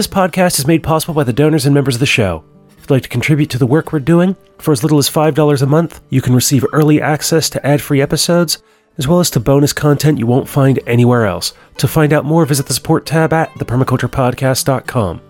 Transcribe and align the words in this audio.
This 0.00 0.06
podcast 0.06 0.58
is 0.58 0.66
made 0.66 0.82
possible 0.82 1.12
by 1.12 1.24
the 1.24 1.32
donors 1.34 1.66
and 1.66 1.74
members 1.74 1.96
of 1.96 2.00
the 2.00 2.06
show. 2.06 2.42
If 2.70 2.84
you'd 2.84 2.90
like 2.90 3.02
to 3.02 3.08
contribute 3.10 3.50
to 3.50 3.58
the 3.58 3.66
work 3.66 3.92
we're 3.92 3.98
doing, 3.98 4.34
for 4.56 4.72
as 4.72 4.82
little 4.82 4.96
as 4.96 5.10
$5 5.10 5.60
a 5.60 5.66
month, 5.66 6.00
you 6.08 6.22
can 6.22 6.34
receive 6.34 6.64
early 6.72 7.02
access 7.02 7.50
to 7.50 7.66
ad 7.66 7.82
free 7.82 8.00
episodes, 8.00 8.62
as 8.96 9.06
well 9.06 9.20
as 9.20 9.28
to 9.28 9.40
bonus 9.40 9.74
content 9.74 10.18
you 10.18 10.26
won't 10.26 10.48
find 10.48 10.80
anywhere 10.86 11.26
else. 11.26 11.52
To 11.76 11.86
find 11.86 12.14
out 12.14 12.24
more, 12.24 12.46
visit 12.46 12.64
the 12.64 12.72
support 12.72 13.04
tab 13.04 13.34
at 13.34 13.50
thepermaculturepodcast.com. 13.50 15.20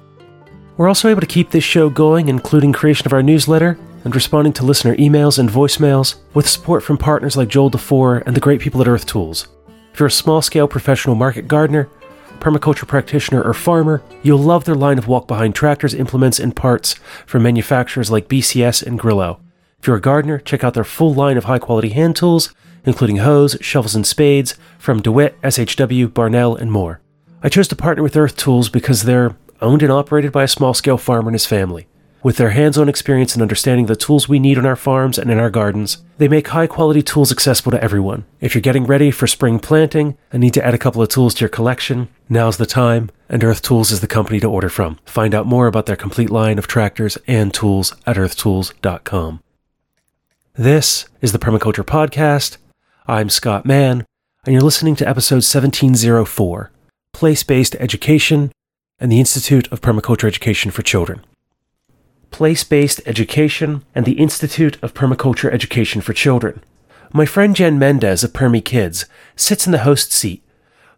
We're 0.76 0.87
also 0.87 1.08
able 1.08 1.21
to 1.22 1.26
keep 1.26 1.50
this 1.50 1.64
show 1.64 1.90
going, 1.90 2.28
including 2.28 2.72
creation 2.72 3.06
of 3.06 3.12
our 3.12 3.24
newsletter 3.24 3.76
and 4.04 4.14
responding 4.14 4.52
to 4.52 4.64
listener 4.64 4.94
emails 4.98 5.40
and 5.40 5.50
voicemails, 5.50 6.14
with 6.32 6.48
support 6.48 6.84
from 6.84 6.96
partners 6.96 7.37
like 7.37 7.48
Joel 7.48 7.71
Dufour 7.71 8.22
and 8.24 8.37
the 8.37 8.40
great 8.40 8.60
people 8.60 8.80
at 8.80 8.87
Earth 8.87 9.06
Tools. 9.06 9.48
If 9.92 9.98
you're 9.98 10.06
a 10.06 10.12
small 10.12 10.40
scale 10.40 10.68
professional 10.68 11.16
market 11.16 11.48
gardener, 11.48 11.88
permaculture 12.40 12.86
practitioner, 12.86 13.42
or 13.42 13.54
farmer, 13.54 14.02
you'll 14.22 14.38
love 14.38 14.64
their 14.64 14.74
line 14.74 14.98
of 14.98 15.06
walk 15.06 15.28
behind 15.28 15.54
tractors, 15.54 15.94
implements, 15.94 16.38
and 16.38 16.56
parts 16.56 16.94
from 17.26 17.42
manufacturers 17.42 18.10
like 18.10 18.28
BCS 18.28 18.82
and 18.82 18.98
Grillo. 18.98 19.40
If 19.78 19.86
you're 19.86 19.96
a 19.96 20.00
gardener, 20.00 20.38
check 20.38 20.64
out 20.64 20.74
their 20.74 20.84
full 20.84 21.14
line 21.14 21.36
of 21.36 21.45
high 21.45 21.58
quality 21.58 21.90
hand 21.90 22.16
tools, 22.16 22.52
including 22.84 23.18
hoes, 23.18 23.56
shovels, 23.60 23.95
and 23.95 24.06
spades 24.06 24.54
from 24.78 25.00
DeWit, 25.00 25.34
SHW, 25.42 26.12
Barnell, 26.12 26.56
and 26.56 26.72
more. 26.72 27.00
I 27.42 27.48
chose 27.48 27.68
to 27.68 27.76
partner 27.76 28.02
with 28.02 28.16
Earth 28.16 28.36
Tools 28.36 28.68
because 28.68 29.04
they're 29.04 29.36
owned 29.60 29.82
and 29.82 29.92
operated 29.92 30.32
by 30.32 30.42
a 30.42 30.48
small 30.48 30.74
scale 30.74 30.98
farmer 30.98 31.28
and 31.28 31.34
his 31.34 31.46
family. 31.46 31.86
With 32.23 32.37
their 32.37 32.51
hands 32.51 32.77
on 32.77 32.87
experience 32.87 33.33
and 33.33 33.41
understanding 33.41 33.87
the 33.87 33.97
tools 33.97 34.29
we 34.29 34.38
need 34.38 34.59
on 34.59 34.66
our 34.66 34.77
farms 34.77 35.16
and 35.16 35.30
in 35.30 35.38
our 35.38 35.48
gardens, 35.48 36.02
they 36.19 36.29
make 36.29 36.48
high 36.48 36.66
quality 36.66 37.01
tools 37.01 37.33
accessible 37.33 37.70
to 37.73 37.83
everyone. 37.83 38.27
If 38.43 38.55
you're 38.55 38.60
getting 38.60 38.84
ready 38.84 39.10
for 39.10 39.27
spring 39.27 39.59
planting 39.59 40.19
and 40.30 40.43
need 40.43 40.52
to 40.55 40.65
add 40.65 40.74
a 40.74 40.79
couple 40.79 41.01
of 41.01 41.09
tools 41.09 41.33
to 41.34 41.41
your 41.41 41.48
collection, 41.48 42.09
now's 42.29 42.59
the 42.59 42.66
time, 42.66 43.10
and 43.30 43.43
Earth 43.43 43.62
Tools 43.62 43.91
is 43.91 44.01
the 44.01 44.06
company 44.06 44.38
to 44.41 44.51
order 44.51 44.69
from. 44.69 44.98
Find 45.06 45.34
out 45.34 45.46
more 45.46 45.66
about 45.66 45.87
their 45.87 45.96
complete 45.96 46.29
line 46.29 46.59
of 46.59 46.66
tractors 46.66 47.16
and 47.27 47.55
tools 47.55 47.96
at 48.06 48.16
earthtools.com. 48.16 49.40
This 50.55 51.07
is 51.23 51.32
the 51.32 51.38
Permaculture 51.38 51.84
Podcast. 51.84 52.59
I'm 53.07 53.30
Scott 53.30 53.65
Mann, 53.65 54.05
and 54.45 54.52
you're 54.52 54.60
listening 54.60 54.96
to 54.96 55.09
episode 55.09 55.37
1704 55.37 56.71
Place 57.15 57.43
Based 57.45 57.74
Education 57.77 58.52
and 58.99 59.10
the 59.10 59.21
Institute 59.21 59.73
of 59.73 59.80
Permaculture 59.80 60.29
Education 60.29 60.71
for 60.71 60.82
Children 60.82 61.24
place 62.30 62.64
based 62.64 63.00
education, 63.06 63.84
and 63.95 64.05
the 64.05 64.12
Institute 64.19 64.78
of 64.83 64.95
Permaculture 64.95 65.53
Education 65.53 66.00
for 66.00 66.12
Children. 66.12 66.62
My 67.12 67.27
friend 67.27 67.56
Jen 67.56 67.78
Mendez 67.78 68.22
of 68.22 68.33
PermieKids 68.33 69.06
sits 69.37 69.67
in 69.67 69.72
the 69.72 69.78
host 69.78 70.12
seat 70.12 70.42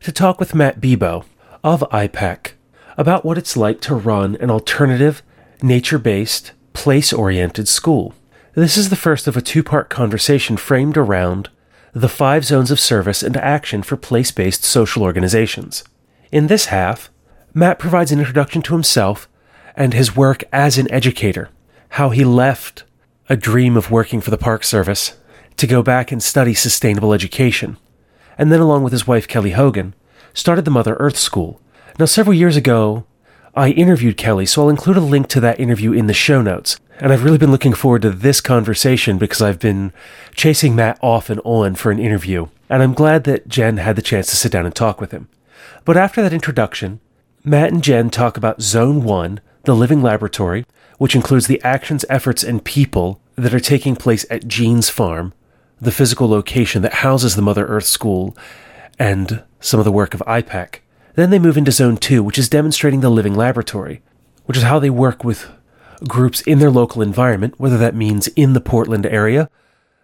to 0.00 0.12
talk 0.12 0.39
with 0.39 0.55
Matt 0.55 0.80
Bibeau 0.80 1.24
of 1.64 1.80
IPEC 1.91 2.52
about 2.97 3.24
what 3.24 3.39
it's 3.39 3.56
like 3.56 3.80
to 3.83 3.94
run 3.94 4.36
an 4.36 4.50
alternative, 4.50 5.22
nature 5.62 5.98
based, 5.98 6.52
place 6.72 7.12
oriented 7.12 7.69
school. 7.69 8.14
This 8.55 8.77
is 8.77 8.91
the 8.91 8.96
first 8.96 9.27
of 9.27 9.36
a 9.36 9.41
two 9.41 9.62
part 9.62 9.89
conversation 9.89 10.56
framed 10.56 10.96
around 10.96 11.48
the 11.94 12.08
five 12.08 12.44
zones 12.44 12.70
of 12.70 12.80
service 12.80 13.22
and 13.22 13.36
action 13.36 13.83
for 13.83 13.96
place 13.96 14.30
based 14.30 14.64
social 14.64 15.02
organizations. 15.02 15.84
In 16.30 16.46
this 16.46 16.67
half, 16.67 17.11
Matt 17.55 17.78
provides 17.78 18.12
an 18.12 18.19
introduction 18.19 18.62
to 18.62 18.74
himself 18.74 19.28
and 19.77 19.95
his 19.95 20.17
work 20.17 20.45
as 20.53 20.78
an 20.78 20.91
educator, 20.91 21.51
how 21.91 22.11
he 22.11 22.25
left 22.25 22.84
a 23.28 23.37
dream 23.37 23.77
of 23.77 23.91
working 23.91 24.20
for 24.20 24.31
the 24.31 24.39
Park 24.39 24.64
Service 24.64 25.17
to 25.56 25.67
go 25.67 25.83
back 25.83 26.11
and 26.12 26.23
study 26.23 26.55
sustainable 26.55 27.12
education, 27.12 27.77
and 28.39 28.51
then, 28.51 28.61
along 28.61 28.83
with 28.83 28.92
his 28.92 29.06
wife 29.06 29.29
Kelly 29.29 29.53
Hogan, 29.53 29.95
started 30.34 30.64
the 30.64 30.70
Mother 30.70 30.95
Earth 30.95 31.19
School. 31.19 31.61
Now, 31.98 32.06
several 32.06 32.34
years 32.34 32.56
ago, 32.56 33.05
I 33.55 33.70
interviewed 33.70 34.17
Kelly, 34.17 34.47
so 34.47 34.62
I'll 34.62 34.70
include 34.70 34.97
a 34.97 35.01
link 35.01 35.29
to 35.29 35.41
that 35.41 35.61
interview 35.61 35.92
in 35.92 36.07
the 36.07 36.14
show 36.14 36.41
notes. 36.41 36.79
And 36.98 37.12
I've 37.12 37.25
really 37.25 37.39
been 37.39 37.51
looking 37.51 37.75
forward 37.75 38.03
to 38.03 38.11
this 38.11 38.41
conversation 38.41 39.19
because 39.19 39.42
I've 39.42 39.59
been 39.59 39.92
chasing 40.34 40.75
Matt 40.75 40.98
off 41.03 41.29
and 41.29 41.41
on 41.45 41.75
for 41.75 41.91
an 41.91 41.98
interview. 41.98 42.48
And 42.70 42.83
I'm 42.83 42.95
glad 42.95 43.25
that 43.25 43.48
Jen 43.48 43.77
had 43.77 43.96
the 43.96 44.02
chance 44.02 44.29
to 44.29 44.36
sit 44.36 44.52
down 44.52 44.64
and 44.64 44.75
talk 44.75 45.01
with 45.01 45.11
him. 45.11 45.29
But 45.85 45.96
after 45.96 46.23
that 46.23 46.33
introduction, 46.33 47.01
Matt 47.45 47.73
and 47.73 47.83
Jen 47.83 48.08
talk 48.08 48.36
about 48.36 48.63
Zone 48.63 49.02
1, 49.02 49.41
the 49.64 49.74
living 49.74 50.02
laboratory, 50.02 50.67
which 50.98 51.14
includes 51.14 51.46
the 51.46 51.62
actions, 51.62 52.05
efforts, 52.08 52.42
and 52.42 52.64
people 52.64 53.20
that 53.36 53.55
are 53.55 53.61
taking 53.61 53.96
place 53.96 54.27
at 54.30 54.46
Jean's 54.46 54.89
Farm, 54.89 55.33
the 55.80 55.92
physical 55.92 56.28
location 56.28 56.83
that 56.83 56.95
houses 56.95 57.36
the 57.36 57.42
Mother 57.42 57.67
Earth 57.67 57.86
School, 57.86 58.36
and 58.98 59.42
some 59.61 59.80
of 59.80 59.84
the 59.84 59.92
work 59.92 60.14
of 60.14 60.22
IPEC. 60.27 60.77
Then 61.14 61.30
they 61.30 61.39
move 61.39 61.56
into 61.56 61.72
Zone 61.72 61.96
2, 61.96 62.22
which 62.22 62.39
is 62.39 62.48
demonstrating 62.48 63.01
the 63.01 63.11
living 63.11 63.34
laboratory, 63.34 64.02
which 64.45 64.56
is 64.56 64.62
how 64.62 64.78
they 64.78 64.90
work 64.90 65.24
with 65.24 65.51
groups 66.08 66.40
in 66.42 66.58
their 66.58 66.70
local 66.70 67.02
environment, 67.02 67.55
whether 67.58 67.78
that 67.78 67.95
means 67.95 68.28
in 68.28 68.52
the 68.52 68.61
Portland 68.61 69.06
area, 69.06 69.48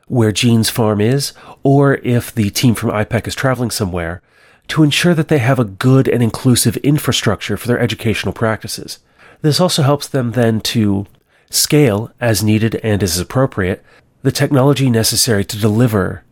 where 0.06 0.32
Jean's 0.32 0.70
farm 0.70 1.00
is, 1.00 1.32
or 1.62 1.94
if 1.97 2.34
the 2.34 2.50
team 2.50 2.74
from 2.74 2.91
IPEC 2.91 3.26
is 3.26 3.34
traveling 3.34 3.70
somewhere, 3.70 4.22
to 4.68 4.82
ensure 4.82 5.14
that 5.14 5.28
they 5.28 5.38
have 5.38 5.58
a 5.58 5.64
good 5.64 6.08
and 6.08 6.22
inclusive 6.22 6.76
infrastructure 6.78 7.56
for 7.56 7.66
their 7.66 7.80
educational 7.80 8.32
practices. 8.32 8.98
This 9.41 9.60
also 9.60 9.82
helps 9.82 10.09
them 10.09 10.32
then 10.32 10.60
to 10.62 11.06
scale 11.50 12.12
as 12.21 12.43
needed 12.43 12.76
and 12.82 13.03
as 13.03 13.19
appropriate 13.19 13.84
the 14.22 14.32
technology 14.32 14.91
necessary 14.91 15.44
to 15.44 15.59
deliver 15.59 16.25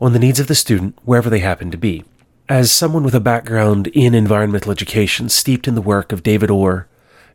on 0.00 0.12
the 0.12 0.18
needs 0.18 0.38
of 0.38 0.46
the 0.46 0.54
student 0.54 0.96
wherever 1.04 1.28
they 1.28 1.40
happen 1.40 1.70
to 1.70 1.76
be. 1.76 2.04
As 2.48 2.70
someone 2.70 3.02
with 3.02 3.14
a 3.14 3.20
background 3.20 3.88
in 3.88 4.14
environmental 4.14 4.70
education, 4.70 5.28
steeped 5.28 5.66
in 5.66 5.74
the 5.74 5.82
work 5.82 6.12
of 6.12 6.22
David 6.22 6.50
Orr, 6.50 6.86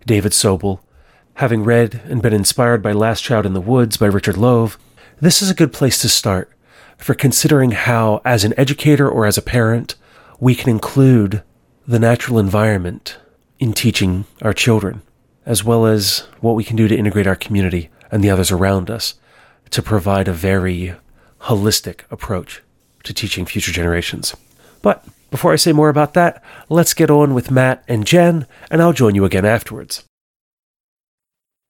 David 0.05 0.31
Sobel, 0.31 0.79
having 1.35 1.63
read 1.63 2.01
and 2.05 2.21
been 2.21 2.33
inspired 2.33 2.81
by 2.81 2.93
Last 2.93 3.21
Child 3.21 3.45
in 3.45 3.53
the 3.53 3.59
Woods 3.59 3.97
by 3.97 4.05
Richard 4.05 4.35
Louv, 4.35 4.77
this 5.19 5.41
is 5.41 5.49
a 5.49 5.55
good 5.55 5.73
place 5.73 5.99
to 6.01 6.09
start 6.09 6.51
for 6.97 7.13
considering 7.13 7.71
how, 7.71 8.21
as 8.23 8.43
an 8.43 8.53
educator 8.57 9.09
or 9.09 9.25
as 9.25 9.37
a 9.37 9.41
parent, 9.41 9.95
we 10.39 10.55
can 10.55 10.69
include 10.69 11.43
the 11.87 11.99
natural 11.99 12.39
environment 12.39 13.17
in 13.61 13.71
teaching 13.73 14.25
our 14.41 14.53
children, 14.53 15.03
as 15.45 15.63
well 15.63 15.85
as 15.85 16.27
what 16.41 16.55
we 16.55 16.63
can 16.63 16.75
do 16.75 16.87
to 16.87 16.97
integrate 16.97 17.27
our 17.27 17.35
community 17.35 17.91
and 18.11 18.23
the 18.23 18.29
others 18.29 18.51
around 18.51 18.89
us 18.89 19.13
to 19.69 19.83
provide 19.83 20.27
a 20.27 20.33
very 20.33 20.95
holistic 21.41 22.01
approach 22.09 22.61
to 23.03 23.13
teaching 23.13 23.45
future 23.45 23.71
generations. 23.71 24.35
But 24.81 25.05
before 25.29 25.53
I 25.53 25.57
say 25.57 25.73
more 25.73 25.89
about 25.89 26.15
that, 26.15 26.43
let's 26.69 26.95
get 26.95 27.11
on 27.11 27.35
with 27.35 27.51
Matt 27.51 27.83
and 27.87 28.05
Jen, 28.05 28.47
and 28.71 28.81
I'll 28.81 28.93
join 28.93 29.13
you 29.13 29.25
again 29.25 29.45
afterwards. 29.45 30.03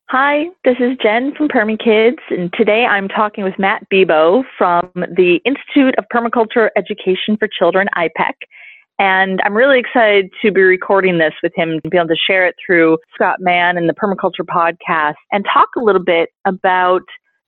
Hi, 0.10 0.46
this 0.64 0.78
is 0.80 0.98
Jen 1.02 1.34
from 1.36 1.50
PermieKids, 1.50 2.20
and 2.30 2.52
today 2.54 2.86
I'm 2.86 3.08
talking 3.10 3.44
with 3.44 3.60
Matt 3.60 3.88
Bibeau 3.90 4.44
from 4.58 4.90
the 4.94 5.40
Institute 5.46 5.96
of 5.98 6.06
Permaculture 6.14 6.70
Education 6.78 7.38
for 7.38 7.48
Children, 7.48 7.88
IPEC. 7.96 8.34
And 9.02 9.42
I'm 9.44 9.56
really 9.58 9.80
excited 9.80 10.30
to 10.44 10.52
be 10.52 10.62
recording 10.62 11.18
this 11.18 11.34
with 11.42 11.54
him 11.56 11.80
to 11.82 11.90
be 11.90 11.98
able 11.98 12.10
to 12.10 12.16
share 12.16 12.46
it 12.46 12.54
through 12.64 13.00
Scott 13.16 13.38
Mann 13.40 13.76
and 13.76 13.90
the 13.90 13.96
Permaculture 13.96 14.46
Podcast 14.46 15.16
and 15.32 15.44
talk 15.52 15.70
a 15.76 15.80
little 15.84 16.04
bit 16.04 16.30
about 16.46 17.02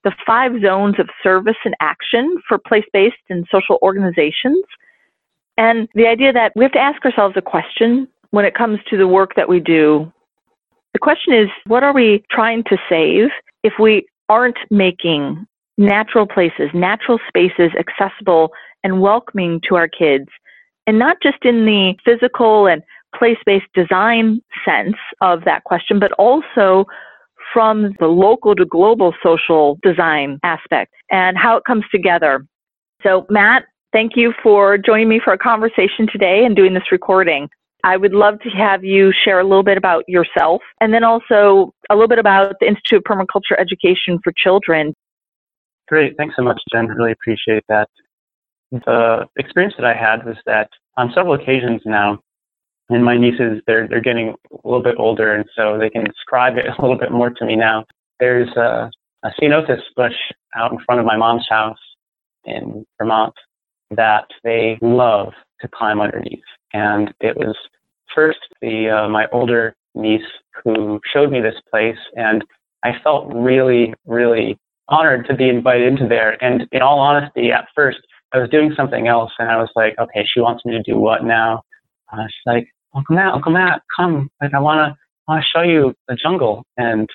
the 0.03 0.11
five 0.25 0.53
zones 0.63 0.95
of 0.97 1.07
service 1.21 1.57
and 1.63 1.75
action 1.79 2.37
for 2.47 2.57
place 2.57 2.85
based 2.91 3.17
and 3.29 3.45
social 3.51 3.77
organizations. 3.83 4.65
And 5.55 5.87
the 5.93 6.07
idea 6.07 6.33
that 6.33 6.53
we 6.55 6.65
have 6.65 6.71
to 6.71 6.79
ask 6.79 7.05
ourselves 7.05 7.35
a 7.37 7.41
question 7.43 8.07
when 8.31 8.45
it 8.45 8.55
comes 8.55 8.79
to 8.89 8.97
the 8.97 9.07
work 9.07 9.35
that 9.35 9.47
we 9.47 9.59
do. 9.59 10.11
The 10.93 10.99
question 10.99 11.35
is, 11.35 11.49
what 11.67 11.83
are 11.83 11.93
we 11.93 12.23
trying 12.31 12.63
to 12.63 12.77
save 12.89 13.29
if 13.61 13.73
we 13.79 14.07
aren't 14.27 14.57
making 14.71 15.45
natural 15.77 16.25
places, 16.25 16.71
natural 16.73 17.19
spaces 17.27 17.69
accessible 17.77 18.49
and 18.83 19.01
welcoming 19.01 19.61
to 19.69 19.75
our 19.75 19.87
kids 19.87 20.29
and 20.87 20.99
not 20.99 21.17
just 21.21 21.43
in 21.43 21.65
the 21.65 21.95
physical 22.03 22.67
and 22.67 22.81
place 23.15 23.37
based 23.45 23.71
design 23.73 24.41
sense 24.65 24.95
of 25.21 25.43
that 25.45 25.63
question, 25.63 25.99
but 25.99 26.11
also 26.13 26.85
from 27.53 27.93
the 27.99 28.07
local 28.07 28.55
to 28.55 28.65
global 28.65 29.13
social 29.21 29.77
design 29.83 30.39
aspect 30.43 30.93
and 31.11 31.37
how 31.37 31.55
it 31.57 31.63
comes 31.65 31.83
together. 31.91 32.45
So, 33.03 33.25
Matt, 33.29 33.65
thank 33.91 34.13
you 34.15 34.33
for 34.41 34.77
joining 34.77 35.09
me 35.09 35.21
for 35.23 35.33
a 35.33 35.37
conversation 35.37 36.07
today 36.11 36.45
and 36.45 36.55
doing 36.55 36.73
this 36.73 36.91
recording. 36.91 37.49
I 37.83 37.97
would 37.97 38.13
love 38.13 38.39
to 38.39 38.49
have 38.49 38.83
you 38.83 39.11
share 39.11 39.39
a 39.39 39.43
little 39.43 39.63
bit 39.63 39.77
about 39.77 40.05
yourself 40.07 40.61
and 40.79 40.93
then 40.93 41.03
also 41.03 41.73
a 41.89 41.95
little 41.95 42.07
bit 42.07 42.19
about 42.19 42.55
the 42.61 42.67
Institute 42.67 42.99
of 42.99 43.03
Permaculture 43.03 43.59
Education 43.59 44.19
for 44.23 44.33
Children. 44.37 44.93
Great. 45.89 46.15
Thanks 46.17 46.35
so 46.37 46.43
much, 46.43 46.61
Jen. 46.71 46.87
Really 46.87 47.11
appreciate 47.11 47.63
that 47.67 47.89
the 48.73 49.27
experience 49.37 49.75
that 49.77 49.85
I 49.85 49.93
had 49.93 50.25
was 50.25 50.37
that 50.45 50.69
on 50.97 51.11
several 51.13 51.33
occasions 51.33 51.81
now, 51.85 52.19
and 52.89 53.05
my 53.05 53.17
nieces 53.17 53.61
they're 53.67 53.87
they're 53.87 54.01
getting 54.01 54.29
a 54.51 54.67
little 54.67 54.83
bit 54.83 54.95
older, 54.97 55.33
and 55.33 55.45
so 55.55 55.77
they 55.77 55.89
can 55.89 56.03
describe 56.03 56.57
it 56.57 56.65
a 56.77 56.81
little 56.81 56.97
bit 56.97 57.11
more 57.11 57.29
to 57.29 57.45
me 57.45 57.55
now. 57.55 57.85
There's 58.19 58.49
a, 58.55 58.89
a 59.23 59.29
ceanothus 59.39 59.81
bush 59.95 60.15
out 60.55 60.71
in 60.71 60.79
front 60.85 60.99
of 60.99 61.05
my 61.05 61.17
mom's 61.17 61.47
house 61.49 61.77
in 62.45 62.85
Vermont 62.97 63.33
that 63.91 64.25
they 64.43 64.77
love 64.81 65.33
to 65.61 65.67
climb 65.67 66.01
underneath, 66.01 66.43
and 66.73 67.13
it 67.19 67.37
was 67.37 67.55
first 68.13 68.39
the 68.61 68.89
uh, 68.89 69.09
my 69.09 69.27
older 69.31 69.75
niece 69.95 70.21
who 70.63 70.99
showed 71.11 71.31
me 71.31 71.41
this 71.41 71.59
place, 71.69 71.97
and 72.15 72.43
I 72.83 72.91
felt 73.03 73.31
really, 73.33 73.93
really 74.05 74.57
honored 74.89 75.25
to 75.27 75.35
be 75.35 75.47
invited 75.47 75.87
into 75.87 76.07
there. 76.07 76.43
And 76.43 76.67
in 76.71 76.81
all 76.81 76.99
honesty, 76.99 77.51
at 77.51 77.67
first, 77.75 77.99
I 78.33 78.39
was 78.39 78.49
doing 78.49 78.73
something 78.75 79.07
else, 79.07 79.31
and 79.37 79.49
I 79.49 79.57
was 79.57 79.69
like, 79.75 79.95
okay, 79.99 80.25
she 80.31 80.39
wants 80.39 80.65
me 80.65 80.71
to 80.73 80.81
do 80.81 80.97
what 80.97 81.23
now? 81.23 81.61
Uh, 82.11 82.25
she's 82.27 82.45
like, 82.45 82.67
Uncle 82.95 83.15
Matt, 83.15 83.33
Uncle 83.33 83.51
Matt, 83.51 83.81
come. 83.95 84.29
Like, 84.41 84.53
I 84.53 84.59
want 84.59 84.79
to 84.79 84.97
I 85.27 85.31
want 85.31 85.43
to 85.43 85.49
show 85.57 85.61
you 85.63 85.93
the 86.07 86.15
jungle. 86.15 86.63
And 86.77 87.09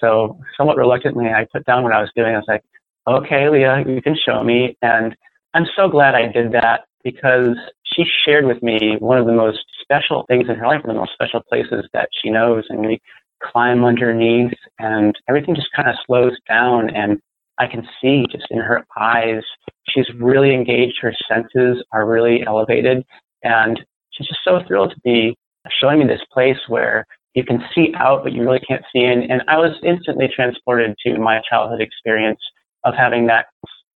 so, 0.00 0.38
somewhat 0.56 0.76
reluctantly, 0.76 1.26
I 1.26 1.46
put 1.52 1.64
down 1.64 1.82
what 1.82 1.92
I 1.92 2.00
was 2.00 2.10
doing. 2.14 2.34
I 2.34 2.38
was 2.38 2.44
like, 2.48 2.62
okay, 3.06 3.48
Leah, 3.48 3.84
you 3.86 4.02
can 4.02 4.16
show 4.16 4.42
me. 4.42 4.76
And 4.82 5.16
I'm 5.54 5.66
so 5.76 5.88
glad 5.88 6.14
I 6.14 6.30
did 6.30 6.52
that 6.52 6.82
because 7.04 7.56
she 7.84 8.04
shared 8.24 8.44
with 8.44 8.62
me 8.62 8.96
one 8.98 9.18
of 9.18 9.26
the 9.26 9.32
most 9.32 9.60
special 9.80 10.24
things 10.28 10.48
in 10.48 10.56
her 10.56 10.66
life, 10.66 10.82
one 10.82 10.90
of 10.90 10.96
the 10.96 11.00
most 11.00 11.14
special 11.14 11.40
places 11.48 11.88
that 11.92 12.08
she 12.20 12.30
knows. 12.30 12.64
And 12.68 12.80
we 12.80 13.00
climb 13.42 13.84
underneath, 13.84 14.52
and 14.78 15.14
everything 15.28 15.54
just 15.54 15.72
kind 15.74 15.88
of 15.88 15.94
slows 16.06 16.36
down. 16.48 16.90
And 16.94 17.20
I 17.58 17.66
can 17.66 17.86
see 18.00 18.24
just 18.30 18.46
in 18.50 18.58
her 18.58 18.86
eyes, 18.96 19.42
she's 19.88 20.06
really 20.18 20.54
engaged. 20.54 20.98
Her 21.00 21.14
senses 21.28 21.82
are 21.92 22.06
really 22.06 22.44
elevated. 22.46 23.04
And 23.42 23.80
she's 24.10 24.28
just 24.28 24.40
so 24.44 24.60
thrilled 24.66 24.90
to 24.90 25.00
be 25.04 25.36
showing 25.80 25.98
me 25.98 26.06
this 26.06 26.22
place 26.32 26.58
where 26.68 27.04
you 27.34 27.44
can 27.44 27.62
see 27.74 27.92
out, 27.96 28.22
but 28.22 28.32
you 28.32 28.42
really 28.42 28.60
can't 28.60 28.84
see 28.92 29.04
in. 29.04 29.30
And 29.30 29.42
I 29.48 29.58
was 29.58 29.76
instantly 29.84 30.28
transported 30.34 30.96
to 31.06 31.18
my 31.18 31.40
childhood 31.48 31.80
experience 31.80 32.40
of 32.84 32.94
having 32.94 33.26
that 33.26 33.46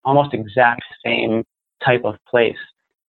almost 0.05 0.35
exact 0.35 0.82
same 1.05 1.44
type 1.85 2.03
of 2.05 2.17
place. 2.29 2.56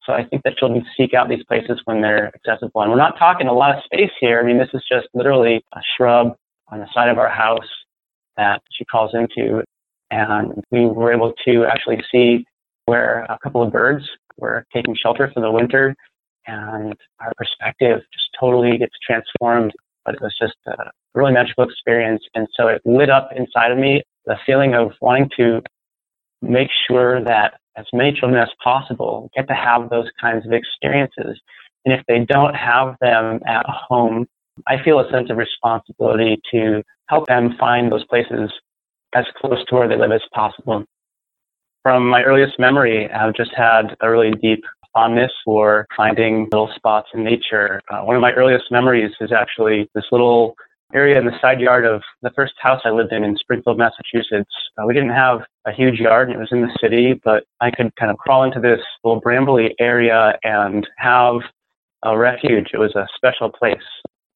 So 0.06 0.14
I 0.14 0.26
think 0.26 0.44
that 0.44 0.58
children 0.58 0.86
seek 0.98 1.14
out 1.14 1.30
these 1.30 1.44
places 1.46 1.82
when 1.86 2.02
they're 2.02 2.32
accessible. 2.36 2.82
And 2.82 2.92
we're 2.92 2.98
not 2.98 3.18
talking 3.18 3.48
a 3.48 3.54
lot 3.54 3.76
of 3.76 3.84
space 3.84 4.12
here. 4.20 4.40
I 4.40 4.44
mean, 4.44 4.58
this 4.58 4.70
is 4.74 4.84
just 4.92 5.08
literally 5.14 5.64
a 5.74 5.80
shrub 5.96 6.36
on 6.70 6.80
the 6.80 6.88
side 6.94 7.10
of 7.10 7.18
our 7.18 7.30
house 7.30 7.70
that 8.36 8.62
she 8.72 8.86
calls 8.86 9.12
into. 9.14 9.64
And 10.14 10.64
we 10.70 10.86
were 10.86 11.12
able 11.12 11.34
to 11.46 11.66
actually 11.66 12.04
see 12.12 12.46
where 12.86 13.26
a 13.30 13.38
couple 13.42 13.64
of 13.64 13.72
birds 13.72 14.06
were 14.38 14.64
taking 14.72 14.96
shelter 14.96 15.32
for 15.34 15.40
the 15.40 15.50
winter. 15.50 15.96
And 16.46 16.94
our 17.20 17.32
perspective 17.36 18.02
just 18.14 18.28
totally 18.40 18.78
gets 18.78 18.94
transformed. 19.06 19.74
But 20.06 20.16
it 20.16 20.22
was 20.22 20.36
just 20.40 20.54
a 20.68 20.92
really 21.16 21.34
magical 21.34 21.64
experience. 21.64 22.22
And 22.36 22.48
so 22.56 22.68
it 22.68 22.82
lit 22.86 23.10
up 23.10 23.32
inside 23.36 23.72
of 23.72 23.80
me 23.80 24.04
the 24.26 24.38
feeling 24.46 24.76
of 24.76 24.92
wanting 25.02 25.32
to 25.38 25.64
make 26.44 26.70
sure 26.88 27.24
that 27.24 27.56
as 27.76 27.86
many 27.92 28.12
children 28.12 28.40
as 28.40 28.50
possible 28.64 29.32
get 29.36 29.48
to 29.48 29.56
have 29.56 29.90
those 29.90 30.10
kinds 30.22 30.46
of 30.46 30.52
experiences. 30.52 31.40
And 31.86 31.94
if 31.94 32.02
they 32.08 32.20
don't 32.20 32.54
have 32.54 32.98
them 33.02 33.40
at 33.48 33.66
home, 33.66 34.28
I 34.68 34.76
feel 34.84 35.00
a 35.00 35.10
sense 35.10 35.32
of 35.32 35.38
responsibility 35.38 36.40
to 36.52 36.84
help 37.08 37.26
them 37.26 37.56
find 37.60 37.92
those 37.92 38.06
places 38.06 38.52
as 39.16 39.26
close 39.38 39.64
to 39.68 39.76
where 39.76 39.88
they 39.88 39.98
live 39.98 40.12
as 40.12 40.22
possible. 40.34 40.86
From 41.84 42.08
my 42.08 42.24
earliest 42.24 42.60
memory, 42.60 43.12
I've 43.12 43.34
just 43.34 43.52
had 43.56 43.96
a 44.02 44.10
really 44.10 44.32
deep 44.42 44.64
fondness 44.94 45.32
for 45.44 45.86
finding 45.98 46.48
little 46.52 46.72
spots 46.76 47.10
in 47.14 47.24
nature. 47.24 47.82
Uh, 47.90 48.02
one 48.02 48.16
of 48.16 48.22
my 48.22 48.32
earliest 48.32 48.66
memories 48.72 49.12
is 49.20 49.32
actually 49.32 49.90
this 49.96 50.06
little 50.12 50.56
area 50.94 51.18
in 51.18 51.26
the 51.26 51.38
side 51.42 51.60
yard 51.60 51.86
of 51.86 52.02
the 52.22 52.30
first 52.36 52.54
house 52.62 52.82
I 52.86 52.92
lived 52.92 53.12
in 53.12 53.24
in 53.24 53.36
Springfield, 53.38 53.80
Massachusetts. 53.80 54.52
Uh, 54.78 54.86
we 54.86 54.94
didn't 54.94 55.10
have 55.10 55.42
a 55.66 55.72
huge 55.72 56.00
yard 56.00 56.30
and 56.30 56.38
it 56.38 56.40
was 56.40 56.52
in 56.52 56.62
the 56.62 56.78
city, 56.80 57.20
but 57.24 57.44
I 57.62 57.72
could 57.72 57.96
kind 57.96 58.12
of 58.12 58.18
crawl 58.18 58.44
into 58.44 58.60
this 58.60 58.80
little 59.04 59.22
brambly 59.22 59.72
area 59.80 60.38
and 60.44 60.88
have 60.98 61.38
a 62.04 62.18
refuge. 62.18 62.70
It 62.74 62.78
was 62.78 62.96
a 62.96 63.08
special 63.16 63.50
place. 63.50 63.78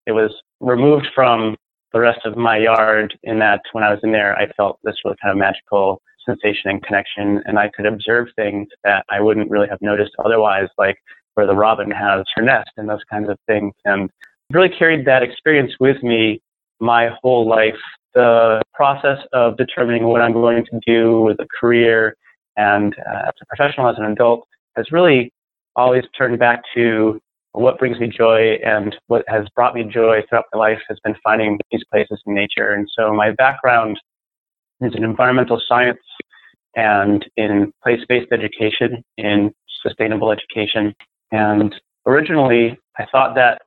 It 0.08 0.14
was 0.14 0.32
removed 0.60 1.08
from 1.14 1.56
the 1.98 2.02
rest 2.02 2.26
of 2.26 2.38
my 2.38 2.58
yard 2.58 3.18
in 3.24 3.40
that 3.40 3.62
when 3.72 3.84
I 3.84 3.90
was 3.90 4.00
in 4.04 4.12
there, 4.12 4.38
I 4.38 4.52
felt 4.52 4.78
this 4.84 4.94
really 5.04 5.18
kind 5.20 5.32
of 5.32 5.38
magical 5.40 6.00
sensation 6.28 6.70
and 6.70 6.84
connection, 6.84 7.42
and 7.46 7.58
I 7.58 7.72
could 7.76 7.88
observe 7.88 8.28
things 8.36 8.68
that 8.84 9.04
I 9.10 9.20
wouldn't 9.20 9.50
really 9.50 9.68
have 9.68 9.82
noticed 9.82 10.12
otherwise, 10.24 10.68
like 10.78 11.00
where 11.34 11.48
the 11.48 11.56
robin 11.56 11.90
has 11.90 12.24
her 12.36 12.44
nest 12.44 12.70
and 12.78 12.88
those 12.88 13.04
kinds 13.10 13.30
of 13.30 13.40
things. 13.48 13.74
And 13.84 14.12
really 14.52 14.70
carried 14.70 15.06
that 15.08 15.24
experience 15.24 15.72
with 15.80 16.04
me 16.04 16.40
my 16.80 17.10
whole 17.20 17.48
life. 17.48 17.82
The 18.14 18.62
process 18.76 19.18
of 19.34 19.58
determining 19.58 20.04
what 20.04 20.22
I'm 20.22 20.34
going 20.34 20.66
to 20.66 20.80
do 20.86 21.22
with 21.22 21.40
a 21.40 21.48
career 21.60 22.16
and 22.58 22.94
uh, 23.10 23.30
as 23.30 23.34
a 23.42 23.46
professional, 23.48 23.90
as 23.90 23.98
an 23.98 24.06
adult, 24.06 24.48
has 24.76 24.92
really 24.92 25.34
always 25.76 26.04
turned 26.16 26.38
back 26.38 26.62
to 26.76 27.20
what 27.60 27.80
brings 27.80 28.00
me 28.00 28.08
joy 28.08 28.58
and 28.64 28.96
what 29.08 29.24
has 29.28 29.48
brought 29.56 29.74
me 29.74 29.84
joy 29.84 30.22
throughout 30.28 30.46
my 30.54 30.60
life 30.60 30.80
has 30.88 31.00
been 31.04 31.16
finding 31.24 31.60
these 31.72 31.84
places 31.92 32.22
in 32.26 32.34
nature. 32.34 32.74
And 32.74 32.88
so 32.98 33.14
my 33.14 33.32
background 33.32 34.00
is 34.82 34.94
in 34.96 35.04
environmental 35.04 35.62
science 35.68 36.00
and 36.76 37.26
in 37.36 37.74
place-based 37.84 38.32
education, 38.32 39.04
in 39.18 39.52
sustainable 39.82 40.32
education. 40.32 40.94
And 41.32 41.74
originally, 42.06 42.78
I 42.98 43.06
thought 43.12 43.36
that 43.36 43.62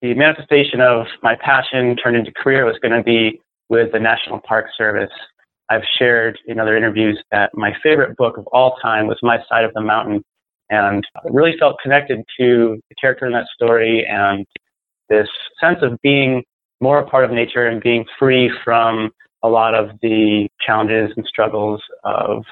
the 0.00 0.14
manifestation 0.14 0.80
of 0.80 1.06
my 1.22 1.36
passion 1.36 1.96
turned 1.96 2.16
into 2.16 2.32
career 2.32 2.64
was 2.64 2.78
going 2.80 2.94
to 2.94 3.02
be 3.02 3.40
with 3.68 3.92
the 3.92 3.98
National 3.98 4.40
Park 4.40 4.66
Service. 4.76 5.10
I've 5.68 5.82
shared 5.98 6.38
in 6.46 6.58
other 6.58 6.76
interviews 6.76 7.22
that 7.30 7.50
my 7.54 7.72
favorite 7.82 8.16
book 8.16 8.38
of 8.38 8.46
all 8.48 8.76
time 8.80 9.06
was 9.06 9.18
My 9.22 9.38
Side 9.48 9.64
of 9.64 9.74
the 9.74 9.82
Mountain, 9.82 10.24
and 10.70 11.04
really 11.24 11.56
felt 11.58 11.76
connected 11.82 12.18
to 12.38 12.80
the 12.88 12.94
character 13.00 13.26
in 13.26 13.32
that 13.32 13.46
story 13.54 14.06
and 14.06 14.46
this 15.08 15.28
sense 15.60 15.78
of 15.82 15.98
being 16.02 16.42
more 16.80 16.98
a 16.98 17.06
part 17.06 17.24
of 17.24 17.30
nature 17.30 17.66
and 17.66 17.82
being 17.82 18.04
free 18.18 18.50
from 18.64 19.10
a 19.42 19.48
lot 19.48 19.74
of 19.74 19.90
the 20.02 20.48
challenges 20.64 21.10
and 21.16 21.24
struggles 21.26 21.80
of 22.04 22.44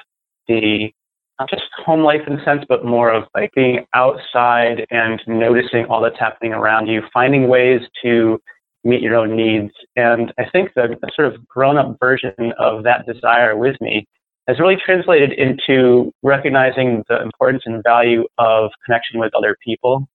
the 0.47 0.91
not 1.39 1.49
just 1.49 1.63
home 1.85 2.01
life 2.01 2.21
in 2.25 2.39
a 2.39 2.43
sense, 2.43 2.63
but 2.67 2.83
more 2.83 3.11
of 3.11 3.25
like 3.35 3.51
being 3.53 3.85
outside 3.93 4.85
and 4.89 5.21
noticing 5.27 5.85
all 5.85 6.01
that's 6.01 6.19
happening 6.19 6.51
around 6.51 6.87
you, 6.87 7.03
finding 7.13 7.47
ways 7.47 7.81
to 8.01 8.39
meet 8.83 9.01
your 9.01 9.15
own 9.15 9.35
needs. 9.35 9.71
And 9.95 10.33
I 10.39 10.49
think 10.51 10.73
the, 10.75 10.95
the 10.99 11.11
sort 11.15 11.33
of 11.33 11.47
grown 11.47 11.77
up 11.77 11.97
version 11.99 12.53
of 12.57 12.83
that 12.83 13.05
desire 13.05 13.55
with 13.55 13.75
me 13.81 14.07
has 14.47 14.59
really 14.59 14.77
translated 14.83 15.33
into 15.33 16.11
recognizing 16.23 17.03
the 17.09 17.21
importance 17.21 17.63
and 17.65 17.83
value 17.83 18.25
of 18.37 18.71
connection 18.85 19.19
with 19.19 19.33
other 19.35 19.55
people. 19.63 20.07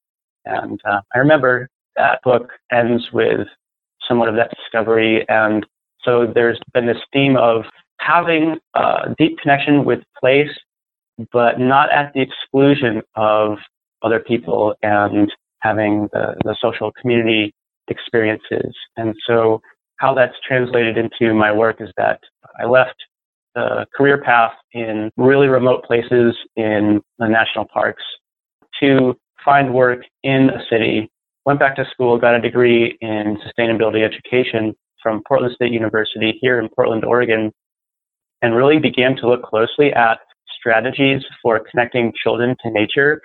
And 0.44 0.81
uh, 0.88 1.00
I 1.14 1.19
remember 1.19 1.69
that 1.96 2.20
book 2.23 2.50
ends 2.73 3.11
with 3.12 3.46
somewhat 4.08 4.29
of 4.29 4.37
that 4.37 4.50
discovery. 4.56 5.26
And 5.29 5.67
so 6.03 6.27
there's 6.34 6.58
been 6.72 6.86
this 6.86 6.96
theme 7.12 7.36
of 7.36 7.65
having 8.01 8.56
a 8.74 9.15
deep 9.19 9.39
connection 9.39 9.84
with 9.84 10.01
place 10.19 10.51
but 11.31 11.60
not 11.60 11.93
at 11.93 12.12
the 12.15 12.20
exclusion 12.20 13.03
of 13.15 13.58
other 14.03 14.19
people 14.19 14.74
and 14.82 15.31
having 15.60 16.08
the, 16.12 16.34
the 16.44 16.56
social 16.60 16.91
community 17.01 17.55
experiences. 17.89 18.74
And 18.96 19.15
so, 19.27 19.60
how 19.96 20.15
that's 20.15 20.34
translated 20.46 20.96
into 20.98 21.32
my 21.32 21.53
work 21.53 21.81
is 21.81 21.91
that 21.96 22.19
I 22.60 22.65
left 22.67 22.96
the 23.55 23.87
career 23.94 24.23
path 24.23 24.53
in 24.73 25.11
really 25.17 25.49
remote 25.49 25.85
places 25.85 26.37
in 26.56 27.01
the 27.19 27.29
national 27.29 27.67
parks 27.73 28.03
to 28.81 29.15
find 29.44 29.73
work 29.73 30.01
in 30.23 30.51
a 30.51 30.63
city. 30.71 31.11
Went 31.44 31.59
back 31.59 31.77
to 31.77 31.85
school, 31.91 32.19
got 32.19 32.35
a 32.35 32.41
degree 32.41 32.97
in 33.01 33.39
sustainability 33.47 34.05
education 34.05 34.75
from 35.03 35.23
Portland 35.27 35.55
State 35.55 35.73
University 35.73 36.39
here 36.41 36.61
in 36.61 36.69
Portland, 36.69 37.05
Oregon, 37.05 37.51
and 38.41 38.55
really 38.55 38.79
began 38.79 39.17
to 39.17 39.29
look 39.29 39.43
closely 39.43 39.93
at 39.93 40.19
strategies 40.59 41.23
for 41.43 41.61
connecting 41.71 42.13
children 42.23 42.55
to 42.65 42.71
nature 42.71 43.21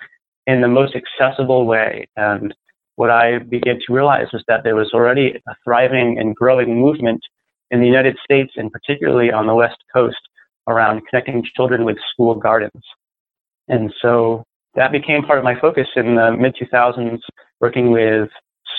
in 0.47 0.61
the 0.61 0.67
most 0.67 0.95
accessible 0.95 1.65
way. 1.65 2.07
And 2.15 2.53
what 2.95 3.11
I 3.11 3.39
began 3.39 3.79
to 3.85 3.93
realize 3.93 4.27
was 4.33 4.43
that 4.47 4.63
there 4.63 4.75
was 4.75 4.91
already 4.93 5.39
a 5.47 5.55
thriving 5.63 6.17
and 6.19 6.35
growing 6.35 6.79
movement 6.79 7.21
in 7.71 7.79
the 7.79 7.85
United 7.85 8.17
States 8.23 8.53
and 8.55 8.71
particularly 8.71 9.31
on 9.31 9.47
the 9.47 9.55
West 9.55 9.77
Coast 9.93 10.17
around 10.67 11.01
connecting 11.09 11.43
children 11.55 11.85
with 11.85 11.97
school 12.11 12.35
gardens. 12.35 12.83
And 13.67 13.93
so 14.01 14.43
that 14.75 14.91
became 14.91 15.23
part 15.23 15.39
of 15.39 15.43
my 15.43 15.59
focus 15.59 15.87
in 15.95 16.15
the 16.15 16.31
mid 16.31 16.55
2000s, 16.55 17.19
working 17.59 17.91
with 17.91 18.29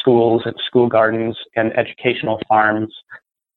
schools 0.00 0.42
and 0.44 0.54
school 0.66 0.88
gardens 0.88 1.36
and 1.56 1.76
educational 1.76 2.40
farms. 2.48 2.92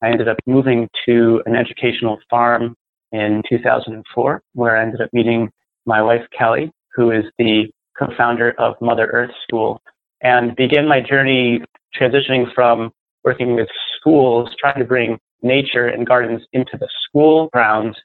I 0.01 0.09
ended 0.09 0.27
up 0.27 0.37
moving 0.45 0.89
to 1.05 1.41
an 1.45 1.55
educational 1.55 2.19
farm 2.29 2.75
in 3.11 3.43
2004, 3.49 4.41
where 4.53 4.77
I 4.77 4.81
ended 4.81 5.01
up 5.01 5.09
meeting 5.13 5.51
my 5.85 6.01
wife, 6.01 6.23
Kelly, 6.37 6.71
who 6.95 7.11
is 7.11 7.25
the 7.37 7.71
co-founder 7.97 8.53
of 8.57 8.75
Mother 8.81 9.07
Earth 9.07 9.31
School, 9.43 9.81
and 10.21 10.55
began 10.55 10.87
my 10.87 11.01
journey 11.01 11.61
transitioning 11.99 12.51
from 12.53 12.91
working 13.23 13.55
with 13.55 13.67
schools, 13.97 14.49
trying 14.59 14.79
to 14.79 14.85
bring 14.85 15.19
nature 15.41 15.87
and 15.87 16.05
gardens 16.05 16.41
into 16.53 16.77
the 16.77 16.87
school 17.03 17.49
grounds, 17.53 17.97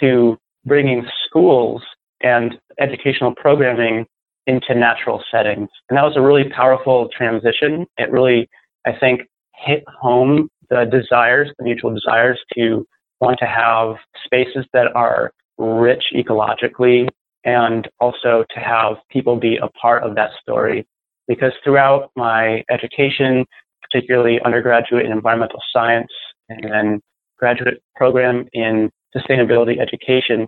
to 0.00 0.36
bringing 0.64 1.06
schools 1.26 1.82
and 2.20 2.58
educational 2.78 3.34
programming 3.34 4.06
into 4.46 4.74
natural 4.74 5.22
settings. 5.30 5.68
And 5.88 5.96
that 5.96 6.04
was 6.04 6.16
a 6.16 6.20
really 6.20 6.48
powerful 6.50 7.08
transition. 7.16 7.86
It 7.98 8.10
really, 8.10 8.48
I 8.86 8.92
think, 8.98 9.22
hit 9.54 9.84
home 10.00 10.48
the 10.70 10.84
desires, 10.84 11.50
the 11.58 11.64
mutual 11.64 11.94
desires 11.94 12.38
to 12.54 12.86
want 13.20 13.38
to 13.38 13.46
have 13.46 13.96
spaces 14.24 14.66
that 14.72 14.94
are 14.94 15.32
rich 15.58 16.04
ecologically 16.14 17.08
and 17.44 17.88
also 18.00 18.44
to 18.50 18.60
have 18.60 18.96
people 19.10 19.36
be 19.36 19.56
a 19.56 19.68
part 19.68 20.02
of 20.02 20.14
that 20.16 20.30
story. 20.40 20.86
Because 21.28 21.52
throughout 21.64 22.10
my 22.16 22.62
education, 22.70 23.44
particularly 23.82 24.40
undergraduate 24.44 25.04
in 25.06 25.12
environmental 25.12 25.60
science 25.72 26.10
and 26.48 26.64
then 26.64 27.00
graduate 27.38 27.82
program 27.94 28.46
in 28.52 28.90
sustainability 29.16 29.80
education, 29.80 30.46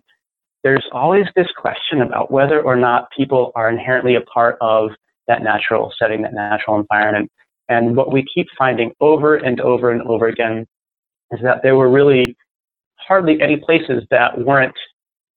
there's 0.65 0.85
always 0.93 1.27
this 1.37 1.49
question 1.57 2.03
about 2.03 2.31
whether 2.31 2.61
or 2.61 2.77
not 2.77 3.09
people 3.17 3.53
are 3.55 3.71
inherently 3.71 4.15
a 4.17 4.21
part 4.23 4.57
of 4.61 4.91
that 5.27 5.43
natural 5.43 5.93
setting, 5.99 6.23
that 6.23 6.35
natural 6.35 6.79
environment. 6.79 7.31
And 7.69 7.97
what 7.97 8.13
we 8.13 8.25
keep 8.35 8.47
finding 8.57 8.93
over 9.01 9.37
and 9.37 9.61
over 9.61 9.91
and 9.91 10.03
over 10.03 10.27
again 10.27 10.67
is 11.31 11.41
that 11.43 11.63
there 11.63 11.77
were 11.77 11.91
really 11.91 12.37
hardly 12.97 13.41
any 13.41 13.57
places 13.57 14.05
that 14.11 14.39
weren't 14.39 14.75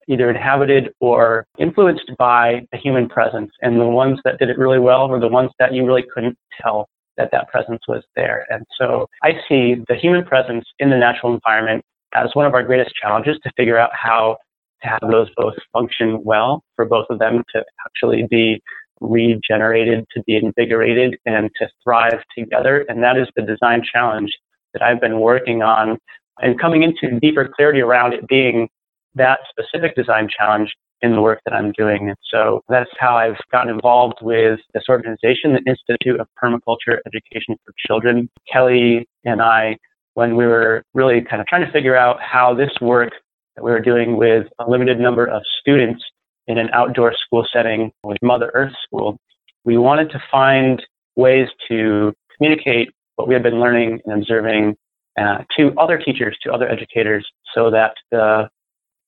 either 0.07 0.29
inhabited 0.29 0.89
or 0.99 1.45
influenced 1.59 2.11
by 2.17 2.65
a 2.73 2.77
human 2.77 3.07
presence. 3.07 3.51
And 3.61 3.79
the 3.79 3.85
ones 3.85 4.19
that 4.23 4.39
did 4.39 4.49
it 4.49 4.57
really 4.57 4.79
well 4.79 5.07
were 5.07 5.19
the 5.19 5.27
ones 5.27 5.51
that 5.59 5.73
you 5.73 5.85
really 5.85 6.03
couldn't 6.13 6.37
tell 6.61 6.87
that 7.17 7.29
that 7.31 7.49
presence 7.49 7.81
was 7.87 8.03
there. 8.15 8.45
And 8.49 8.65
so 8.79 9.07
I 9.23 9.33
see 9.47 9.75
the 9.87 9.95
human 9.95 10.23
presence 10.23 10.65
in 10.79 10.89
the 10.89 10.97
natural 10.97 11.33
environment 11.33 11.83
as 12.13 12.29
one 12.33 12.45
of 12.45 12.53
our 12.53 12.63
greatest 12.63 12.93
challenges 12.95 13.37
to 13.43 13.51
figure 13.55 13.77
out 13.77 13.91
how 13.93 14.37
to 14.81 14.87
have 14.87 14.99
those 15.09 15.29
both 15.35 15.53
function 15.73 16.23
well 16.23 16.63
for 16.75 16.85
both 16.85 17.05
of 17.09 17.19
them 17.19 17.43
to 17.53 17.63
actually 17.85 18.27
be 18.29 18.61
regenerated, 18.99 20.05
to 20.13 20.23
be 20.23 20.35
invigorated, 20.35 21.17
and 21.25 21.49
to 21.57 21.67
thrive 21.83 22.19
together. 22.37 22.85
And 22.87 23.03
that 23.03 23.17
is 23.17 23.27
the 23.35 23.41
design 23.41 23.83
challenge 23.91 24.31
that 24.73 24.81
I've 24.81 25.01
been 25.01 25.19
working 25.19 25.63
on 25.63 25.97
and 26.39 26.59
coming 26.59 26.83
into 26.83 27.19
deeper 27.19 27.49
clarity 27.55 27.81
around 27.81 28.13
it 28.13 28.27
being 28.27 28.69
that 29.15 29.39
specific 29.49 29.95
design 29.95 30.29
challenge 30.35 30.73
in 31.01 31.13
the 31.13 31.21
work 31.21 31.39
that 31.45 31.53
I'm 31.53 31.71
doing. 31.73 32.09
And 32.09 32.17
so 32.29 32.61
that's 32.69 32.89
how 32.99 33.15
I've 33.17 33.37
gotten 33.51 33.73
involved 33.73 34.19
with 34.21 34.59
this 34.73 34.83
organization, 34.89 35.53
the 35.53 35.63
Institute 35.65 36.19
of 36.19 36.27
Permaculture 36.41 36.99
Education 37.05 37.57
for 37.65 37.73
Children. 37.87 38.29
Kelly 38.51 39.07
and 39.25 39.41
I, 39.41 39.77
when 40.13 40.35
we 40.35 40.45
were 40.45 40.83
really 40.93 41.21
kind 41.21 41.41
of 41.41 41.47
trying 41.47 41.65
to 41.65 41.71
figure 41.71 41.95
out 41.95 42.21
how 42.21 42.53
this 42.53 42.71
work 42.81 43.11
that 43.55 43.63
we 43.63 43.71
were 43.71 43.81
doing 43.81 44.17
with 44.17 44.47
a 44.59 44.69
limited 44.69 44.99
number 44.99 45.25
of 45.25 45.41
students 45.59 46.03
in 46.47 46.57
an 46.57 46.69
outdoor 46.73 47.13
school 47.13 47.45
setting 47.51 47.91
with 48.03 48.17
Mother 48.21 48.51
Earth 48.53 48.73
School, 48.83 49.17
we 49.63 49.77
wanted 49.77 50.09
to 50.11 50.23
find 50.31 50.81
ways 51.15 51.47
to 51.67 52.13
communicate 52.37 52.89
what 53.15 53.27
we 53.27 53.33
had 53.33 53.43
been 53.43 53.59
learning 53.59 53.99
and 54.05 54.21
observing 54.21 54.75
uh, 55.19 55.39
to 55.57 55.73
other 55.77 55.97
teachers, 55.97 56.37
to 56.41 56.51
other 56.51 56.69
educators, 56.69 57.27
so 57.53 57.69
that 57.69 57.93
the 58.11 58.49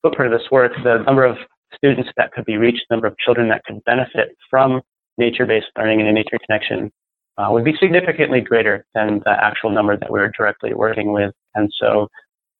footprint 0.02 0.32
of 0.32 0.38
this 0.38 0.50
work, 0.50 0.72
the 0.84 0.98
number 0.98 1.24
of 1.24 1.36
students 1.84 2.10
that 2.16 2.32
could 2.32 2.44
be 2.44 2.56
reached, 2.56 2.82
the 2.88 2.94
number 2.94 3.06
of 3.06 3.16
children 3.18 3.48
that 3.48 3.62
could 3.64 3.82
benefit 3.84 4.36
from 4.48 4.80
nature-based 5.18 5.66
learning 5.76 6.00
and 6.00 6.08
a 6.08 6.12
nature 6.12 6.38
connection 6.46 6.90
uh, 7.36 7.48
would 7.50 7.64
be 7.64 7.74
significantly 7.78 8.40
greater 8.40 8.86
than 8.94 9.20
the 9.24 9.30
actual 9.30 9.70
number 9.70 9.96
that 9.96 10.10
we 10.10 10.18
were 10.18 10.32
directly 10.36 10.72
working 10.72 11.12
with. 11.12 11.32
And 11.54 11.70
so 11.78 12.08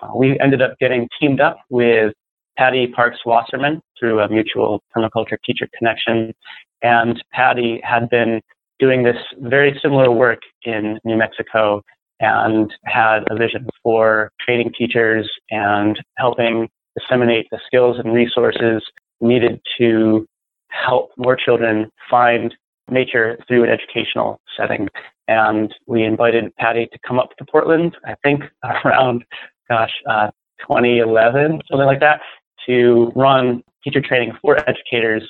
uh, 0.01 0.09
we 0.15 0.39
ended 0.41 0.61
up 0.61 0.75
getting 0.79 1.09
teamed 1.19 1.41
up 1.41 1.57
with 1.71 2.13
Patty 2.59 2.87
Parks 2.89 3.19
Wasserman 3.25 3.81
through 3.99 4.21
a 4.21 4.29
mutual 4.29 4.83
permaculture 4.95 5.39
teacher 5.45 5.69
connection. 5.77 6.35
And 6.83 7.23
Patty 7.33 7.81
had 7.83 8.11
been 8.11 8.41
doing 8.79 9.05
this 9.05 9.17
very 9.39 9.79
similar 9.81 10.11
work 10.11 10.41
in 10.65 10.99
New 11.05 11.17
Mexico 11.17 11.81
and 12.21 12.73
had 12.85 13.21
a 13.31 13.37
vision 13.37 13.67
for 13.83 14.31
training 14.45 14.73
teachers 14.77 15.29
and 15.51 15.99
helping 16.19 16.69
disseminate 16.99 17.47
the 17.51 17.59
skills 17.67 17.97
and 17.99 18.13
resources 18.15 18.83
needed 19.21 19.61
to 19.79 20.27
help 20.69 21.11
more 21.17 21.37
children 21.37 21.91
find 22.11 22.55
nature 22.91 23.39
through 23.47 23.65
an 23.65 23.71
educational 23.71 24.41
setting. 24.57 24.89
And 25.29 25.75
we 25.87 26.03
invited 26.03 26.55
Patty 26.57 26.87
to 26.93 26.99
come 27.07 27.19
up 27.19 27.37
to 27.39 27.45
Portland, 27.45 27.97
I 28.05 28.15
think 28.23 28.43
around, 28.85 29.25
gosh, 29.69 29.93
uh, 30.09 30.31
2011, 30.61 31.61
something 31.71 31.87
like 31.87 32.01
that, 32.01 32.21
to 32.67 33.13
run 33.15 33.63
teacher 33.83 34.01
training 34.01 34.33
for 34.41 34.59
educators 34.69 35.23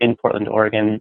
in 0.00 0.16
Portland, 0.16 0.48
Oregon. 0.48 1.00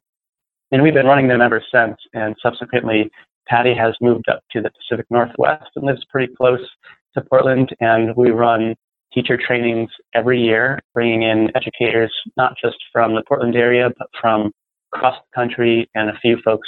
And 0.72 0.84
we've 0.84 0.94
been 0.94 1.06
running 1.06 1.28
them 1.28 1.42
ever 1.42 1.64
since. 1.74 1.98
And 2.14 2.36
subsequently, 2.42 3.10
Patty 3.48 3.74
has 3.74 3.96
moved 4.02 4.28
up 4.30 4.42
to 4.52 4.62
the 4.62 4.72
Pacific 4.72 5.06
Northwest 5.10 5.70
and 5.76 5.86
lives 5.86 6.06
pretty 6.10 6.34
close 6.36 6.66
to 7.14 7.22
Portland. 7.22 7.70
And 7.80 8.16
we 8.16 8.32
run 8.32 8.76
teacher 9.18 9.38
trainings 9.38 9.90
every 10.14 10.40
year, 10.40 10.80
bringing 10.94 11.24
in 11.24 11.50
educators, 11.56 12.14
not 12.36 12.54
just 12.64 12.78
from 12.94 13.16
the 13.16 13.24
Portland 13.28 13.56
area, 13.56 13.90
but 13.98 14.08
from 14.22 14.52
across 14.94 15.16
the 15.16 15.36
country 15.36 15.90
and 15.96 16.10
a 16.10 16.20
few 16.22 16.38
folks 16.46 16.68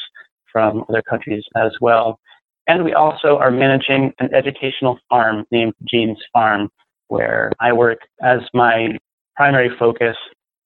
from 0.52 0.84
other 0.90 1.04
countries 1.08 1.44
as 1.56 1.72
well. 1.80 2.20
And 2.68 2.84
we 2.84 2.94
also 2.94 3.38
are 3.38 3.52
managing 3.52 4.14
an 4.20 4.34
educational 4.34 4.98
farm 5.10 5.46
named 5.52 5.74
Jean's 5.88 6.18
Farm, 6.34 6.70
where 7.08 7.52
I 7.60 7.72
work 7.72 8.00
as 8.24 8.40
my 8.54 8.98
primary 9.36 9.70
focus 9.78 10.16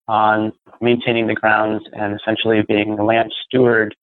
on 0.08 0.54
maintaining 0.80 1.28
the 1.28 1.34
grounds 1.34 1.84
and 1.94 2.18
essentially 2.18 2.62
being 2.66 2.96
the 2.96 3.04
land 3.04 3.34
steward 3.46 3.94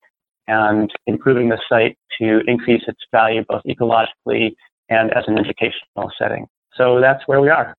and 0.48 0.90
improving 1.06 1.48
the 1.48 1.58
site 1.68 1.96
to 2.20 2.40
increase 2.46 2.82
its 2.86 3.00
value 3.10 3.42
both 3.48 3.62
ecologically 3.66 4.54
and 4.90 5.10
as 5.12 5.24
an 5.28 5.38
educational 5.38 6.10
setting. 6.18 6.46
So 6.80 6.98
that's 6.98 7.22
where 7.26 7.40
we 7.40 7.50
are. 7.50 7.74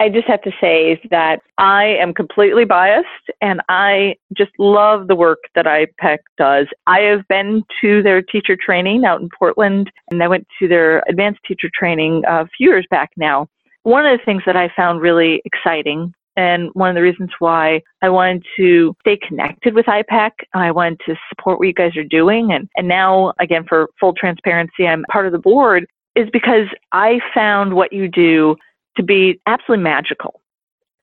I 0.00 0.08
just 0.08 0.26
have 0.26 0.42
to 0.42 0.50
say 0.60 1.00
that 1.10 1.40
I 1.58 1.84
am 2.00 2.14
completely 2.14 2.64
biased 2.64 3.06
and 3.40 3.60
I 3.68 4.16
just 4.36 4.50
love 4.58 5.06
the 5.06 5.14
work 5.14 5.38
that 5.54 5.66
IPEC 5.66 6.18
does. 6.38 6.66
I 6.86 7.00
have 7.00 7.28
been 7.28 7.62
to 7.82 8.02
their 8.02 8.22
teacher 8.22 8.56
training 8.56 9.04
out 9.04 9.20
in 9.20 9.28
Portland 9.38 9.92
and 10.10 10.22
I 10.22 10.28
went 10.28 10.46
to 10.60 10.66
their 10.66 11.04
advanced 11.08 11.40
teacher 11.46 11.68
training 11.72 12.22
a 12.26 12.46
few 12.56 12.70
years 12.70 12.86
back 12.90 13.10
now. 13.16 13.46
One 13.82 14.06
of 14.06 14.18
the 14.18 14.24
things 14.24 14.42
that 14.46 14.56
I 14.56 14.72
found 14.74 15.02
really 15.02 15.42
exciting 15.44 16.12
and 16.36 16.70
one 16.72 16.88
of 16.88 16.94
the 16.94 17.02
reasons 17.02 17.30
why 17.38 17.82
I 18.00 18.08
wanted 18.08 18.44
to 18.56 18.96
stay 19.00 19.18
connected 19.18 19.74
with 19.74 19.86
IPEC, 19.86 20.30
I 20.54 20.70
wanted 20.70 21.00
to 21.06 21.14
support 21.28 21.58
what 21.58 21.68
you 21.68 21.74
guys 21.74 21.96
are 21.96 22.04
doing. 22.04 22.52
And, 22.52 22.68
and 22.76 22.88
now, 22.88 23.34
again, 23.38 23.64
for 23.68 23.90
full 24.00 24.14
transparency, 24.14 24.86
I'm 24.86 25.04
part 25.12 25.26
of 25.26 25.32
the 25.32 25.38
board, 25.38 25.86
is 26.14 26.28
because 26.32 26.66
I 26.92 27.20
found 27.34 27.74
what 27.74 27.92
you 27.92 28.08
do 28.08 28.56
to 28.96 29.02
be 29.02 29.40
absolutely 29.46 29.82
magical. 29.82 30.40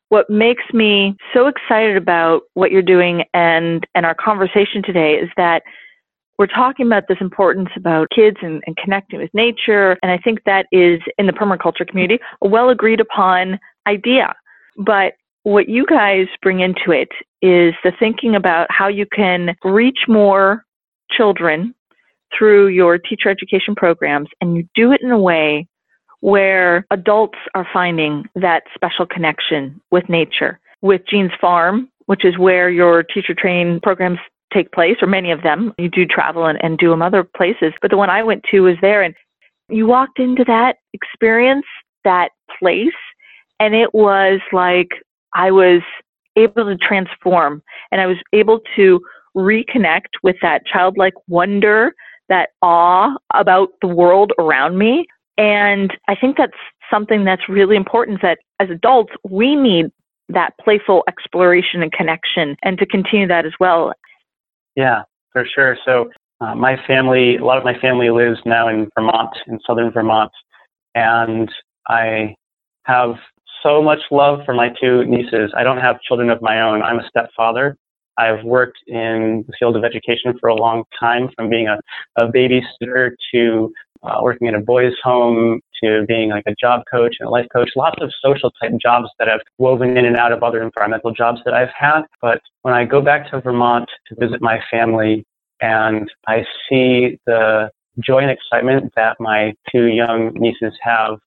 What 0.10 0.30
makes 0.30 0.63
me 0.74 1.16
so 1.34 1.48
excited 1.48 1.96
about 1.96 2.44
what 2.54 2.72
you're 2.72 2.82
doing 2.82 3.24
and, 3.34 3.86
and 3.94 4.06
our 4.06 4.16
conversation 4.16 4.82
today 4.84 5.16
is 5.16 5.30
that 5.38 5.63
we're 6.39 6.48
talking 6.48 6.86
about 6.86 7.08
this 7.08 7.18
importance 7.20 7.70
about 7.75 8.10
kids 8.16 8.38
and, 8.42 8.63
and 8.66 8.78
connecting 8.78 9.20
with 9.20 9.30
nature. 9.34 9.98
And 10.01 10.12
I 10.12 10.18
think 10.18 10.44
that 10.46 10.68
is 10.72 11.01
in 11.18 11.28
the 11.28 11.34
permaculture 11.34 11.88
community 11.88 12.20
a 12.42 12.48
well 12.48 12.70
agreed 12.70 13.01
upon 13.01 13.60
idea. 13.86 14.34
But 14.78 15.13
what 15.44 15.68
you 15.68 15.86
guys 15.86 16.28
bring 16.42 16.62
into 16.62 16.92
it 16.92 17.10
is 17.42 17.74
the 17.84 17.92
thinking 18.00 18.36
about 18.36 18.68
how 18.72 18.88
you 18.88 19.06
can 19.06 19.56
reach 19.63 20.06
more 20.08 20.63
children 21.12 21.75
through 22.38 22.68
your 22.68 22.98
teacher 22.98 23.30
education 23.30 23.76
programs 23.76 24.30
and 24.42 24.56
you 24.56 24.68
do 24.76 24.92
it 24.92 25.02
in 25.02 25.12
a 25.12 25.20
way 25.20 25.68
where 26.22 26.86
adults 26.92 27.38
are 27.56 27.68
finding 27.72 28.26
that 28.36 28.64
special 28.76 29.06
connection 29.06 29.80
with 29.92 30.10
nature. 30.10 30.60
With 30.82 31.02
Jean's 31.08 31.32
Farm, 31.40 31.90
which 32.06 32.26
is 32.26 32.38
where 32.38 32.70
your 32.70 33.04
teacher 33.04 33.34
training 33.34 33.82
programs 33.82 34.20
take 34.54 34.72
place, 34.72 34.98
or 35.02 35.08
many 35.08 35.32
of 35.32 35.44
them. 35.44 35.74
You 35.78 35.90
do 35.90 36.06
travel 36.06 36.46
and, 36.46 36.58
and 36.64 36.78
do 36.78 36.90
them 36.90 37.02
other 37.02 37.24
places, 37.24 37.74
but 37.82 37.92
the 37.92 37.98
one 37.98 38.10
I 38.10 38.24
went 38.24 38.44
to 38.52 38.62
was 38.62 38.78
there, 38.82 39.04
and 39.04 39.14
you 39.70 39.86
walked 39.86 40.20
into 40.20 40.44
that 40.46 40.78
experience, 40.94 41.66
that 42.04 42.32
place, 42.58 42.88
and 43.60 43.76
it 43.76 43.94
was 43.94 44.40
like 44.52 44.90
I 45.36 45.52
was 45.52 45.82
able 46.36 46.66
to 46.66 46.78
transform 46.78 47.62
and 47.92 48.02
I 48.02 48.08
was 48.08 48.18
able 48.34 48.62
to 48.76 49.02
reconnect 49.36 50.18
with 50.24 50.38
that 50.42 50.66
childlike 50.66 51.14
wonder, 51.28 51.94
that 52.30 52.50
awe 52.62 53.16
about 53.34 53.70
the 53.82 53.88
world 53.88 54.32
around 54.40 54.78
me. 54.78 55.06
And 55.38 55.96
I 56.08 56.16
think 56.16 56.38
that's 56.38 56.54
something 56.92 57.26
that's 57.26 57.48
really 57.50 57.76
important 57.76 58.22
that 58.22 58.40
as 58.60 58.70
adults, 58.70 59.14
we 59.30 59.56
need 59.56 59.88
that 60.30 60.54
playful 60.62 61.04
exploration 61.08 61.82
and 61.82 61.92
connection 61.92 62.56
and 62.64 62.78
to 62.78 62.86
continue 62.86 63.28
that 63.28 63.46
as 63.46 63.54
well. 63.60 63.94
Yeah, 64.76 65.04
for 65.32 65.46
sure. 65.46 65.78
So 65.86 66.10
uh, 66.42 66.56
my 66.56 66.78
family, 66.86 67.38
a 67.38 67.46
lot 67.46 67.58
of 67.58 67.64
my 67.64 67.78
family 67.80 68.10
lives 68.10 68.40
now 68.46 68.68
in 68.68 68.90
Vermont, 68.96 69.36
in 69.48 69.60
southern 69.66 69.92
Vermont, 69.92 70.32
and 70.96 71.50
I 71.88 72.36
have 72.84 73.16
so 73.64 73.82
much 73.82 74.00
love 74.12 74.40
for 74.46 74.54
my 74.54 74.70
two 74.82 75.06
nieces. 75.06 75.52
I 75.56 75.64
don't 75.64 75.80
have 75.80 76.02
children 76.02 76.30
of 76.30 76.42
my 76.42 76.62
own. 76.62 76.82
I'm 76.82 77.00
a 77.00 77.08
stepfather. 77.10 77.76
I've 78.20 78.44
worked 78.44 78.80
in 78.88 79.46
the 79.48 79.54
field 79.58 79.76
of 79.78 79.84
education 79.84 80.38
for 80.40 80.50
a 80.50 80.56
long 80.56 80.84
time, 81.00 81.30
from 81.36 81.50
being 81.50 81.68
a, 81.68 81.80
a 82.18 82.28
babysitter 82.28 83.12
to 83.34 83.72
uh, 84.04 84.20
working 84.22 84.48
in 84.48 84.56
a 84.56 84.62
boys' 84.62 84.94
home 85.04 85.62
to 85.84 86.06
being 86.08 86.30
like 86.30 86.44
a 86.48 86.56
job 86.60 86.82
coach 86.92 87.16
and 87.20 87.28
a 87.28 87.30
life 87.30 87.48
coach, 87.54 87.70
lots 87.76 87.98
of 88.02 88.12
social 88.24 88.52
type 88.62 88.72
jobs 88.82 89.08
that 89.20 89.30
I've 89.30 89.42
woven 89.58 89.98
in 89.98 90.06
and 90.06 90.18
out 90.18 90.32
of 90.32 90.44
other 90.44 90.62
environmental 90.62 91.12
jobs 91.12 91.40
that 91.46 91.54
I've 91.54 91.72
had. 91.78 92.02
But 92.22 92.42
when 92.64 92.74
I 92.74 92.86
go 92.86 93.02
back 93.02 93.30
to 93.32 93.42
Vermont 93.42 93.90
to 94.08 94.16
visit 94.16 94.42
my 94.42 94.60
family 94.70 95.26
and 95.62 96.10
I 96.28 96.46
see 96.68 97.20
the 97.26 97.70
joy 98.06 98.20
and 98.20 98.32
excitement 98.32 98.94
that 98.96 99.18
my 99.20 99.54
two 99.72 99.86
young 99.86 100.32
nieces 100.36 100.74
have, 100.82 101.20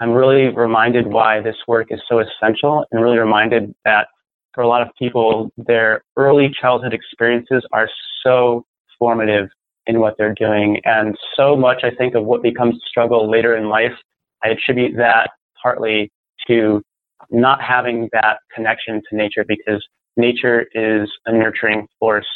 I'm 0.00 0.12
really 0.12 0.48
reminded 0.48 1.06
why 1.06 1.40
this 1.40 1.56
work 1.68 1.88
is 1.90 2.00
so 2.08 2.20
essential 2.20 2.84
and 2.90 3.02
really 3.02 3.18
reminded 3.18 3.74
that 3.84 4.08
for 4.54 4.62
a 4.62 4.68
lot 4.68 4.82
of 4.82 4.88
people, 4.98 5.50
their 5.56 6.02
early 6.16 6.50
childhood 6.60 6.92
experiences 6.92 7.64
are 7.72 7.88
so 8.22 8.64
formative 8.98 9.48
in 9.86 10.00
what 10.00 10.14
they're 10.18 10.34
doing. 10.34 10.80
And 10.84 11.16
so 11.36 11.56
much, 11.56 11.82
I 11.84 11.90
think, 11.90 12.14
of 12.14 12.24
what 12.24 12.42
becomes 12.42 12.80
struggle 12.88 13.30
later 13.30 13.56
in 13.56 13.68
life, 13.68 13.92
I 14.42 14.48
attribute 14.48 14.96
that 14.96 15.30
partly 15.62 16.10
to 16.46 16.82
not 17.30 17.62
having 17.62 18.08
that 18.12 18.38
connection 18.54 19.02
to 19.08 19.16
nature 19.16 19.44
because 19.46 19.86
nature 20.16 20.66
is 20.74 21.10
a 21.26 21.32
nurturing 21.32 21.86
force. 21.98 22.26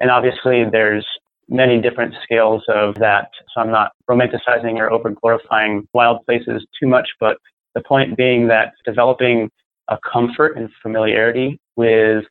And 0.00 0.10
obviously, 0.10 0.64
there's 0.70 1.06
many 1.48 1.80
different 1.80 2.14
scales 2.22 2.62
of 2.68 2.94
that. 2.96 3.28
So 3.54 3.60
I'm 3.60 3.70
not 3.70 3.92
romanticizing 4.08 4.76
or 4.76 4.90
over 4.90 5.10
glorifying 5.10 5.86
wild 5.92 6.24
places 6.24 6.64
too 6.80 6.88
much, 6.88 7.08
but 7.20 7.36
the 7.74 7.82
point 7.82 8.16
being 8.16 8.48
that 8.48 8.72
developing 8.84 9.50
a 9.92 9.98
comfort 10.10 10.56
and 10.56 10.70
familiarity 10.82 11.60
with 11.76 12.24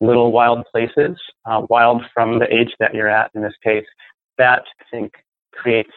little 0.00 0.30
wild 0.30 0.64
places, 0.70 1.16
uh, 1.46 1.62
wild 1.68 2.02
from 2.14 2.38
the 2.38 2.52
age 2.54 2.72
that 2.78 2.94
you're 2.94 3.08
at 3.08 3.30
in 3.34 3.42
this 3.42 3.54
case, 3.64 3.86
that 4.38 4.62
I 4.80 4.84
think 4.90 5.12
creates 5.52 5.90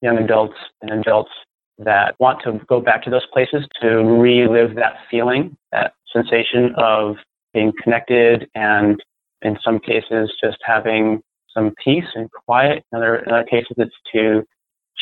young 0.00 0.18
adults 0.18 0.54
and 0.80 0.92
adults 0.92 1.30
that 1.78 2.14
want 2.20 2.40
to 2.44 2.60
go 2.68 2.80
back 2.80 3.02
to 3.04 3.10
those 3.10 3.26
places 3.32 3.66
to 3.80 3.88
relive 3.98 4.74
that 4.76 4.98
feeling, 5.10 5.56
that 5.72 5.94
sensation 6.12 6.72
of 6.76 7.16
being 7.52 7.72
connected 7.82 8.48
and 8.54 9.02
in 9.42 9.56
some 9.64 9.78
cases 9.78 10.32
just 10.42 10.58
having 10.64 11.20
some 11.52 11.74
peace 11.82 12.04
and 12.14 12.30
quiet. 12.30 12.84
In 12.92 12.98
other, 12.98 13.16
in 13.16 13.32
other 13.32 13.44
cases, 13.44 13.74
it's 13.76 13.94
to 14.12 14.44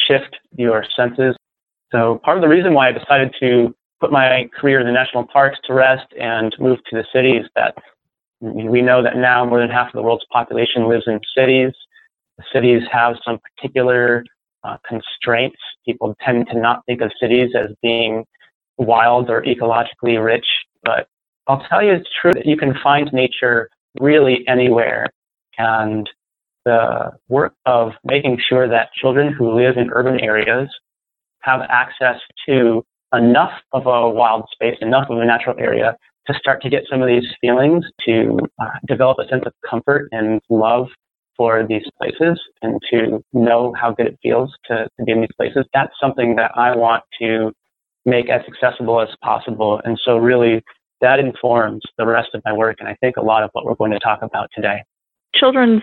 shift 0.07 0.37
your 0.57 0.85
senses. 0.97 1.37
So 1.93 2.21
part 2.25 2.37
of 2.37 2.43
the 2.43 2.49
reason 2.49 2.75
why 2.75 2.89
I 2.89 2.93
decided 2.93 3.35
to 3.41 3.75
put 4.01 4.13
my 4.13 4.49
career 4.59 4.81
in 4.81 4.87
the 4.87 4.93
national 4.93 5.27
parks 5.27 5.59
to 5.65 5.75
rest 5.75 6.07
and 6.21 6.55
move 6.59 6.79
to 6.91 6.97
the 6.97 7.05
cities 7.13 7.47
that 7.55 7.75
we 8.41 8.83
know 8.83 9.03
that 9.03 9.17
now 9.17 9.45
more 9.45 9.61
than 9.61 9.71
half 9.71 9.89
of 9.89 9.95
the 9.95 10.03
world's 10.03 10.27
population 10.31 10.89
lives 10.89 11.05
in 11.07 11.21
cities. 11.37 11.73
The 12.37 12.45
cities 12.53 12.83
have 12.93 13.17
some 13.25 13.39
particular 13.39 14.25
uh, 14.63 14.77
constraints. 14.87 15.59
People 15.87 16.15
tend 16.25 16.49
to 16.49 16.59
not 16.59 16.85
think 16.87 17.01
of 17.01 17.11
cities 17.21 17.51
as 17.59 17.71
being 17.83 18.25
wild 18.77 19.31
or 19.31 19.43
ecologically 19.43 20.23
rich, 20.23 20.47
but 20.85 21.09
I'll 21.47 21.65
tell 21.69 21.83
you 21.83 21.93
it's 21.93 22.09
true 22.21 22.33
that 22.33 22.47
you 22.47 22.57
can 22.57 22.75
find 22.83 23.11
nature 23.13 23.71
really 24.01 24.47
anywhere. 24.47 25.07
And 25.57 26.09
the 26.67 27.13
work 27.29 27.55
of 27.65 27.93
making 28.05 28.39
sure 28.47 28.69
that 28.69 28.93
children 28.93 29.33
who 29.33 29.55
live 29.55 29.79
in 29.79 29.89
urban 29.93 30.21
areas 30.21 30.69
have 31.41 31.63
access 31.69 32.21
to 32.47 32.85
enough 33.13 33.53
of 33.73 33.87
a 33.87 34.09
wild 34.09 34.47
space, 34.53 34.77
enough 34.81 35.09
of 35.11 35.19
a 35.19 35.25
natural 35.25 35.57
area 35.59 35.97
to 36.27 36.35
start 36.35 36.61
to 36.63 36.69
get 36.69 36.85
some 36.91 37.03
of 37.03 37.09
these 37.09 37.27
feelings, 37.41 37.85
to 38.05 38.39
uh, 38.61 38.71
develop 38.87 39.19
a 39.19 39.29
sense 39.29 39.45
of 39.47 39.53
comfort 39.69 40.09
and 40.13 40.41
love 40.51 40.89
for 41.37 41.67
these 41.67 41.85
places 41.99 42.41
and 42.63 42.81
to 42.91 43.23
know 43.33 43.73
how 43.79 43.93
good 43.93 44.07
it 44.07 44.19
feels 44.23 44.53
to, 44.65 44.89
to 44.99 45.05
be 45.05 45.13
in 45.13 45.21
these 45.21 45.29
places. 45.37 45.65
That's 45.75 45.93
something 46.01 46.37
that 46.37 46.51
I 46.55 46.75
want 46.75 47.05
to 47.21 47.53
make 48.05 48.29
as 48.31 48.41
accessible 48.49 49.01
as 49.01 49.09
possible. 49.23 49.81
And 49.85 49.99
so 50.03 50.17
really 50.17 50.63
that 51.01 51.19
informs 51.19 51.83
the 51.99 52.07
rest 52.07 52.31
of 52.35 52.43
my 52.45 52.53
work 52.53 52.77
and 52.81 52.89
I 52.89 52.97
think 53.01 53.17
a 53.17 53.23
lot 53.23 53.43
of 53.43 53.51
what 53.53 53.67
we're 53.67 53.75
going 53.75 53.91
to 53.91 53.99
talk 53.99 54.21
about 54.23 54.49
today. 54.55 54.83
Children's 55.35 55.83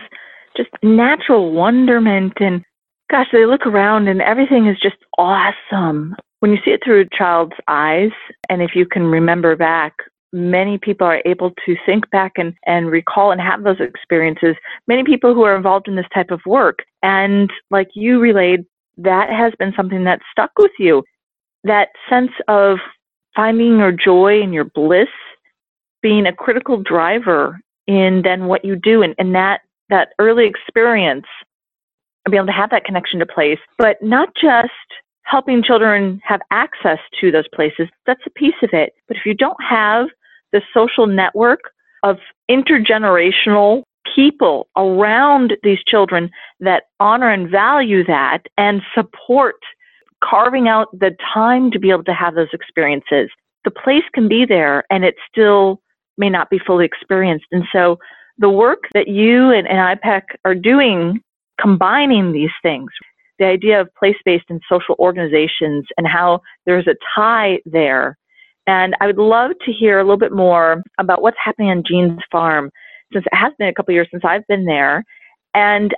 just 0.56 0.70
natural 0.82 1.52
wonderment 1.52 2.34
and 2.40 2.64
gosh, 3.10 3.28
they 3.32 3.46
look 3.46 3.66
around 3.66 4.08
and 4.08 4.20
everything 4.20 4.66
is 4.66 4.76
just 4.82 4.96
awesome 5.18 6.16
when 6.44 6.52
you 6.52 6.58
see 6.62 6.72
it 6.72 6.84
through 6.84 7.00
a 7.00 7.16
child's 7.16 7.54
eyes, 7.68 8.10
and 8.50 8.60
if 8.60 8.72
you 8.74 8.84
can 8.84 9.04
remember 9.04 9.56
back, 9.56 9.94
many 10.30 10.76
people 10.76 11.06
are 11.06 11.22
able 11.24 11.54
to 11.64 11.74
think 11.86 12.10
back 12.10 12.32
and, 12.36 12.52
and 12.66 12.90
recall 12.90 13.32
and 13.32 13.40
have 13.40 13.64
those 13.64 13.80
experiences. 13.80 14.54
Many 14.86 15.04
people 15.04 15.32
who 15.32 15.42
are 15.44 15.56
involved 15.56 15.88
in 15.88 15.96
this 15.96 16.04
type 16.12 16.30
of 16.30 16.42
work, 16.44 16.80
and 17.02 17.50
like 17.70 17.88
you 17.94 18.20
relayed, 18.20 18.66
that 18.98 19.30
has 19.30 19.54
been 19.58 19.72
something 19.74 20.04
that 20.04 20.20
stuck 20.30 20.50
with 20.58 20.72
you. 20.78 21.02
That 21.62 21.88
sense 22.10 22.32
of 22.46 22.76
finding 23.34 23.78
your 23.78 23.92
joy 23.92 24.42
and 24.42 24.52
your 24.52 24.64
bliss 24.64 25.08
being 26.02 26.26
a 26.26 26.32
critical 26.34 26.76
driver 26.82 27.58
in 27.86 28.20
then 28.22 28.44
what 28.44 28.66
you 28.66 28.76
do 28.76 29.02
and, 29.02 29.14
and 29.16 29.34
that 29.34 29.62
that 29.88 30.08
early 30.18 30.46
experience 30.46 31.24
and 32.26 32.32
be 32.32 32.36
able 32.36 32.48
to 32.48 32.52
have 32.52 32.68
that 32.68 32.84
connection 32.84 33.18
to 33.20 33.24
place, 33.26 33.58
but 33.78 33.96
not 34.02 34.28
just 34.38 34.68
helping 35.24 35.62
children 35.62 36.20
have 36.24 36.40
access 36.50 36.98
to 37.20 37.30
those 37.30 37.48
places, 37.54 37.88
that's 38.06 38.20
a 38.26 38.30
piece 38.30 38.54
of 38.62 38.70
it. 38.72 38.94
But 39.08 39.16
if 39.16 39.26
you 39.26 39.34
don't 39.34 39.62
have 39.62 40.08
the 40.52 40.62
social 40.72 41.06
network 41.06 41.60
of 42.02 42.18
intergenerational 42.50 43.82
people 44.14 44.68
around 44.76 45.54
these 45.62 45.82
children 45.86 46.30
that 46.60 46.84
honor 47.00 47.30
and 47.30 47.50
value 47.50 48.04
that 48.04 48.40
and 48.58 48.82
support 48.94 49.56
carving 50.22 50.68
out 50.68 50.88
the 50.92 51.16
time 51.32 51.70
to 51.70 51.78
be 51.78 51.90
able 51.90 52.04
to 52.04 52.14
have 52.14 52.34
those 52.34 52.52
experiences, 52.52 53.30
the 53.64 53.70
place 53.70 54.04
can 54.14 54.28
be 54.28 54.44
there 54.44 54.84
and 54.90 55.04
it 55.04 55.16
still 55.30 55.80
may 56.18 56.28
not 56.28 56.50
be 56.50 56.58
fully 56.58 56.84
experienced. 56.84 57.46
And 57.50 57.64
so 57.72 57.98
the 58.38 58.50
work 58.50 58.84
that 58.92 59.08
you 59.08 59.50
and, 59.50 59.66
and 59.66 59.78
IPEC 59.78 60.22
are 60.44 60.54
doing, 60.54 61.20
combining 61.60 62.32
these 62.32 62.50
things, 62.62 62.90
the 63.38 63.46
idea 63.46 63.80
of 63.80 63.94
place 63.94 64.16
based 64.24 64.46
and 64.48 64.60
social 64.68 64.96
organizations 64.98 65.86
and 65.96 66.06
how 66.06 66.40
there's 66.66 66.86
a 66.86 66.96
tie 67.14 67.58
there. 67.64 68.16
And 68.66 68.96
I 69.00 69.06
would 69.06 69.18
love 69.18 69.52
to 69.64 69.72
hear 69.72 69.98
a 69.98 70.02
little 70.02 70.16
bit 70.16 70.32
more 70.32 70.82
about 70.98 71.22
what's 71.22 71.36
happening 71.42 71.70
on 71.70 71.82
Jean's 71.86 72.22
farm 72.30 72.70
since 73.12 73.26
it 73.26 73.36
has 73.36 73.52
been 73.58 73.68
a 73.68 73.74
couple 73.74 73.94
years 73.94 74.08
since 74.10 74.24
I've 74.24 74.46
been 74.46 74.64
there. 74.64 75.04
And 75.52 75.94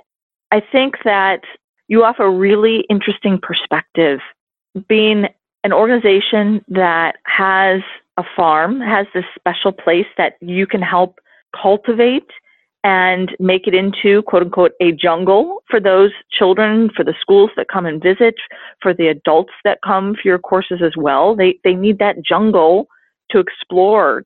I 0.51 0.61
think 0.71 0.95
that 1.03 1.41
you 1.87 2.03
offer 2.03 2.25
a 2.25 2.29
really 2.29 2.85
interesting 2.89 3.39
perspective 3.41 4.19
being 4.87 5.27
an 5.63 5.73
organization 5.73 6.63
that 6.67 7.15
has 7.25 7.81
a 8.17 8.23
farm, 8.35 8.79
has 8.81 9.07
this 9.13 9.25
special 9.35 9.71
place 9.71 10.07
that 10.17 10.35
you 10.41 10.67
can 10.67 10.81
help 10.81 11.19
cultivate 11.59 12.29
and 12.83 13.35
make 13.39 13.67
it 13.67 13.73
into 13.73 14.21
quote 14.23 14.43
unquote 14.43 14.71
a 14.81 14.91
jungle 14.91 15.63
for 15.69 15.79
those 15.79 16.11
children, 16.31 16.89
for 16.95 17.03
the 17.03 17.15
schools 17.19 17.49
that 17.57 17.67
come 17.71 17.85
and 17.85 18.01
visit, 18.01 18.35
for 18.81 18.93
the 18.93 19.07
adults 19.07 19.53
that 19.63 19.79
come 19.83 20.15
for 20.15 20.27
your 20.27 20.39
courses 20.39 20.81
as 20.83 20.93
well. 20.95 21.35
They, 21.35 21.59
they 21.63 21.73
need 21.73 21.99
that 21.99 22.23
jungle 22.23 22.87
to 23.31 23.39
explore. 23.39 24.23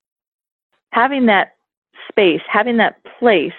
Having 0.91 1.25
that 1.27 1.53
space, 2.09 2.41
having 2.51 2.77
that 2.77 2.97
place 3.19 3.53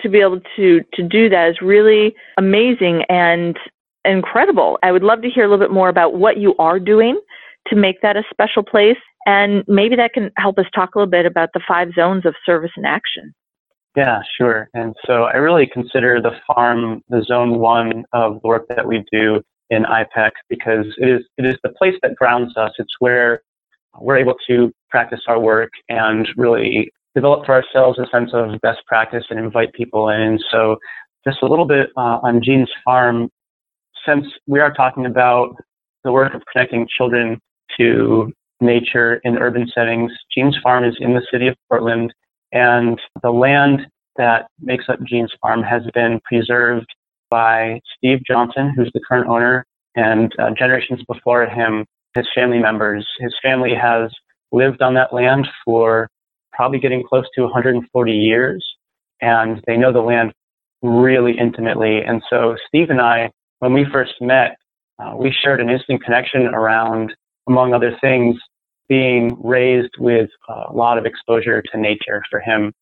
to 0.00 0.08
be 0.08 0.20
able 0.20 0.40
to, 0.56 0.80
to 0.94 1.02
do 1.02 1.28
that 1.28 1.50
is 1.50 1.60
really 1.60 2.14
amazing 2.38 3.02
and 3.08 3.58
incredible. 4.04 4.78
I 4.82 4.92
would 4.92 5.02
love 5.02 5.22
to 5.22 5.28
hear 5.28 5.44
a 5.44 5.48
little 5.48 5.64
bit 5.64 5.72
more 5.72 5.88
about 5.88 6.14
what 6.14 6.38
you 6.38 6.54
are 6.58 6.78
doing 6.78 7.20
to 7.66 7.76
make 7.76 8.00
that 8.02 8.16
a 8.16 8.22
special 8.30 8.62
place. 8.62 8.96
And 9.26 9.64
maybe 9.68 9.96
that 9.96 10.12
can 10.14 10.30
help 10.36 10.58
us 10.58 10.66
talk 10.74 10.94
a 10.94 10.98
little 10.98 11.10
bit 11.10 11.26
about 11.26 11.50
the 11.52 11.60
five 11.66 11.88
zones 11.94 12.24
of 12.24 12.34
service 12.46 12.70
and 12.76 12.86
action. 12.86 13.34
Yeah, 13.98 14.20
sure. 14.36 14.70
And 14.74 14.94
so 15.06 15.24
I 15.24 15.38
really 15.38 15.66
consider 15.66 16.22
the 16.22 16.30
farm 16.46 17.02
the 17.08 17.20
zone 17.24 17.58
one 17.58 18.04
of 18.12 18.40
the 18.40 18.46
work 18.46 18.66
that 18.68 18.86
we 18.86 19.04
do 19.10 19.42
in 19.70 19.82
IPEC 19.82 20.30
because 20.48 20.86
it 20.98 21.08
is 21.08 21.22
it 21.36 21.44
is 21.44 21.56
the 21.64 21.70
place 21.70 21.96
that 22.02 22.14
grounds 22.14 22.56
us. 22.56 22.70
It's 22.78 22.94
where 23.00 23.42
we're 23.98 24.18
able 24.18 24.36
to 24.46 24.72
practice 24.88 25.22
our 25.26 25.40
work 25.40 25.70
and 25.88 26.28
really 26.36 26.92
develop 27.16 27.44
for 27.44 27.54
ourselves 27.54 27.98
a 27.98 28.06
sense 28.16 28.30
of 28.34 28.60
best 28.60 28.78
practice 28.86 29.24
and 29.30 29.38
invite 29.40 29.72
people 29.72 30.10
in. 30.10 30.38
So 30.48 30.76
just 31.26 31.42
a 31.42 31.46
little 31.46 31.66
bit 31.66 31.90
uh, 31.96 32.20
on 32.22 32.40
Jean's 32.40 32.70
farm, 32.84 33.28
since 34.06 34.26
we 34.46 34.60
are 34.60 34.72
talking 34.72 35.06
about 35.06 35.56
the 36.04 36.12
work 36.12 36.34
of 36.34 36.42
connecting 36.52 36.86
children 36.96 37.40
to 37.80 38.32
nature 38.60 39.20
in 39.24 39.38
urban 39.38 39.68
settings, 39.74 40.12
Jean's 40.32 40.56
farm 40.62 40.84
is 40.84 40.96
in 41.00 41.14
the 41.14 41.22
city 41.32 41.48
of 41.48 41.56
Portland 41.68 42.14
and 42.52 43.00
the 43.22 43.30
land 43.30 43.86
that 44.16 44.48
makes 44.60 44.84
up 44.88 44.98
Jean's 45.04 45.32
farm 45.40 45.62
has 45.62 45.82
been 45.94 46.20
preserved 46.24 46.86
by 47.30 47.80
Steve 47.96 48.20
Johnson, 48.26 48.72
who's 48.76 48.90
the 48.94 49.00
current 49.08 49.28
owner, 49.28 49.64
and 49.94 50.32
uh, 50.38 50.50
generations 50.58 51.00
before 51.08 51.46
him, 51.46 51.84
his 52.14 52.26
family 52.34 52.58
members. 52.58 53.06
His 53.20 53.34
family 53.42 53.74
has 53.74 54.10
lived 54.52 54.82
on 54.82 54.94
that 54.94 55.12
land 55.12 55.46
for 55.64 56.08
probably 56.52 56.78
getting 56.78 57.04
close 57.06 57.26
to 57.34 57.42
140 57.42 58.12
years, 58.12 58.64
and 59.20 59.62
they 59.66 59.76
know 59.76 59.92
the 59.92 60.00
land 60.00 60.32
really 60.82 61.36
intimately. 61.38 62.00
And 62.02 62.22
so 62.30 62.56
Steve 62.66 62.90
and 62.90 63.00
I, 63.00 63.30
when 63.60 63.72
we 63.72 63.86
first 63.92 64.14
met, 64.20 64.56
uh, 64.98 65.14
we 65.16 65.32
shared 65.32 65.60
an 65.60 65.70
instant 65.70 66.02
connection 66.02 66.46
around, 66.46 67.14
among 67.48 67.74
other 67.74 67.96
things, 68.00 68.36
being 68.88 69.36
raised 69.42 69.94
with 69.98 70.30
a 70.48 70.72
lot 70.72 70.98
of 70.98 71.06
exposure 71.06 71.62
to 71.62 71.78
nature 71.78 72.22
for 72.30 72.40
him. 72.40 72.72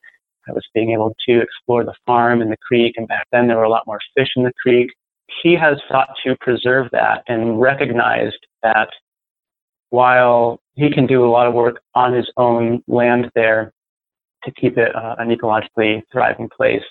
I 0.48 0.52
was 0.52 0.64
being 0.74 0.92
able 0.92 1.14
to 1.28 1.40
explore 1.40 1.84
the 1.84 1.94
farm 2.06 2.40
and 2.40 2.50
the 2.50 2.56
creek, 2.56 2.94
and 2.96 3.08
back 3.08 3.26
then 3.32 3.48
there 3.48 3.56
were 3.56 3.64
a 3.64 3.70
lot 3.70 3.86
more 3.86 3.98
fish 4.16 4.28
in 4.36 4.44
the 4.44 4.52
creek. 4.62 4.90
He 5.42 5.54
has 5.56 5.78
sought 5.88 6.10
to 6.24 6.36
preserve 6.40 6.88
that 6.92 7.24
and 7.26 7.60
recognized 7.60 8.46
that 8.62 8.88
while 9.90 10.60
he 10.74 10.90
can 10.90 11.06
do 11.06 11.24
a 11.24 11.30
lot 11.30 11.46
of 11.46 11.54
work 11.54 11.80
on 11.94 12.12
his 12.12 12.30
own 12.36 12.82
land 12.86 13.30
there 13.34 13.72
to 14.44 14.52
keep 14.52 14.78
it 14.78 14.94
uh, 14.94 15.16
an 15.18 15.28
ecologically 15.28 16.02
thriving 16.12 16.48
place, 16.56 16.82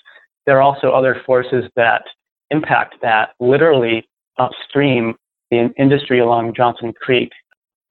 there 0.44 0.58
are 0.58 0.62
also 0.62 0.90
other 0.90 1.22
forces 1.24 1.64
that 1.76 2.02
impact 2.50 2.96
that 3.02 3.30
literally 3.40 4.06
upstream 4.38 5.14
the 5.50 5.70
industry 5.78 6.20
along 6.20 6.54
Johnson 6.54 6.92
Creek 6.92 7.30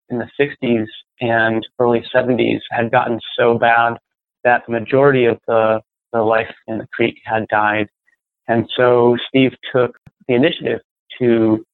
in 0.10 0.20
the 0.20 0.30
60s 0.40 0.86
and 1.22 1.66
early 1.80 2.04
70s 2.14 2.60
had 2.72 2.92
gotten 2.92 3.20
so 3.38 3.58
bad 3.58 3.98
that 4.44 4.64
the 4.66 4.72
majority 4.72 5.26
of 5.26 5.40
the, 5.48 5.82
the 6.14 6.22
life 6.22 6.54
in 6.68 6.78
the 6.78 6.88
creek 6.88 7.18
had 7.26 7.48
died. 7.48 7.88
And 8.48 8.70
so 8.76 9.18
Steve 9.28 9.54
took 9.74 9.98
the 10.28 10.36
initiative 10.36 10.82
to 11.20 11.66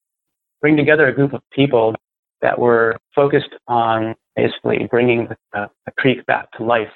bring 0.60 0.76
together 0.76 1.06
a 1.08 1.14
group 1.14 1.32
of 1.32 1.42
people 1.52 1.94
that 2.40 2.58
were 2.58 2.96
focused 3.14 3.54
on 3.68 4.14
basically 4.36 4.86
bringing 4.90 5.28
the, 5.52 5.68
the 5.86 5.92
creek 5.98 6.24
back 6.26 6.50
to 6.52 6.64
life. 6.64 6.92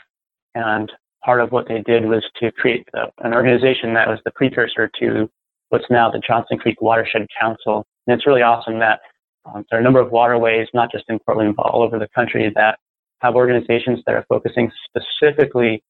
And 0.54 0.90
part 1.24 1.40
of 1.40 1.52
what 1.52 1.68
they 1.68 1.82
did 1.82 2.06
was 2.06 2.24
to 2.40 2.50
create 2.52 2.88
the, 2.92 3.10
an 3.18 3.34
organization 3.34 3.94
that 3.94 4.08
was 4.08 4.18
the 4.24 4.30
precursor 4.30 4.90
to 5.00 5.28
what's 5.68 5.84
now 5.90 6.10
the 6.10 6.20
Johnson 6.26 6.58
Creek 6.58 6.80
Watershed 6.80 7.26
Council. 7.38 7.84
And 8.06 8.16
it's 8.16 8.26
really 8.26 8.42
awesome 8.42 8.78
that 8.78 9.00
um, 9.46 9.64
there 9.70 9.78
are 9.78 9.80
a 9.80 9.84
number 9.84 10.00
of 10.00 10.10
waterways, 10.10 10.68
not 10.74 10.90
just 10.90 11.04
in 11.08 11.18
Portland, 11.20 11.56
but 11.56 11.66
all 11.66 11.82
over 11.82 11.98
the 11.98 12.08
country 12.08 12.52
that 12.54 12.78
have 13.20 13.34
organizations 13.34 14.00
that 14.06 14.14
are 14.14 14.24
focusing 14.28 14.70
specifically 14.84 15.82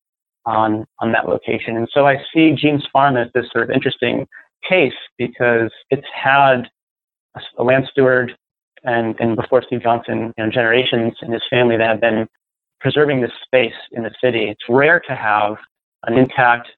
on, 0.45 0.87
on 1.01 1.13
that 1.13 1.29
location. 1.29 1.77
And 1.77 1.89
so 1.93 2.07
I 2.07 2.23
see 2.33 2.53
Jean's 2.53 2.87
Farm 2.93 3.17
as 3.17 3.29
this 3.35 3.47
sort 3.53 3.65
of 3.65 3.71
interesting 3.71 4.27
case 4.69 4.95
because 5.19 5.71
it's 5.91 6.07
had 6.15 6.69
a, 7.35 7.41
a 7.59 7.65
land 7.65 7.89
steward 7.91 8.37
and, 8.85 9.19
and 9.19 9.37
before 9.37 9.63
Steve 9.67 9.83
Johnson, 9.83 10.33
you 10.37 10.45
know, 10.45 10.51
generations 10.51 11.15
in 11.23 11.33
his 11.33 11.43
family 11.51 11.77
that 11.77 11.89
have 11.89 12.01
been 12.01 12.29
preserving 12.81 13.21
this 13.21 13.33
space 13.45 13.75
in 13.93 14.05
the 14.05 14.13
city. 14.23 14.45
It's 14.45 14.63
rare 14.69 15.01
to 15.01 15.17
have 15.17 15.57
an 16.05 16.17
intact 16.17 16.69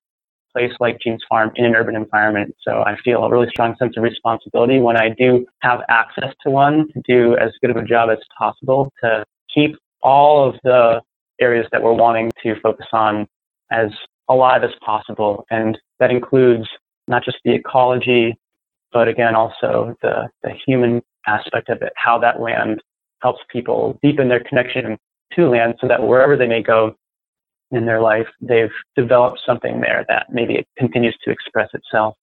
place 0.52 0.72
like 0.80 0.98
Jean's 1.00 1.22
Farm 1.28 1.50
in 1.56 1.64
an 1.64 1.74
urban 1.74 1.96
environment. 1.96 2.54
So 2.66 2.82
I 2.86 2.96
feel 3.04 3.22
a 3.24 3.30
really 3.30 3.48
strong 3.50 3.76
sense 3.78 3.96
of 3.96 4.02
responsibility 4.02 4.80
when 4.80 4.96
I 4.96 5.10
do 5.10 5.46
have 5.60 5.80
access 5.88 6.34
to 6.44 6.50
one 6.50 6.88
to 6.92 7.02
do 7.06 7.36
as 7.36 7.50
good 7.60 7.70
of 7.70 7.76
a 7.76 7.84
job 7.84 8.10
as 8.10 8.18
possible 8.36 8.92
to 9.02 9.24
keep 9.54 9.76
all 10.02 10.48
of 10.48 10.56
the 10.64 11.00
areas 11.40 11.66
that 11.72 11.82
we're 11.82 11.92
wanting 11.92 12.30
to 12.42 12.60
focus 12.60 12.86
on 12.92 13.26
as 13.70 13.90
alive 14.28 14.64
as 14.64 14.70
possible. 14.84 15.44
And 15.50 15.78
that 16.00 16.10
includes 16.10 16.68
not 17.06 17.24
just 17.24 17.38
the 17.44 17.54
ecology, 17.54 18.36
but 18.92 19.08
again, 19.08 19.34
also 19.34 19.96
the, 20.02 20.28
the 20.42 20.50
human 20.66 21.02
aspect 21.26 21.68
of 21.68 21.82
it, 21.82 21.92
how 21.96 22.18
that 22.18 22.40
land 22.40 22.82
helps 23.22 23.40
people 23.50 23.98
deepen 24.02 24.28
their 24.28 24.42
connection 24.42 24.96
to 25.34 25.48
land 25.48 25.74
so 25.80 25.88
that 25.88 26.02
wherever 26.02 26.36
they 26.36 26.46
may 26.46 26.62
go, 26.62 26.94
in 27.70 27.86
their 27.86 28.00
life, 28.00 28.26
they've 28.40 28.70
developed 28.96 29.40
something 29.44 29.80
there 29.80 30.04
that 30.08 30.26
maybe 30.30 30.54
it 30.54 30.66
continues 30.78 31.16
to 31.24 31.30
express 31.30 31.68
itself. 31.74 32.14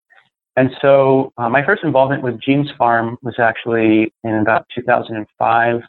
And 0.56 0.72
so 0.82 1.34
uh, 1.38 1.50
my 1.50 1.66
first 1.66 1.84
involvement 1.84 2.24
with 2.24 2.40
Jean's 2.42 2.72
Farm 2.78 3.18
was 3.22 3.36
actually 3.40 4.14
in 4.24 4.36
about 4.36 4.66
2005. 4.74 5.82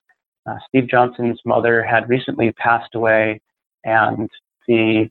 Uh, 0.46 0.54
Steve 0.68 0.88
Johnson's 0.88 1.40
mother 1.44 1.82
had 1.82 2.08
recently 2.08 2.52
passed 2.52 2.94
away, 2.94 3.40
and 3.84 4.28
the 4.66 5.08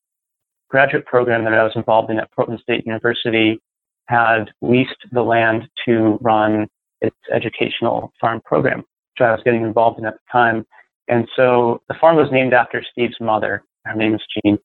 graduate 0.69 1.05
program 1.05 1.43
that 1.45 1.53
I 1.53 1.63
was 1.63 1.73
involved 1.75 2.11
in 2.11 2.19
at 2.19 2.31
Portland 2.31 2.59
State 2.61 2.85
University 2.85 3.59
had 4.07 4.51
leased 4.61 5.05
the 5.11 5.23
land 5.23 5.67
to 5.85 6.17
run 6.21 6.67
its 7.01 7.15
educational 7.33 8.11
farm 8.19 8.41
program, 8.45 8.79
which 8.79 9.21
I 9.21 9.31
was 9.31 9.41
getting 9.43 9.63
involved 9.63 9.99
in 9.99 10.05
at 10.05 10.13
the 10.13 10.31
time. 10.31 10.65
And 11.07 11.27
so 11.35 11.81
the 11.87 11.95
farm 11.99 12.15
was 12.15 12.29
named 12.31 12.53
after 12.53 12.83
Steve's 12.91 13.19
mother. 13.19 13.63
Her 13.85 13.95
name 13.95 14.15
is 14.15 14.21
Jean. 14.33 14.57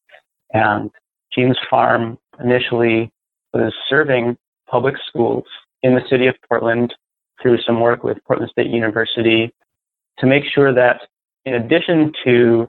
And 0.53 0.91
Jean's 1.33 1.59
farm 1.69 2.19
initially 2.43 3.13
was 3.53 3.73
serving 3.89 4.37
public 4.69 4.95
schools 5.09 5.45
in 5.83 5.95
the 5.95 6.03
city 6.09 6.27
of 6.27 6.35
Portland 6.49 6.95
through 7.41 7.59
some 7.67 7.81
work 7.81 8.03
with 8.05 8.19
Portland 8.27 8.51
State 8.51 8.71
University 8.71 9.53
to 10.19 10.27
make 10.27 10.45
sure 10.53 10.75
that 10.75 11.03
in 11.45 11.55
addition 11.55 12.13
to 12.25 12.69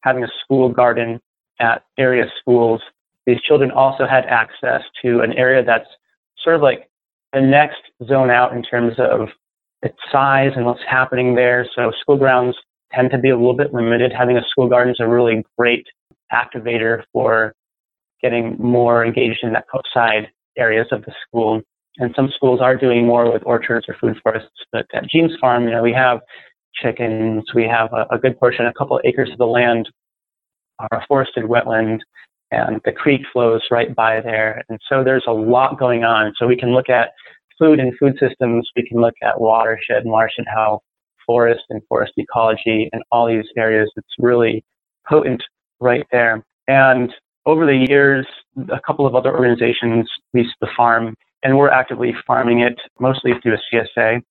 having 0.00 0.24
a 0.24 0.28
school 0.44 0.68
garden 0.68 1.20
at 1.60 1.84
area 1.98 2.26
schools, 2.40 2.80
these 3.26 3.40
children 3.40 3.70
also 3.70 4.06
had 4.06 4.24
access 4.26 4.82
to 5.02 5.20
an 5.20 5.32
area 5.34 5.64
that's 5.64 5.88
sort 6.42 6.56
of 6.56 6.62
like 6.62 6.90
the 7.32 7.40
next 7.40 7.80
zone 8.06 8.30
out 8.30 8.52
in 8.52 8.62
terms 8.62 8.94
of 8.98 9.28
its 9.82 9.96
size 10.10 10.52
and 10.56 10.66
what's 10.66 10.82
happening 10.88 11.34
there. 11.34 11.66
So 11.74 11.92
school 12.00 12.16
grounds 12.16 12.56
tend 12.94 13.10
to 13.10 13.18
be 13.18 13.30
a 13.30 13.36
little 13.36 13.56
bit 13.56 13.72
limited. 13.72 14.12
Having 14.12 14.38
a 14.38 14.44
school 14.48 14.68
garden 14.68 14.92
is 14.92 15.00
a 15.00 15.08
really 15.08 15.44
great 15.58 15.86
activator 16.32 17.02
for 17.12 17.54
getting 18.22 18.56
more 18.58 19.04
engaged 19.04 19.40
in 19.42 19.52
the 19.52 19.62
outside 19.74 20.28
areas 20.56 20.86
of 20.92 21.04
the 21.04 21.12
school. 21.26 21.60
And 21.98 22.12
some 22.16 22.30
schools 22.34 22.60
are 22.60 22.76
doing 22.76 23.06
more 23.06 23.30
with 23.30 23.42
orchards 23.44 23.86
or 23.88 23.96
food 24.00 24.16
forests. 24.22 24.48
But 24.70 24.86
at 24.94 25.08
Jean's 25.10 25.32
Farm, 25.40 25.64
you 25.64 25.70
know, 25.70 25.82
we 25.82 25.92
have 25.92 26.20
chickens, 26.74 27.44
we 27.54 27.64
have 27.64 27.92
a, 27.92 28.06
a 28.14 28.18
good 28.18 28.38
portion, 28.38 28.66
a 28.66 28.72
couple 28.72 28.96
of 28.96 29.02
acres 29.04 29.30
of 29.30 29.38
the 29.38 29.46
land 29.46 29.88
are 30.78 30.98
a 30.98 31.06
forested 31.06 31.44
wetland, 31.44 32.00
and 32.50 32.80
the 32.84 32.92
creek 32.92 33.22
flows 33.32 33.62
right 33.70 33.94
by 33.94 34.20
there. 34.20 34.62
And 34.68 34.78
so 34.88 35.04
there's 35.04 35.24
a 35.26 35.32
lot 35.32 35.78
going 35.78 36.04
on. 36.04 36.32
So 36.36 36.46
we 36.46 36.56
can 36.56 36.72
look 36.72 36.88
at 36.88 37.10
food 37.58 37.78
and 37.78 37.92
food 37.98 38.16
systems, 38.18 38.68
we 38.74 38.86
can 38.86 39.00
look 39.00 39.14
at 39.22 39.40
watershed 39.40 40.02
and 40.02 40.10
watershed 40.10 40.46
health, 40.52 40.82
forest 41.26 41.62
and 41.70 41.82
forest 41.88 42.12
ecology 42.16 42.88
and 42.92 43.02
all 43.10 43.26
these 43.26 43.44
areas. 43.56 43.90
It's 43.96 44.14
really 44.18 44.64
potent 45.08 45.42
right 45.80 46.06
there. 46.12 46.44
And 46.68 47.12
over 47.46 47.66
the 47.66 47.86
years, 47.88 48.26
a 48.72 48.80
couple 48.80 49.06
of 49.06 49.14
other 49.14 49.32
organizations 49.34 50.08
leased 50.32 50.54
the 50.60 50.68
farm, 50.76 51.14
and 51.42 51.58
we're 51.58 51.70
actively 51.70 52.14
farming 52.26 52.60
it 52.60 52.78
mostly 53.00 53.32
through 53.42 53.54
a 53.54 53.76
CSA. 53.76 54.22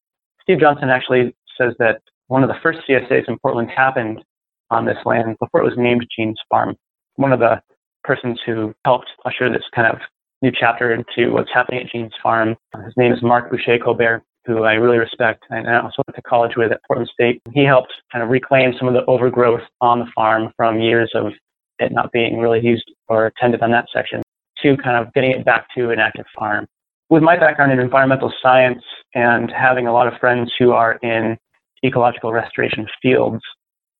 Steve 0.42 0.60
Johnson 0.60 0.90
actually 0.90 1.36
says 1.60 1.74
that 1.80 2.02
one 2.28 2.44
of 2.44 2.50
the 2.50 2.56
first 2.64 2.80
CSAs 2.88 3.28
in 3.28 3.38
Portland 3.40 3.70
happened 3.70 4.24
on 4.70 4.86
this 4.86 4.98
land 5.06 5.36
before 5.40 5.62
it 5.62 5.66
was 5.66 5.78
named 5.78 6.06
Jean's 6.16 6.40
Farm. 6.50 6.78
One 7.16 7.34
of 7.34 7.40
the 7.40 7.62
persons 8.04 8.40
who 8.46 8.74
helped 8.86 9.08
usher 9.26 9.50
this 9.52 9.64
kind 9.76 9.88
of 9.94 10.00
new 10.42 10.52
chapter 10.58 10.94
into 10.94 11.32
what's 11.32 11.52
happening 11.54 11.82
at 11.82 11.92
Jean's 11.92 12.14
Farm, 12.24 12.56
his 12.86 12.94
name 12.96 13.12
is 13.12 13.22
Mark 13.22 13.52
Boucher 13.52 13.78
Colbert 13.78 14.24
who 14.46 14.64
I 14.64 14.74
really 14.74 14.98
respect 14.98 15.44
and 15.50 15.70
I 15.70 15.82
also 15.82 16.04
went 16.08 16.16
to 16.16 16.22
college 16.24 16.54
with 16.58 16.72
at 16.72 16.82
Portland 16.88 17.10
State. 17.14 17.42
He 17.54 17.64
helped 17.64 17.94
kind 18.12 18.24
of 18.24 18.30
reclaim 18.30 18.74
some 18.78 18.88
of 18.88 18.94
the 18.94 19.06
overgrowth 19.06 19.62
on 19.82 20.00
the 20.00 20.08
farm 20.16 20.52
from 20.58 20.80
years 20.80 21.12
of 21.16 21.34
it 21.80 21.92
not 21.92 22.12
being 22.12 22.38
really 22.40 22.60
used 22.60 22.90
or 23.08 23.32
tended 23.40 23.62
on 23.62 23.72
that 23.72 23.86
section 23.94 24.22
to 24.62 24.78
kind 24.78 24.98
of 24.98 25.14
getting 25.14 25.32
it 25.32 25.46
back 25.46 25.68
to 25.76 25.90
an 25.90 26.00
active 26.00 26.26
farm. 26.38 26.68
With 27.10 27.24
my 27.24 27.38
background 27.38 27.72
in 27.72 27.80
environmental 27.80 28.32
science 28.42 28.84
and 29.16 29.52
having 29.52 29.88
a 29.88 29.94
lot 29.94 30.08
of 30.08 30.20
friends 30.20 30.52
who 30.58 30.72
are 30.72 30.94
in 31.04 31.38
ecological 31.84 32.32
restoration 32.32 32.88
fields, 33.02 33.42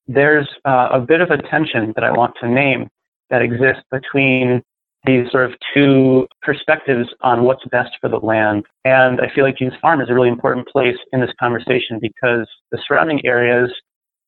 there's 0.08 0.48
uh, 0.66 0.90
a 0.92 1.00
bit 1.00 1.22
of 1.22 1.30
a 1.30 1.42
tension 1.50 1.94
that 1.96 2.04
I 2.04 2.12
want 2.12 2.36
to 2.42 2.48
name 2.48 2.88
that 3.30 3.42
exists 3.42 3.84
between 3.92 4.62
these 5.06 5.30
sort 5.32 5.46
of 5.46 5.58
two 5.74 6.28
perspectives 6.42 7.10
on 7.22 7.44
what's 7.44 7.66
best 7.72 7.92
for 8.00 8.10
the 8.10 8.18
land. 8.18 8.66
And 8.86 9.20
I 9.20 9.34
feel 9.34 9.44
like 9.44 9.58
Jean's 9.58 9.74
Farm 9.82 10.02
is 10.02 10.10
a 10.10 10.14
really 10.14 10.30
important 10.30 10.68
place 10.68 10.98
in 11.12 11.22
this 11.22 11.32
conversation 11.40 12.00
because 12.00 12.48
the 12.72 12.80
surrounding 12.88 13.26
areas, 13.26 13.72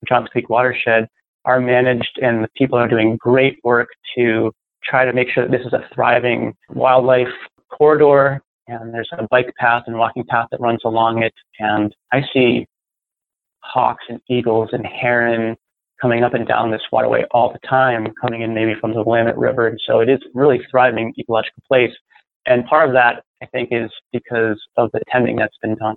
the 0.01 0.07
Johns 0.07 0.29
Creek 0.29 0.49
watershed, 0.49 1.07
are 1.45 1.59
managed 1.59 2.19
and 2.21 2.43
the 2.43 2.49
people 2.55 2.77
are 2.77 2.87
doing 2.87 3.17
great 3.17 3.59
work 3.63 3.89
to 4.17 4.51
try 4.83 5.05
to 5.05 5.13
make 5.13 5.29
sure 5.29 5.47
that 5.47 5.51
this 5.51 5.65
is 5.65 5.73
a 5.73 5.87
thriving 5.93 6.53
wildlife 6.69 7.27
corridor 7.69 8.41
and 8.67 8.93
there's 8.93 9.09
a 9.17 9.27
bike 9.29 9.53
path 9.57 9.83
and 9.87 9.97
walking 9.97 10.23
path 10.29 10.47
that 10.51 10.61
runs 10.61 10.81
along 10.85 11.21
it. 11.21 11.33
And 11.59 11.93
I 12.11 12.21
see 12.33 12.65
hawks 13.59 14.03
and 14.09 14.19
eagles 14.29 14.69
and 14.71 14.85
heron 14.85 15.55
coming 16.03 16.21
up 16.21 16.33
and 16.33 16.45
down 16.45 16.69
this 16.69 16.81
waterway 16.91 17.23
all 17.31 17.53
the 17.53 17.65
time, 17.65 18.13
coming 18.19 18.41
in 18.41 18.53
maybe 18.53 18.75
from 18.79 18.93
the 18.93 19.01
Willamette 19.01 19.37
River. 19.37 19.67
And 19.67 19.79
so 19.87 20.01
it 20.01 20.09
is 20.09 20.19
really 20.33 20.59
thriving 20.69 21.13
ecological 21.17 21.63
place. 21.65 21.93
And 22.45 22.65
part 22.65 22.89
of 22.89 22.93
that, 22.93 23.23
I 23.41 23.45
think, 23.45 23.69
is 23.71 23.89
because 24.11 24.61
of 24.75 24.91
the 24.91 24.99
tending 25.09 25.37
that's 25.37 25.57
been 25.61 25.75
done 25.75 25.95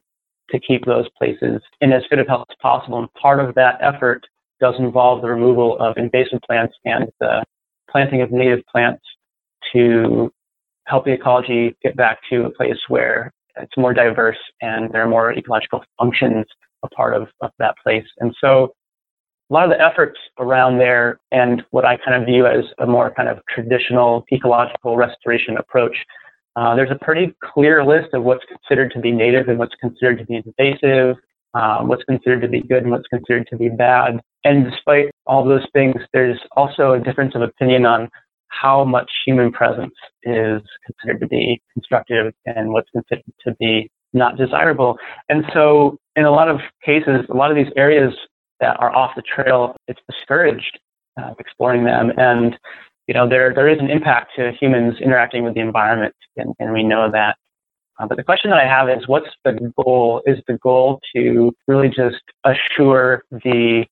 to 0.51 0.61
keep 0.61 0.85
those 0.85 1.07
places 1.19 1.61
in 1.81 1.93
as 1.93 2.05
good 2.09 2.21
of 2.21 2.29
health 2.29 2.47
as 2.49 2.57
possible. 2.63 3.01
And 3.01 3.13
part 3.15 3.41
of 3.41 3.57
that 3.57 3.79
effort 3.81 4.25
does 4.61 4.77
involve 4.79 5.23
the 5.23 5.29
removal 5.29 5.77
of 5.81 5.97
invasive 5.97 6.39
plants 6.47 6.77
and 6.85 7.09
the 7.19 7.45
planting 7.91 8.23
of 8.23 8.31
native 8.31 8.61
plants 8.71 9.03
to 9.73 10.33
help 10.85 11.05
the 11.05 11.13
ecology 11.13 11.75
get 11.83 11.97
back 11.97 12.19
to 12.31 12.45
a 12.45 12.51
place 12.51 12.79
where 12.87 13.33
it's 13.57 13.77
more 13.77 13.93
diverse 13.93 14.39
and 14.63 14.93
there 14.93 15.03
are 15.03 15.09
more 15.09 15.33
ecological 15.33 15.83
functions 15.99 16.47
a 16.85 16.89
part 16.91 17.15
of, 17.15 17.27
of 17.41 17.51
that 17.59 17.75
place. 17.83 18.07
And 18.19 18.33
so 18.41 18.73
a 19.51 19.53
lot 19.53 19.65
of 19.65 19.71
the 19.71 19.81
efforts 19.81 20.19
around 20.39 20.79
there 20.79 21.21
and 21.31 21.63
what 21.71 21.85
I 21.85 21.97
kind 21.97 22.21
of 22.21 22.27
view 22.27 22.47
as 22.47 22.65
a 22.79 22.87
more 22.87 23.13
kind 23.15 23.29
of 23.29 23.39
traditional 23.49 24.25
ecological 24.33 24.97
restoration 24.97 25.57
approach, 25.57 25.97
uh, 26.57 26.75
there's 26.75 26.91
a 26.91 27.05
pretty 27.05 27.35
clear 27.43 27.85
list 27.85 28.13
of 28.13 28.25
what's 28.25 28.45
considered 28.47 28.91
to 28.93 29.01
be 29.01 29.13
native 29.13 29.49
and 29.49 29.59
what's 29.59 29.75
considered 29.81 30.19
to 30.19 30.25
be 30.25 30.43
invasive, 30.45 31.17
um, 31.55 31.87
what's 31.89 32.03
considered 32.05 32.41
to 32.41 32.49
be 32.49 32.61
good 32.61 32.83
and 32.83 32.91
what's 32.91 33.07
considered 33.09 33.47
to 33.49 33.57
be 33.57 33.69
bad. 33.69 34.21
And 34.45 34.71
despite 34.71 35.11
all 35.27 35.45
those 35.45 35.67
things, 35.73 35.95
there's 36.13 36.41
also 36.57 36.93
a 36.93 37.01
difference 37.01 37.35
of 37.35 37.43
opinion 37.43 37.87
on 37.87 38.09
how 38.49 38.85
much 38.85 39.11
human 39.25 39.53
presence 39.53 39.95
is 40.23 40.63
considered 40.87 41.21
to 41.21 41.27
be 41.29 41.61
constructive 41.73 42.33
and 42.47 42.71
what's 42.71 42.91
considered 42.91 43.25
to 43.45 43.55
be 43.61 43.91
not 44.13 44.37
desirable. 44.37 44.97
And 45.29 45.45
so, 45.53 45.99
in 46.17 46.25
a 46.25 46.31
lot 46.31 46.49
of 46.49 46.61
cases, 46.85 47.27
a 47.29 47.37
lot 47.37 47.51
of 47.51 47.57
these 47.57 47.73
areas 47.77 48.15
that 48.61 48.79
are 48.81 48.95
off 48.95 49.13
the 49.17 49.23
trail, 49.23 49.77
it's 49.89 50.01
discouraged 50.11 50.79
uh, 51.21 51.35
exploring 51.39 51.85
them. 51.85 52.13
And 52.17 52.59
you 53.07 53.15
know, 53.15 53.29
there 53.29 53.55
there 53.55 53.69
is 53.69 53.79
an 53.79 53.91
impact 53.91 54.33
to 54.37 54.53
humans 54.53 54.97
interacting 55.01 55.45
with 55.45 55.55
the 55.55 55.61
environment, 55.61 56.15
and, 56.37 56.55
and 56.59 56.73
we 56.73 56.83
know 56.83 57.11
that. 57.11 57.37
Uh, 57.99 58.07
but 58.07 58.17
the 58.17 58.25
question 58.25 58.51
that 58.51 58.59
I 58.59 58.67
have 58.67 58.91
is, 58.91 59.09
what's 59.09 59.29
the 59.45 59.73
goal? 59.83 60.23
Is 60.27 60.39
the 60.47 60.59
goal 60.59 61.01
to 61.15 61.55
really 61.67 61.89
just 61.89 62.23
assure 62.45 63.25
the 63.31 63.87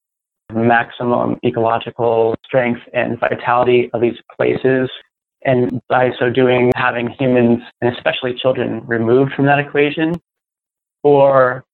maximum 0.53 1.39
ecological 1.45 2.35
strength 2.45 2.81
and 2.93 3.19
vitality 3.19 3.91
of 3.95 4.01
these 4.01 4.17
places. 4.37 4.91
And 5.47 5.81
by 5.89 6.11
so 6.19 6.31
doing, 6.31 6.73
having 6.77 7.09
humans 7.09 7.63
and 7.81 7.95
especially 7.95 8.35
children 8.35 8.83
removed 8.87 9.33
from 9.35 9.47
that 9.47 9.59
equation? 9.59 10.21
Or 11.03 11.65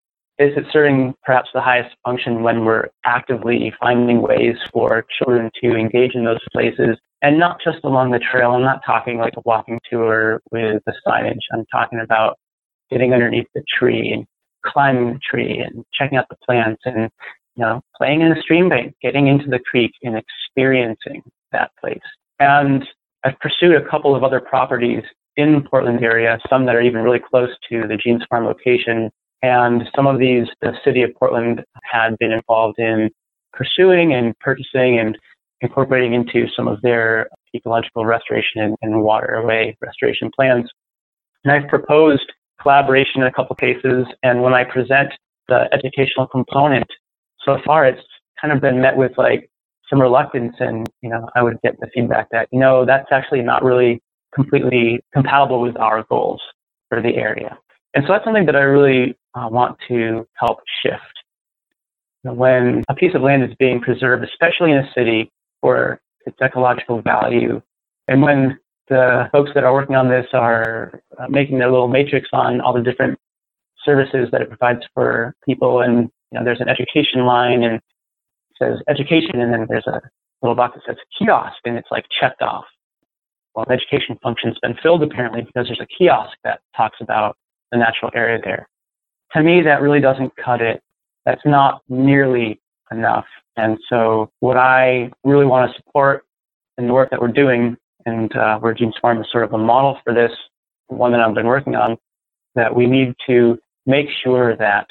is 0.40 0.56
it 0.56 0.64
serving 0.72 1.14
perhaps 1.22 1.50
the 1.52 1.60
highest 1.60 1.94
function 2.04 2.42
when 2.42 2.64
we're 2.64 2.88
actively 3.04 3.72
finding 3.78 4.22
ways 4.22 4.56
for 4.72 5.04
children 5.18 5.50
to 5.62 5.76
engage 5.76 6.14
in 6.14 6.24
those 6.24 6.40
places 6.50 6.96
and 7.20 7.38
not 7.38 7.60
just 7.62 7.78
along 7.84 8.10
the 8.10 8.18
trail? 8.18 8.52
I'm 8.52 8.62
not 8.62 8.80
talking 8.84 9.18
like 9.18 9.34
a 9.36 9.42
walking 9.44 9.78
tour 9.88 10.40
with 10.50 10.82
the 10.86 10.94
signage. 11.06 11.40
I'm 11.52 11.66
talking 11.66 12.00
about 12.00 12.38
getting 12.90 13.12
underneath 13.12 13.48
the 13.54 13.62
tree 13.78 14.12
and 14.12 14.26
climbing 14.64 15.12
the 15.12 15.20
tree 15.20 15.58
and 15.58 15.84
checking 15.92 16.16
out 16.16 16.26
the 16.30 16.36
plants 16.44 16.80
and 16.86 17.10
you 17.56 17.66
know, 17.66 17.82
playing 17.96 18.22
in 18.22 18.30
the 18.30 18.40
stream 18.40 18.70
bank, 18.70 18.94
getting 19.02 19.26
into 19.26 19.46
the 19.48 19.58
creek 19.58 19.92
and 20.02 20.16
experiencing 20.16 21.22
that 21.52 21.70
place. 21.78 21.98
And 22.38 22.86
I've 23.24 23.38
pursued 23.40 23.74
a 23.74 23.86
couple 23.90 24.16
of 24.16 24.24
other 24.24 24.40
properties 24.40 25.02
in 25.36 25.66
Portland 25.68 26.02
area, 26.02 26.38
some 26.48 26.64
that 26.64 26.74
are 26.74 26.80
even 26.80 27.02
really 27.02 27.20
close 27.20 27.50
to 27.68 27.86
the 27.86 27.98
Jeans 27.98 28.22
Farm 28.30 28.46
location. 28.46 29.10
And 29.42 29.88
some 29.94 30.06
of 30.06 30.18
these, 30.18 30.46
the 30.60 30.74
city 30.84 31.02
of 31.02 31.14
Portland 31.14 31.64
had 31.82 32.16
been 32.18 32.32
involved 32.32 32.78
in 32.78 33.10
pursuing 33.52 34.12
and 34.12 34.38
purchasing 34.38 34.98
and 34.98 35.18
incorporating 35.60 36.14
into 36.14 36.46
some 36.54 36.68
of 36.68 36.80
their 36.82 37.28
ecological 37.54 38.04
restoration 38.04 38.62
and, 38.62 38.76
and 38.82 39.02
waterway 39.02 39.76
restoration 39.80 40.30
plans. 40.34 40.70
And 41.44 41.52
I've 41.52 41.68
proposed 41.68 42.32
collaboration 42.60 43.22
in 43.22 43.26
a 43.26 43.32
couple 43.32 43.56
cases. 43.56 44.06
And 44.22 44.42
when 44.42 44.52
I 44.52 44.64
present 44.64 45.12
the 45.50 45.68
educational 45.72 46.26
component 46.26 46.86
so 47.44 47.58
far 47.66 47.84
it's 47.84 48.00
kind 48.40 48.52
of 48.52 48.60
been 48.60 48.80
met 48.80 48.96
with 48.96 49.12
like 49.18 49.50
some 49.90 50.00
reluctance 50.00 50.54
and 50.60 50.88
you 51.02 51.10
know 51.10 51.28
i 51.34 51.42
would 51.42 51.60
get 51.62 51.78
the 51.80 51.88
feedback 51.92 52.28
that 52.30 52.48
you 52.52 52.58
know 52.58 52.86
that's 52.86 53.08
actually 53.10 53.42
not 53.42 53.62
really 53.62 54.00
completely 54.34 55.00
compatible 55.12 55.60
with 55.60 55.76
our 55.76 56.04
goals 56.04 56.40
for 56.88 57.02
the 57.02 57.16
area 57.16 57.58
and 57.94 58.04
so 58.06 58.12
that's 58.12 58.24
something 58.24 58.46
that 58.46 58.56
i 58.56 58.60
really 58.60 59.16
uh, 59.34 59.48
want 59.50 59.76
to 59.88 60.26
help 60.34 60.58
shift 60.82 61.02
when 62.22 62.84
a 62.88 62.94
piece 62.94 63.14
of 63.14 63.22
land 63.22 63.42
is 63.42 63.54
being 63.58 63.80
preserved 63.80 64.24
especially 64.24 64.72
in 64.72 64.78
a 64.78 64.92
city 64.94 65.30
for 65.60 66.00
its 66.26 66.36
ecological 66.42 67.00
value 67.02 67.60
and 68.08 68.22
when 68.22 68.58
the 68.88 69.28
folks 69.30 69.50
that 69.54 69.62
are 69.62 69.72
working 69.72 69.94
on 69.94 70.08
this 70.08 70.26
are 70.32 71.00
uh, 71.18 71.28
making 71.28 71.58
their 71.58 71.70
little 71.70 71.88
matrix 71.88 72.28
on 72.32 72.60
all 72.60 72.72
the 72.72 72.82
different 72.82 73.18
services 73.84 74.28
that 74.32 74.42
it 74.42 74.48
provides 74.48 74.80
for 74.94 75.34
people 75.46 75.80
and 75.80 76.10
you 76.30 76.38
know, 76.38 76.44
there's 76.44 76.60
an 76.60 76.68
education 76.68 77.24
line 77.26 77.62
and 77.62 77.80
says 78.60 78.78
education, 78.88 79.40
and 79.40 79.52
then 79.52 79.66
there's 79.68 79.86
a 79.86 80.00
little 80.42 80.54
box 80.54 80.76
that 80.76 80.82
says 80.86 80.96
kiosk, 81.18 81.56
and 81.64 81.76
it's 81.76 81.88
like 81.90 82.04
checked 82.20 82.42
off. 82.42 82.64
Well, 83.54 83.64
the 83.66 83.74
education 83.74 84.16
function's 84.22 84.58
been 84.62 84.76
filled 84.82 85.02
apparently 85.02 85.42
because 85.42 85.66
there's 85.66 85.80
a 85.80 85.86
kiosk 85.86 86.36
that 86.44 86.60
talks 86.76 86.98
about 87.00 87.36
the 87.72 87.78
natural 87.78 88.10
area 88.14 88.40
there. 88.42 88.68
To 89.32 89.42
me, 89.42 89.62
that 89.62 89.80
really 89.80 90.00
doesn't 90.00 90.32
cut 90.36 90.60
it. 90.60 90.82
That's 91.24 91.44
not 91.44 91.82
nearly 91.88 92.60
enough. 92.90 93.26
And 93.56 93.78
so, 93.88 94.30
what 94.40 94.56
I 94.56 95.10
really 95.24 95.46
want 95.46 95.70
to 95.70 95.76
support 95.76 96.24
in 96.78 96.86
the 96.86 96.92
work 96.92 97.10
that 97.10 97.20
we're 97.20 97.28
doing, 97.28 97.76
and 98.06 98.34
uh, 98.34 98.58
where 98.58 98.74
Jeans 98.74 98.94
Farm 99.00 99.20
is 99.20 99.26
sort 99.30 99.44
of 99.44 99.52
a 99.52 99.58
model 99.58 99.98
for 100.02 100.14
this, 100.14 100.32
one 100.88 101.12
that 101.12 101.20
I've 101.20 101.34
been 101.34 101.46
working 101.46 101.76
on, 101.76 101.96
that 102.54 102.74
we 102.74 102.86
need 102.86 103.14
to 103.28 103.58
make 103.86 104.06
sure 104.22 104.56
that 104.56 104.86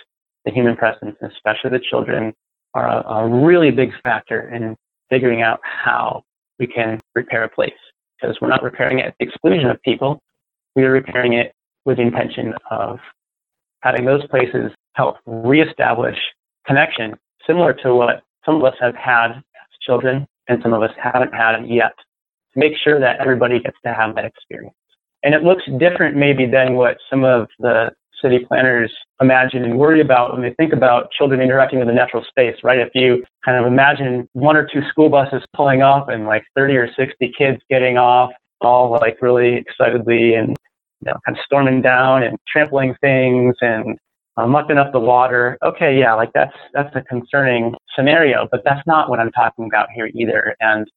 the 0.45 0.51
human 0.51 0.75
presence, 0.75 1.15
especially 1.21 1.71
the 1.71 1.79
children, 1.79 2.33
are 2.73 2.87
a, 2.87 3.07
a 3.07 3.27
really 3.27 3.71
big 3.71 3.91
factor 4.03 4.49
in 4.49 4.75
figuring 5.09 5.41
out 5.41 5.59
how 5.63 6.23
we 6.59 6.67
can 6.67 6.99
repair 7.15 7.43
a 7.43 7.49
place. 7.49 7.73
Because 8.21 8.37
we're 8.41 8.49
not 8.49 8.63
repairing 8.63 8.99
it 8.99 9.07
at 9.07 9.15
the 9.19 9.25
exclusion 9.25 9.69
of 9.69 9.81
people, 9.81 10.21
we 10.75 10.83
are 10.83 10.91
repairing 10.91 11.33
it 11.33 11.53
with 11.89 11.97
the 11.97 12.03
intention 12.03 12.53
of 12.69 12.99
having 13.81 14.05
those 14.05 14.25
places 14.27 14.71
help 14.93 15.17
reestablish 15.25 16.17
connection, 16.67 17.15
similar 17.47 17.73
to 17.73 17.95
what 17.95 18.21
some 18.45 18.57
of 18.57 18.63
us 18.63 18.75
have 18.79 18.95
had 18.95 19.31
as 19.31 19.69
children 19.81 20.27
and 20.47 20.61
some 20.61 20.71
of 20.71 20.83
us 20.83 20.91
haven't 21.01 21.33
had 21.33 21.65
yet, 21.67 21.93
to 22.53 22.59
make 22.59 22.73
sure 22.83 22.99
that 22.99 23.19
everybody 23.19 23.59
gets 23.59 23.77
to 23.83 23.91
have 23.91 24.13
that 24.15 24.25
experience. 24.25 24.75
And 25.23 25.33
it 25.33 25.43
looks 25.43 25.63
different 25.79 26.15
maybe 26.15 26.45
than 26.45 26.75
what 26.75 26.97
some 27.09 27.23
of 27.23 27.47
the 27.57 27.91
city 28.21 28.45
planners 28.47 28.91
imagine 29.19 29.63
and 29.63 29.79
worry 29.79 30.01
about 30.01 30.33
when 30.33 30.43
they 30.43 30.53
think 30.53 30.71
about 30.71 31.09
children 31.11 31.41
interacting 31.41 31.79
with 31.79 31.87
the 31.87 31.93
natural 31.93 32.23
space, 32.27 32.55
right? 32.63 32.79
If 32.79 32.89
you 32.93 33.23
kind 33.43 33.57
of 33.57 33.65
imagine 33.65 34.29
one 34.33 34.55
or 34.55 34.67
two 34.71 34.81
school 34.89 35.09
buses 35.09 35.41
pulling 35.55 35.81
up 35.81 36.09
and 36.09 36.25
like 36.27 36.43
30 36.55 36.77
or 36.77 36.93
60 36.93 37.33
kids 37.35 37.59
getting 37.67 37.97
off, 37.97 38.31
all 38.61 38.91
like 38.91 39.21
really 39.21 39.55
excitedly 39.55 40.35
and 40.35 40.55
you 41.01 41.11
know, 41.11 41.17
kind 41.25 41.37
of 41.37 41.43
storming 41.45 41.81
down 41.81 42.23
and 42.23 42.37
trampling 42.47 42.95
things 43.01 43.55
and 43.61 43.97
uh, 44.37 44.47
mucking 44.47 44.77
up 44.77 44.91
the 44.91 44.99
water. 44.99 45.57
Okay, 45.63 45.97
yeah, 45.99 46.13
like 46.13 46.31
that's 46.33 46.55
that's 46.73 46.93
a 46.95 47.01
concerning 47.01 47.73
scenario, 47.95 48.47
but 48.51 48.61
that's 48.63 48.85
not 48.87 49.09
what 49.09 49.19
I'm 49.19 49.31
talking 49.31 49.65
about 49.65 49.87
here 49.93 50.09
either. 50.13 50.55
And 50.59 50.87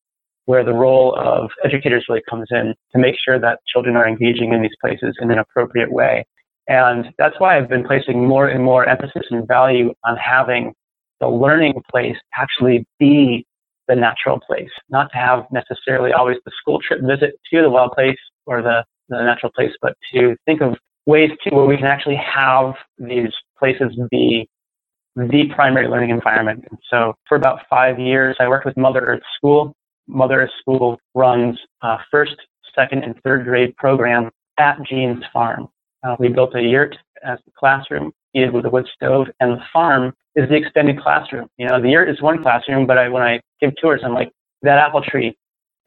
where 0.46 0.64
the 0.64 0.72
role 0.72 1.14
of 1.16 1.50
educators 1.64 2.06
really 2.08 2.22
comes 2.28 2.48
in 2.50 2.74
to 2.92 2.98
make 2.98 3.14
sure 3.24 3.38
that 3.38 3.60
children 3.66 3.96
are 3.96 4.08
engaging 4.08 4.52
in 4.52 4.60
these 4.60 4.74
places 4.80 5.16
in 5.20 5.30
an 5.30 5.38
appropriate 5.38 5.92
way. 5.92 6.24
And 6.68 7.06
that's 7.18 7.38
why 7.38 7.56
I've 7.56 7.68
been 7.68 7.84
placing 7.84 8.26
more 8.26 8.48
and 8.48 8.62
more 8.64 8.88
emphasis 8.88 9.22
and 9.30 9.46
value 9.46 9.92
on 10.04 10.16
having 10.16 10.72
the 11.20 11.28
learning 11.28 11.74
place 11.90 12.16
actually 12.36 12.84
be 12.98 13.46
the 13.88 13.94
natural 13.94 14.40
place, 14.40 14.70
not 14.88 15.10
to 15.12 15.18
have 15.18 15.44
necessarily 15.52 16.12
always 16.12 16.36
the 16.44 16.52
school 16.60 16.80
trip 16.80 17.00
visit 17.02 17.34
to 17.52 17.62
the 17.62 17.70
wild 17.70 17.92
place 17.92 18.18
or 18.46 18.62
the, 18.62 18.84
the 19.18 19.22
natural 19.22 19.52
place, 19.52 19.72
but 19.80 19.96
to 20.12 20.36
think 20.46 20.60
of 20.60 20.76
ways 21.06 21.30
too 21.42 21.54
where 21.54 21.66
we 21.66 21.76
can 21.76 21.86
actually 21.86 22.16
have 22.16 22.74
these 22.98 23.32
places 23.58 23.96
be 24.10 24.48
the 25.16 25.44
primary 25.54 25.88
learning 25.88 26.10
environment. 26.10 26.64
And 26.70 26.78
so 26.90 27.14
for 27.28 27.36
about 27.36 27.60
five 27.68 27.98
years, 27.98 28.36
I 28.40 28.48
worked 28.48 28.64
with 28.64 28.76
Mother 28.76 29.00
Earth 29.00 29.22
School. 29.36 29.74
Mother 30.08 30.42
Earth 30.42 30.50
School 30.60 30.98
runs 31.14 31.58
a 31.82 31.98
first, 32.10 32.36
second, 32.74 33.04
and 33.04 33.14
third 33.22 33.44
grade 33.44 33.76
program 33.76 34.30
at 34.58 34.78
Jeans 34.88 35.22
Farm. 35.32 35.68
Uh, 36.02 36.16
we 36.18 36.28
built 36.28 36.54
a 36.54 36.62
yurt 36.62 36.96
as 37.24 37.38
the 37.44 37.52
classroom, 37.56 38.12
heated 38.32 38.52
with 38.52 38.64
a 38.64 38.70
wood 38.70 38.86
stove, 38.94 39.28
and 39.40 39.52
the 39.52 39.62
farm 39.72 40.12
is 40.34 40.48
the 40.48 40.56
extended 40.56 41.00
classroom. 41.00 41.48
You 41.58 41.68
know, 41.68 41.80
the 41.80 41.90
yurt 41.90 42.08
is 42.08 42.20
one 42.20 42.42
classroom, 42.42 42.86
but 42.86 42.98
I, 42.98 43.08
when 43.08 43.22
I 43.22 43.40
give 43.60 43.72
tours, 43.80 44.00
I'm 44.04 44.14
like, 44.14 44.32
that 44.62 44.78
apple 44.78 45.02
tree 45.02 45.36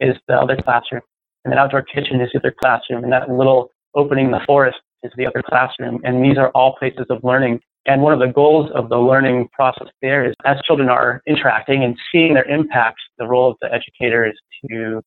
is 0.00 0.16
the 0.28 0.34
other 0.34 0.56
classroom, 0.56 1.02
and 1.46 1.52
that 1.52 1.60
outdoor 1.60 1.82
kitchen 1.82 2.20
is 2.20 2.28
the 2.32 2.40
other 2.40 2.52
classroom, 2.60 3.04
and 3.04 3.12
that 3.12 3.30
little 3.30 3.70
opening 3.94 4.26
in 4.26 4.30
the 4.32 4.40
forest 4.44 4.78
is 5.04 5.12
the 5.16 5.24
other 5.24 5.44
classroom. 5.48 6.00
And 6.02 6.24
these 6.24 6.36
are 6.36 6.50
all 6.56 6.74
places 6.76 7.06
of 7.08 7.22
learning. 7.22 7.60
And 7.86 8.02
one 8.02 8.12
of 8.12 8.18
the 8.18 8.26
goals 8.26 8.68
of 8.74 8.88
the 8.88 8.98
learning 8.98 9.48
process 9.52 9.86
there 10.02 10.28
is 10.28 10.34
as 10.44 10.56
children 10.66 10.88
are 10.88 11.22
interacting 11.24 11.84
and 11.84 11.96
seeing 12.10 12.34
their 12.34 12.48
impacts, 12.50 13.00
the 13.16 13.28
role 13.28 13.48
of 13.48 13.56
the 13.62 13.72
educator 13.72 14.26
is 14.26 14.34
to 14.68 15.00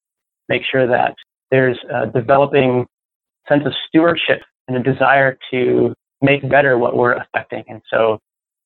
make 0.48 0.62
sure 0.64 0.88
that 0.88 1.14
there's 1.52 1.78
a 1.94 2.08
developing 2.08 2.86
sense 3.50 3.64
of 3.66 3.74
stewardship 3.90 4.42
and 4.70 4.78
a 4.78 4.82
desire 4.82 5.38
to 5.52 5.94
make 6.22 6.48
better 6.50 6.78
what 6.78 6.96
we're 6.96 7.16
affecting. 7.16 7.66
And 7.68 7.82
so 7.92 8.18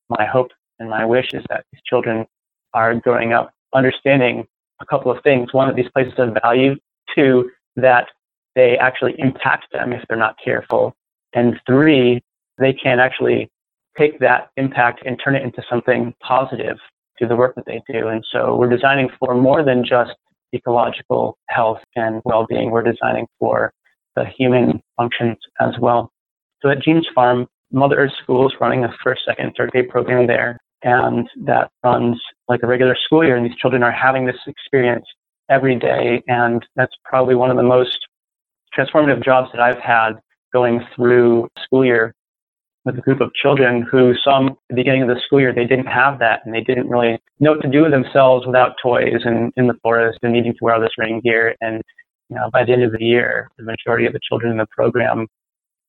my 0.10 0.26
hope 0.26 0.50
and 0.78 0.92
my 0.92 1.06
wish 1.06 1.30
is 1.34 1.44
that 1.50 1.66
these 1.72 1.82
children 1.90 2.28
are 2.76 2.94
growing 2.94 3.34
up 3.34 3.52
understanding 3.74 4.46
a 4.80 4.86
couple 4.86 5.12
of 5.12 5.24
things. 5.24 5.52
One, 5.54 5.70
that 5.70 5.76
these 5.76 5.90
places 5.92 6.14
have 6.18 6.38
value. 6.44 6.76
Two, 7.16 7.50
that 7.76 8.08
they 8.56 8.78
actually 8.78 9.16
impact 9.18 9.68
them 9.72 9.94
if 9.94 10.04
they're 10.08 10.18
not 10.18 10.36
careful. 10.44 10.94
And 11.34 11.60
three, 11.66 12.22
they 12.60 12.74
can 12.74 13.00
actually 13.00 13.50
take 13.98 14.20
that 14.20 14.50
impact 14.58 15.02
and 15.06 15.20
turn 15.24 15.36
it 15.36 15.44
into 15.44 15.64
something 15.70 16.14
positive 16.22 16.78
through 17.18 17.28
the 17.28 17.36
work 17.36 17.56
that 17.56 17.66
they 17.66 17.82
do. 17.92 18.08
And 18.08 18.24
so 18.32 18.56
we're 18.56 18.70
designing 18.70 19.10
for 19.20 19.36
more 19.36 19.64
than 19.64 19.84
just 19.86 20.14
ecological 20.54 21.38
health 21.50 21.80
and 21.96 22.22
well-being. 22.26 22.72
We're 22.72 22.84
designing 22.84 23.28
for 23.40 23.74
the 24.16 24.26
human 24.26 24.82
functions 24.98 25.38
as 25.60 25.74
well. 25.80 26.12
So 26.62 26.70
at 26.70 26.82
Jean's 26.82 27.08
Farm, 27.14 27.48
Mother 27.72 27.98
Earth 27.98 28.14
School 28.22 28.48
is 28.48 28.54
running 28.62 28.84
a 28.84 28.94
first, 29.04 29.22
second, 29.26 29.54
third 29.58 29.72
grade 29.72 29.90
program 29.90 30.28
there. 30.28 30.60
And 30.84 31.28
that 31.46 31.72
runs 31.84 32.22
like 32.48 32.62
a 32.62 32.68
regular 32.68 32.96
school 33.06 33.24
year. 33.24 33.36
And 33.36 33.46
these 33.46 33.58
children 33.58 33.84
are 33.84 33.92
having 33.92 34.26
this 34.26 34.36
experience 34.46 35.06
every 35.50 35.78
day. 35.78 36.24
And 36.28 36.66
that's 36.76 36.94
probably 37.04 37.36
one 37.36 37.52
of 37.52 37.58
the 37.58 37.64
most 37.64 38.00
transformative 38.78 39.24
jobs 39.24 39.50
that 39.54 39.62
I've 39.62 39.82
had 39.82 40.14
going 40.52 40.82
through 40.96 41.48
school 41.64 41.86
year 41.86 42.14
with 42.86 42.98
a 42.98 43.02
group 43.02 43.22
of 43.22 43.34
children 43.34 43.82
who 43.82 44.14
some 44.24 44.50
at 44.50 44.56
the 44.70 44.76
beginning 44.76 45.04
of 45.04 45.08
the 45.08 45.20
school 45.26 45.40
year 45.40 45.54
they 45.54 45.66
didn't 45.66 45.88
have 45.88 46.20
that 46.20 46.42
and 46.46 46.54
they 46.54 46.62
didn't 46.62 46.90
really 46.90 47.18
know 47.40 47.52
what 47.52 47.62
to 47.62 47.70
do 47.70 47.84
with 47.84 47.92
themselves 47.92 48.46
without 48.46 48.76
toys 48.82 49.22
and 49.24 49.54
in 49.56 49.68
the 49.68 49.74
forest 49.82 50.20
and 50.22 50.34
needing 50.34 50.54
to 50.54 50.60
wear 50.62 50.76
all 50.76 50.82
this 50.82 50.98
rain 50.98 51.22
gear 51.22 51.56
and 51.62 51.82
you 52.30 52.36
know 52.36 52.50
by 52.52 52.64
the 52.64 52.72
end 52.72 52.84
of 52.84 52.92
the 52.92 53.04
year 53.04 53.50
the 53.58 53.64
majority 53.64 54.06
of 54.06 54.14
the 54.14 54.20
children 54.28 54.52
in 54.52 54.58
the 54.58 54.68
program 54.68 55.28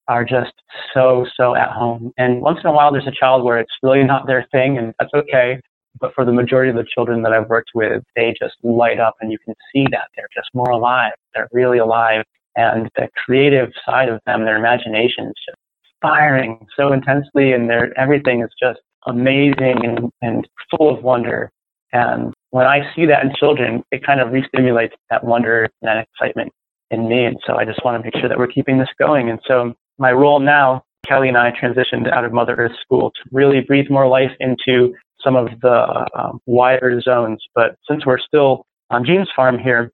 are 0.06 0.24
just 0.24 0.52
so 0.92 1.26
so 1.36 1.54
at 1.56 1.70
home 1.70 2.12
and 2.16 2.40
once 2.40 2.58
in 2.62 2.70
a 2.70 2.72
while 2.72 2.92
there's 2.92 3.06
a 3.06 3.12
child 3.18 3.42
where 3.44 3.58
it's 3.58 3.72
really 3.82 4.04
not 4.04 4.26
their 4.26 4.46
thing 4.52 4.78
and 4.78 4.94
that's 4.98 5.12
okay 5.14 5.60
but 6.00 6.14
for 6.14 6.24
the 6.24 6.32
majority 6.32 6.70
of 6.70 6.76
the 6.76 6.86
children 6.94 7.22
that 7.22 7.32
I've 7.32 7.48
worked 7.48 7.70
with 7.74 8.02
they 8.16 8.34
just 8.38 8.54
light 8.62 9.00
up 9.00 9.14
and 9.20 9.30
you 9.30 9.38
can 9.44 9.54
see 9.72 9.86
that 9.90 10.08
they're 10.16 10.28
just 10.34 10.50
more 10.54 10.70
alive 10.70 11.12
they're 11.34 11.48
really 11.52 11.78
alive 11.78 12.24
and 12.56 12.88
the 12.96 13.08
creative 13.24 13.70
side 13.86 14.08
of 14.08 14.20
them 14.26 14.44
their 14.44 14.56
imagination 14.56 15.26
is 15.26 15.34
just 15.46 15.58
firing 16.04 16.66
so 16.76 16.92
intensely 16.92 17.52
and 17.52 17.68
their 17.68 17.98
everything 17.98 18.42
is 18.42 18.50
just 18.60 18.80
amazing 19.06 19.84
and, 19.84 20.10
and 20.22 20.48
full 20.70 20.94
of 20.94 21.02
wonder. 21.02 21.50
And 21.92 22.34
when 22.50 22.66
I 22.66 22.92
see 22.94 23.06
that 23.06 23.24
in 23.24 23.32
children, 23.38 23.82
it 23.90 24.04
kind 24.04 24.20
of 24.20 24.32
re-stimulates 24.32 24.94
that 25.10 25.24
wonder 25.24 25.62
and 25.62 25.70
that 25.82 25.98
excitement 25.98 26.52
in 26.90 27.08
me. 27.08 27.24
And 27.24 27.38
so 27.46 27.56
I 27.56 27.64
just 27.64 27.84
want 27.84 28.00
to 28.00 28.04
make 28.04 28.16
sure 28.18 28.28
that 28.28 28.38
we're 28.38 28.48
keeping 28.48 28.78
this 28.78 28.88
going. 28.98 29.30
And 29.30 29.38
so 29.46 29.74
my 29.98 30.12
role 30.12 30.40
now, 30.40 30.82
Kelly 31.06 31.28
and 31.28 31.36
I 31.36 31.52
transitioned 31.52 32.10
out 32.10 32.24
of 32.24 32.32
Mother 32.32 32.54
Earth 32.54 32.76
School 32.82 33.10
to 33.10 33.20
really 33.30 33.60
breathe 33.60 33.90
more 33.90 34.08
life 34.08 34.32
into 34.40 34.94
some 35.24 35.36
of 35.36 35.48
the 35.62 36.06
um, 36.14 36.40
wider 36.46 37.00
zones. 37.00 37.42
But 37.54 37.76
since 37.88 38.04
we're 38.06 38.18
still 38.18 38.66
on 38.90 39.04
Jean's 39.04 39.28
Farm 39.34 39.58
here, 39.58 39.90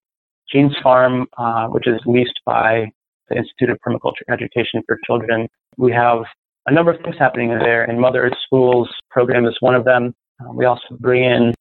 Jean's 0.53 0.75
Farm, 0.83 1.27
uh, 1.39 1.69
which 1.69 1.87
is 1.87 2.01
leased 2.05 2.41
by 2.45 2.91
the 3.29 3.37
Institute 3.37 3.71
of 3.71 3.79
Permaculture 3.87 4.31
Education 4.31 4.83
for 4.87 4.99
Children. 5.07 5.49
We 5.77 5.93
have 5.93 6.25
a 6.67 6.73
number 6.73 6.93
of 6.93 7.01
things 7.03 7.17
happening 7.19 7.49
there, 7.51 7.85
and 7.85 8.01
Mother 8.01 8.25
Earth 8.25 8.37
Schools 8.45 8.89
program 9.09 9.47
is 9.47 9.57
one 9.61 9.75
of 9.75 9.85
them. 9.85 10.13
Uh, 10.41 10.53
we 10.53 10.65
also 10.65 10.97
bring 10.99 11.25
in 11.25 11.55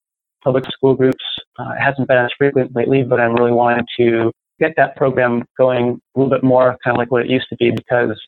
public 0.44 0.66
school 0.72 0.96
groups. 0.96 1.24
Uh, 1.60 1.72
it 1.72 1.82
hasn't 1.82 2.08
been 2.08 2.18
as 2.18 2.32
frequent 2.38 2.76
lately, 2.76 3.04
but 3.04 3.20
I'm 3.20 3.36
really 3.36 3.52
wanting 3.52 3.86
to 3.98 4.32
get 4.60 4.74
that 4.78 4.96
program 4.96 5.46
going 5.58 6.00
a 6.16 6.20
little 6.20 6.30
bit 6.30 6.44
more, 6.44 6.76
kind 6.84 6.96
of 6.96 6.98
like 6.98 7.12
what 7.12 7.22
it 7.22 7.30
used 7.30 7.48
to 7.50 7.56
be, 7.58 7.72
because 7.72 8.20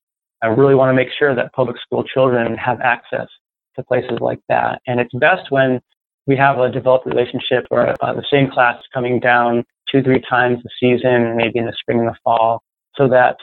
I 0.42 0.48
really 0.48 0.76
want 0.76 0.90
to 0.90 0.94
make 0.94 1.10
sure 1.18 1.36
that 1.36 1.52
public 1.54 1.78
school 1.82 2.04
children 2.04 2.56
have 2.56 2.80
access 2.82 3.28
to 3.76 3.84
places 3.84 4.18
like 4.20 4.40
that. 4.50 4.82
And 4.88 5.00
it's 5.00 5.14
best 5.14 5.52
when 5.52 5.80
we 6.28 6.36
have 6.38 6.60
a 6.60 6.70
developed 6.70 7.06
relationship 7.06 7.66
or 7.72 7.90
uh, 8.04 8.14
the 8.14 8.26
same 8.32 8.50
class 8.50 8.82
coming 8.94 9.20
down 9.20 9.64
two, 9.92 10.02
three 10.02 10.22
times 10.30 10.60
a 10.66 10.70
season, 10.80 11.36
maybe 11.36 11.60
in 11.60 11.66
the 11.66 11.74
spring 11.80 12.00
and 12.00 12.08
the 12.08 12.16
fall, 12.24 12.62
so 12.96 13.08
that 13.08 13.38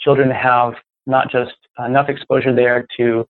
children 0.00 0.30
have 0.30 0.74
not 1.06 1.30
just 1.30 1.52
enough 1.84 2.08
exposure 2.08 2.54
there 2.54 2.86
to 2.96 3.26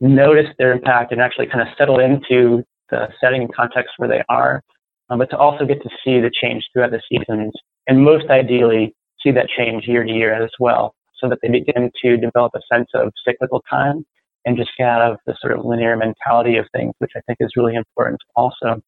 notice 0.00 0.46
their 0.58 0.72
impact 0.72 1.12
and 1.12 1.20
actually 1.20 1.46
kind 1.46 1.60
of 1.60 1.68
settle 1.76 1.98
into 1.98 2.62
the 2.90 3.08
setting 3.20 3.42
and 3.42 3.54
context 3.54 3.94
where 3.96 4.08
they 4.08 4.22
are, 4.28 4.62
um, 5.10 5.18
but 5.18 5.28
to 5.30 5.36
also 5.36 5.64
get 5.64 5.82
to 5.82 5.88
see 6.04 6.20
the 6.20 6.30
change 6.30 6.64
throughout 6.72 6.90
the 6.90 7.02
seasons 7.10 7.52
and 7.86 8.04
most 8.04 8.26
ideally 8.30 8.94
see 9.22 9.32
that 9.32 9.48
change 9.48 9.86
year 9.86 10.04
to 10.04 10.12
year 10.12 10.32
as 10.32 10.50
well 10.60 10.94
so 11.20 11.28
that 11.28 11.38
they 11.42 11.48
begin 11.48 11.90
to 12.02 12.16
develop 12.16 12.52
a 12.54 12.60
sense 12.72 12.88
of 12.94 13.12
cyclical 13.26 13.62
time 13.68 14.04
and 14.48 14.56
just 14.56 14.70
get 14.78 14.88
out 14.88 15.12
of 15.12 15.18
the 15.26 15.36
sort 15.40 15.56
of 15.56 15.64
linear 15.64 15.94
mentality 15.94 16.56
of 16.56 16.64
things, 16.74 16.94
which 16.98 17.12
I 17.14 17.20
think 17.26 17.36
is 17.40 17.50
really 17.54 17.74
important 17.74 18.18
also. 18.34 18.80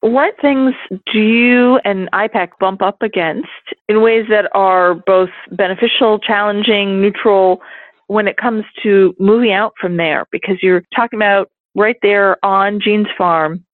What 0.00 0.34
things 0.40 0.74
do 1.12 1.20
you 1.20 1.78
and 1.84 2.10
IPEC 2.12 2.50
bump 2.58 2.80
up 2.80 3.02
against 3.02 3.48
in 3.88 4.00
ways 4.00 4.24
that 4.30 4.48
are 4.54 4.94
both 4.94 5.28
beneficial, 5.52 6.18
challenging, 6.18 7.00
neutral 7.00 7.60
when 8.06 8.26
it 8.26 8.38
comes 8.38 8.64
to 8.82 9.14
moving 9.18 9.52
out 9.52 9.74
from 9.78 9.98
there? 9.98 10.26
Because 10.32 10.56
you're 10.62 10.82
talking 10.94 11.18
about 11.18 11.50
right 11.74 11.96
there 12.02 12.42
on 12.42 12.80
Jean's 12.80 13.08
farm, 13.18 13.64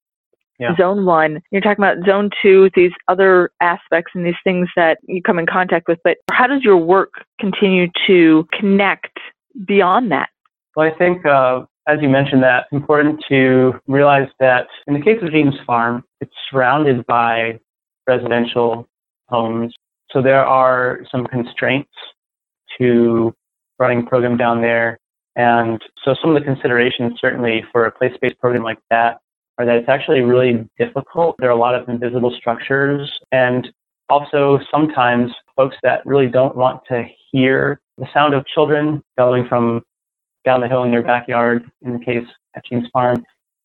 yeah. 0.59 0.75
zone 0.75 1.05
one. 1.05 1.41
You're 1.51 1.61
talking 1.61 1.83
about 1.83 2.05
zone 2.05 2.31
two, 2.41 2.69
these 2.75 2.91
other 3.07 3.51
aspects 3.61 4.11
and 4.13 4.25
these 4.25 4.33
things 4.43 4.67
that 4.75 4.97
you 5.07 5.21
come 5.21 5.39
in 5.39 5.45
contact 5.45 5.87
with. 5.87 5.99
But 6.03 6.17
how 6.31 6.47
does 6.47 6.63
your 6.63 6.77
work 6.77 7.11
continue 7.39 7.87
to 8.07 8.45
connect 8.51 9.19
beyond 9.65 10.11
that? 10.11 10.29
Well, 10.75 10.87
I 10.87 10.97
think 10.97 11.25
uh, 11.25 11.61
as 11.87 11.99
you 12.01 12.09
mentioned, 12.09 12.43
that 12.43 12.63
it's 12.63 12.71
important 12.71 13.23
to 13.29 13.73
realize 13.87 14.27
that 14.39 14.67
in 14.87 14.93
the 14.93 15.01
case 15.01 15.19
of 15.21 15.31
Jean's 15.31 15.55
Farm, 15.67 16.03
it's 16.21 16.33
surrounded 16.49 17.05
by 17.05 17.59
residential 18.07 18.87
homes. 19.27 19.73
So 20.11 20.21
there 20.21 20.45
are 20.45 21.01
some 21.11 21.25
constraints 21.27 21.91
to 22.77 23.33
running 23.79 23.99
a 23.99 24.09
program 24.09 24.37
down 24.37 24.61
there. 24.61 24.97
And 25.35 25.81
so 26.03 26.15
some 26.21 26.35
of 26.35 26.41
the 26.41 26.45
considerations 26.45 27.13
certainly 27.19 27.65
for 27.71 27.85
a 27.85 27.91
place-based 27.91 28.39
program 28.39 28.63
like 28.63 28.79
that 28.89 29.17
are 29.57 29.65
that 29.65 29.75
it's 29.75 29.89
actually 29.89 30.21
really 30.21 30.67
difficult. 30.77 31.35
There 31.39 31.49
are 31.49 31.53
a 31.53 31.59
lot 31.59 31.75
of 31.75 31.89
invisible 31.89 32.33
structures 32.37 33.11
and 33.31 33.67
also 34.09 34.59
sometimes 34.71 35.31
folks 35.55 35.75
that 35.83 36.05
really 36.05 36.27
don't 36.27 36.55
want 36.55 36.81
to 36.89 37.03
hear 37.31 37.81
the 37.97 38.05
sound 38.13 38.33
of 38.33 38.45
children 38.45 39.03
going 39.17 39.47
from 39.47 39.81
down 40.45 40.61
the 40.61 40.67
hill 40.67 40.83
in 40.83 40.91
their 40.91 41.03
backyard, 41.03 41.69
in 41.81 41.93
the 41.93 41.99
case 41.99 42.25
at 42.55 42.65
Jean's 42.65 42.87
Farm. 42.91 43.23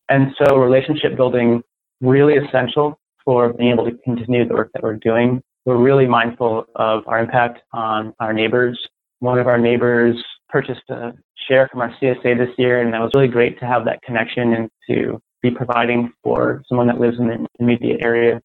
And 0.09 0.33
so 0.37 0.57
relationship 0.57 1.15
building 1.15 1.61
really 2.01 2.37
essential 2.37 2.99
for 3.23 3.53
being 3.53 3.71
able 3.71 3.85
to 3.85 3.97
continue 4.03 4.47
the 4.47 4.53
work 4.53 4.71
that 4.73 4.83
we're 4.83 4.95
doing. 4.95 5.41
We're 5.65 5.77
really 5.77 6.07
mindful 6.07 6.65
of 6.75 7.03
our 7.07 7.19
impact 7.19 7.59
on 7.73 8.13
our 8.19 8.33
neighbors. 8.33 8.79
One 9.19 9.37
of 9.37 9.47
our 9.47 9.57
neighbors 9.57 10.15
purchased 10.47 10.89
a 10.89 11.13
share 11.47 11.67
from 11.67 11.81
our 11.81 11.93
CSA 12.01 12.37
this 12.37 12.49
year, 12.57 12.81
and 12.81 12.93
that 12.93 13.01
was 13.01 13.11
really 13.13 13.27
great 13.27 13.59
to 13.59 13.65
have 13.65 13.85
that 13.85 14.01
connection 14.01 14.53
and 14.53 14.69
to 14.89 15.21
be 15.41 15.51
providing 15.51 16.11
for 16.23 16.63
someone 16.67 16.87
that 16.87 16.99
lives 16.99 17.19
in 17.19 17.27
the 17.27 17.45
immediate 17.59 18.01
area. 18.01 18.41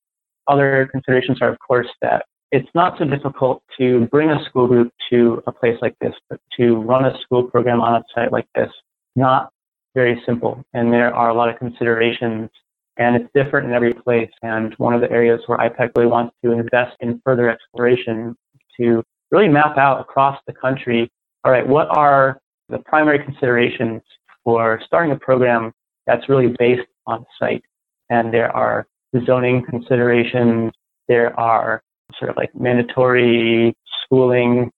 Other 0.49 0.88
considerations 0.90 1.38
are, 1.40 1.49
of 1.49 1.59
course, 1.61 1.88
that 2.03 2.27
it's 2.55 2.69
not 2.73 2.97
so 2.99 3.05
difficult 3.05 3.64
to 3.77 4.07
bring 4.12 4.31
a 4.31 4.38
school 4.49 4.69
group 4.69 4.93
to 5.11 5.43
a 5.49 5.53
place 5.53 5.77
like 5.83 5.97
this, 6.01 6.14
but 6.31 6.40
to 6.57 6.77
run 6.77 7.05
a 7.05 7.19
school 7.21 7.43
program 7.43 7.81
on 7.81 7.97
a 7.97 8.05
site 8.14 8.31
like 8.31 8.47
this, 8.55 8.71
not 9.17 9.51
very 9.93 10.23
simple. 10.25 10.64
And 10.73 10.93
there 10.93 11.12
are 11.12 11.31
a 11.31 11.35
lot 11.35 11.49
of 11.49 11.59
considerations 11.59 12.49
and 12.97 13.17
it's 13.17 13.29
different 13.35 13.67
in 13.67 13.75
every 13.75 13.93
place. 13.93 14.31
And 14.43 14.73
one 14.75 14.95
of 14.95 15.01
the 15.01 15.11
areas 15.11 15.40
where 15.47 15.59
IPEC 15.59 15.90
really 15.97 16.09
wants 16.09 16.37
to 16.45 16.53
invest 16.53 16.97
in 17.01 17.21
further 17.25 17.51
exploration 17.51 18.37
to 18.77 19.03
really 19.33 19.49
map 19.49 19.77
out 19.77 20.01
across 20.01 20.38
the 20.47 20.53
country, 20.53 21.11
all 21.43 21.51
right, 21.51 21.67
what 21.67 21.88
are 21.88 22.38
the 22.69 22.79
primary 22.79 23.19
considerations 23.19 24.01
for 24.45 24.81
starting 24.87 25.11
a 25.11 25.17
program 25.17 25.73
that's 26.07 26.29
really 26.29 26.55
based 26.57 26.87
on 27.09 27.27
site? 27.37 27.64
And 28.11 28.33
there 28.33 28.55
are 28.55 28.87
zoning 29.27 29.64
considerations, 29.69 30.71
there 31.09 31.38
are 31.38 31.83
sort 32.19 32.31
of 32.31 32.37
like 32.37 32.55
mandatory 32.55 33.75
schooling 34.05 34.71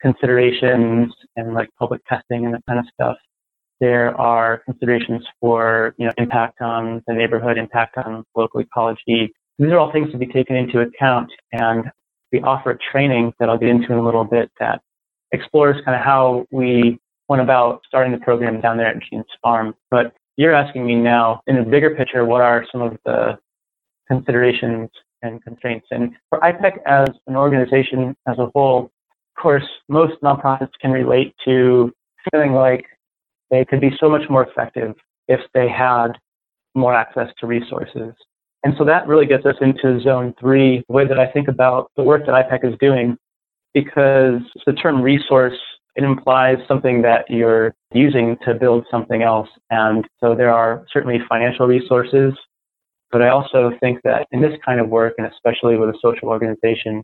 considerations 0.00 1.12
and 1.36 1.54
like 1.54 1.68
public 1.78 2.00
testing 2.06 2.44
and 2.44 2.54
that 2.54 2.62
kind 2.66 2.78
of 2.78 2.86
stuff. 2.92 3.16
There 3.80 4.18
are 4.20 4.62
considerations 4.64 5.24
for 5.40 5.94
you 5.98 6.06
know 6.06 6.12
impact 6.18 6.60
on 6.60 7.02
the 7.06 7.14
neighborhood, 7.14 7.58
impact 7.58 7.96
on 7.98 8.24
local 8.36 8.60
ecology. 8.60 9.32
These 9.58 9.70
are 9.70 9.78
all 9.78 9.92
things 9.92 10.10
to 10.12 10.18
be 10.18 10.26
taken 10.26 10.56
into 10.56 10.80
account, 10.80 11.30
and 11.52 11.84
we 12.32 12.40
offer 12.40 12.72
a 12.72 12.78
training 12.92 13.32
that 13.38 13.48
I'll 13.48 13.58
get 13.58 13.68
into 13.68 13.92
in 13.92 13.98
a 13.98 14.04
little 14.04 14.24
bit 14.24 14.50
that 14.60 14.80
explores 15.32 15.76
kind 15.84 15.96
of 15.96 16.04
how 16.04 16.46
we 16.50 16.98
went 17.28 17.42
about 17.42 17.82
starting 17.86 18.12
the 18.12 18.18
program 18.18 18.60
down 18.60 18.76
there 18.76 18.86
at 18.86 18.96
Jean's 19.02 19.26
Farm. 19.42 19.74
But 19.90 20.12
you're 20.36 20.54
asking 20.54 20.86
me 20.86 20.94
now, 20.94 21.42
in 21.46 21.56
the 21.56 21.62
bigger 21.62 21.94
picture, 21.94 22.24
what 22.24 22.40
are 22.40 22.64
some 22.70 22.80
of 22.80 22.96
the 23.04 23.38
considerations 24.08 24.88
and 25.22 25.42
constraints. 25.42 25.86
And 25.90 26.12
for 26.28 26.38
IPEC 26.40 26.78
as 26.86 27.08
an 27.26 27.36
organization 27.36 28.16
as 28.26 28.38
a 28.38 28.46
whole, 28.54 28.84
of 28.84 29.42
course, 29.42 29.64
most 29.88 30.14
nonprofits 30.22 30.72
can 30.80 30.90
relate 30.90 31.34
to 31.44 31.92
feeling 32.30 32.52
like 32.52 32.84
they 33.50 33.64
could 33.64 33.80
be 33.80 33.90
so 33.98 34.08
much 34.08 34.28
more 34.28 34.46
effective 34.46 34.94
if 35.28 35.40
they 35.54 35.68
had 35.68 36.08
more 36.74 36.94
access 36.94 37.28
to 37.38 37.46
resources. 37.46 38.14
And 38.64 38.74
so 38.76 38.84
that 38.84 39.06
really 39.06 39.26
gets 39.26 39.46
us 39.46 39.54
into 39.60 40.00
zone 40.00 40.34
three, 40.38 40.84
the 40.88 40.92
way 40.92 41.06
that 41.06 41.18
I 41.18 41.30
think 41.30 41.48
about 41.48 41.90
the 41.96 42.02
work 42.02 42.26
that 42.26 42.32
IPEC 42.32 42.72
is 42.72 42.78
doing, 42.80 43.16
because 43.72 44.40
the 44.66 44.72
term 44.72 45.00
resource 45.00 45.58
it 45.98 46.04
implies 46.04 46.58
something 46.68 47.02
that 47.02 47.28
you're 47.28 47.74
using 47.92 48.36
to 48.44 48.54
build 48.54 48.86
something 48.88 49.22
else. 49.22 49.48
And 49.70 50.06
so 50.20 50.32
there 50.32 50.54
are 50.54 50.84
certainly 50.92 51.18
financial 51.28 51.66
resources, 51.66 52.34
but 53.10 53.22
I 53.22 53.28
also 53.28 53.72
think 53.80 54.00
that 54.04 54.26
in 54.32 54.40
this 54.40 54.52
kind 54.64 54.80
of 54.80 54.88
work, 54.88 55.14
and 55.18 55.26
especially 55.26 55.76
with 55.76 55.88
a 55.90 55.98
social 56.02 56.28
organization, 56.28 57.02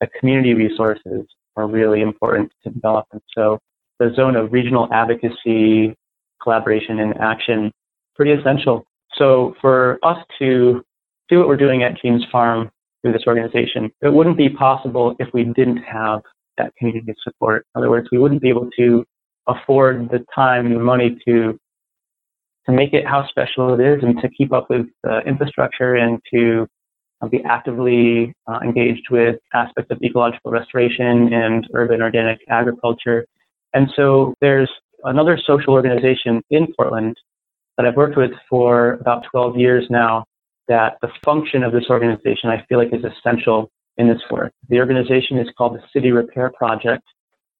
the 0.00 0.08
community 0.18 0.54
resources 0.54 1.26
are 1.56 1.66
really 1.66 2.02
important 2.02 2.52
to 2.64 2.70
develop. 2.70 3.06
And 3.12 3.22
so 3.34 3.58
the 3.98 4.12
zone 4.14 4.36
of 4.36 4.52
regional 4.52 4.88
advocacy, 4.92 5.94
collaboration, 6.42 7.00
and 7.00 7.18
action, 7.18 7.72
pretty 8.14 8.32
essential. 8.32 8.84
So 9.14 9.54
for 9.60 9.98
us 10.02 10.18
to 10.38 10.82
do 11.28 11.38
what 11.38 11.48
we're 11.48 11.56
doing 11.56 11.82
at 11.82 12.00
Jean's 12.00 12.24
Farm 12.30 12.70
through 13.02 13.12
this 13.12 13.22
organization, 13.26 13.90
it 14.02 14.12
wouldn't 14.12 14.36
be 14.36 14.50
possible 14.50 15.16
if 15.18 15.28
we 15.32 15.44
didn't 15.44 15.78
have 15.78 16.20
that 16.58 16.74
community 16.76 17.14
support. 17.22 17.66
In 17.74 17.80
other 17.80 17.90
words, 17.90 18.08
we 18.12 18.18
wouldn't 18.18 18.42
be 18.42 18.48
able 18.48 18.68
to 18.78 19.04
afford 19.46 20.10
the 20.10 20.24
time 20.34 20.66
and 20.66 20.84
money 20.84 21.18
to 21.26 21.58
to 22.66 22.72
make 22.72 22.92
it 22.92 23.06
how 23.06 23.26
special 23.28 23.74
it 23.74 23.80
is 23.80 24.02
and 24.02 24.20
to 24.20 24.28
keep 24.28 24.52
up 24.52 24.68
with 24.68 24.86
the 25.02 25.20
infrastructure 25.20 25.94
and 25.94 26.20
to 26.32 26.66
uh, 27.22 27.28
be 27.28 27.42
actively 27.44 28.34
uh, 28.46 28.58
engaged 28.62 29.08
with 29.10 29.36
aspects 29.54 29.90
of 29.90 29.98
ecological 30.02 30.50
restoration 30.50 31.32
and 31.32 31.66
urban 31.74 32.02
organic 32.02 32.38
agriculture. 32.48 33.24
And 33.72 33.88
so 33.96 34.34
there's 34.40 34.70
another 35.04 35.38
social 35.46 35.72
organization 35.72 36.42
in 36.50 36.66
Portland 36.76 37.16
that 37.76 37.86
I've 37.86 37.96
worked 37.96 38.16
with 38.16 38.32
for 38.48 38.94
about 38.94 39.24
12 39.30 39.56
years 39.56 39.86
now 39.90 40.24
that 40.68 40.96
the 41.00 41.08
function 41.24 41.62
of 41.62 41.72
this 41.72 41.84
organization 41.88 42.50
I 42.50 42.64
feel 42.68 42.78
like 42.78 42.92
is 42.92 43.04
essential 43.04 43.70
in 43.96 44.08
this 44.08 44.20
work. 44.30 44.52
The 44.68 44.78
organization 44.78 45.38
is 45.38 45.48
called 45.56 45.74
the 45.74 45.82
City 45.92 46.10
Repair 46.10 46.50
Project. 46.56 47.04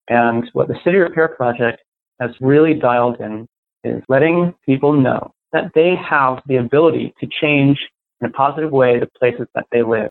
And 0.08 0.48
what 0.52 0.68
the 0.68 0.76
City 0.84 0.96
Repair 0.98 1.28
Project 1.28 1.82
has 2.20 2.30
really 2.40 2.74
dialed 2.74 3.20
in 3.20 3.46
is 3.84 4.02
letting 4.08 4.54
people 4.64 4.92
know 4.92 5.32
that 5.52 5.70
they 5.74 5.94
have 5.96 6.42
the 6.46 6.56
ability 6.56 7.14
to 7.20 7.28
change 7.40 7.78
in 8.20 8.26
a 8.26 8.30
positive 8.30 8.70
way 8.70 8.98
the 8.98 9.08
places 9.18 9.46
that 9.54 9.66
they 9.72 9.82
live. 9.82 10.10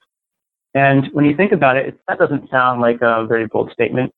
And 0.73 1.07
when 1.13 1.25
you 1.25 1.35
think 1.35 1.51
about 1.51 1.77
it, 1.77 1.97
that 2.07 2.19
doesn't 2.19 2.49
sound 2.49 2.81
like 2.81 3.01
a 3.01 3.25
very 3.25 3.47
bold 3.47 3.71
statement, 3.71 4.11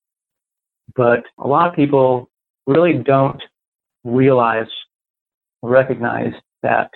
but 0.96 1.24
a 1.38 1.48
lot 1.48 1.70
of 1.70 1.76
people 1.76 2.30
really 2.66 2.94
don't 2.94 3.42
realize 4.04 4.68
recognize 5.62 6.34
that 6.64 6.92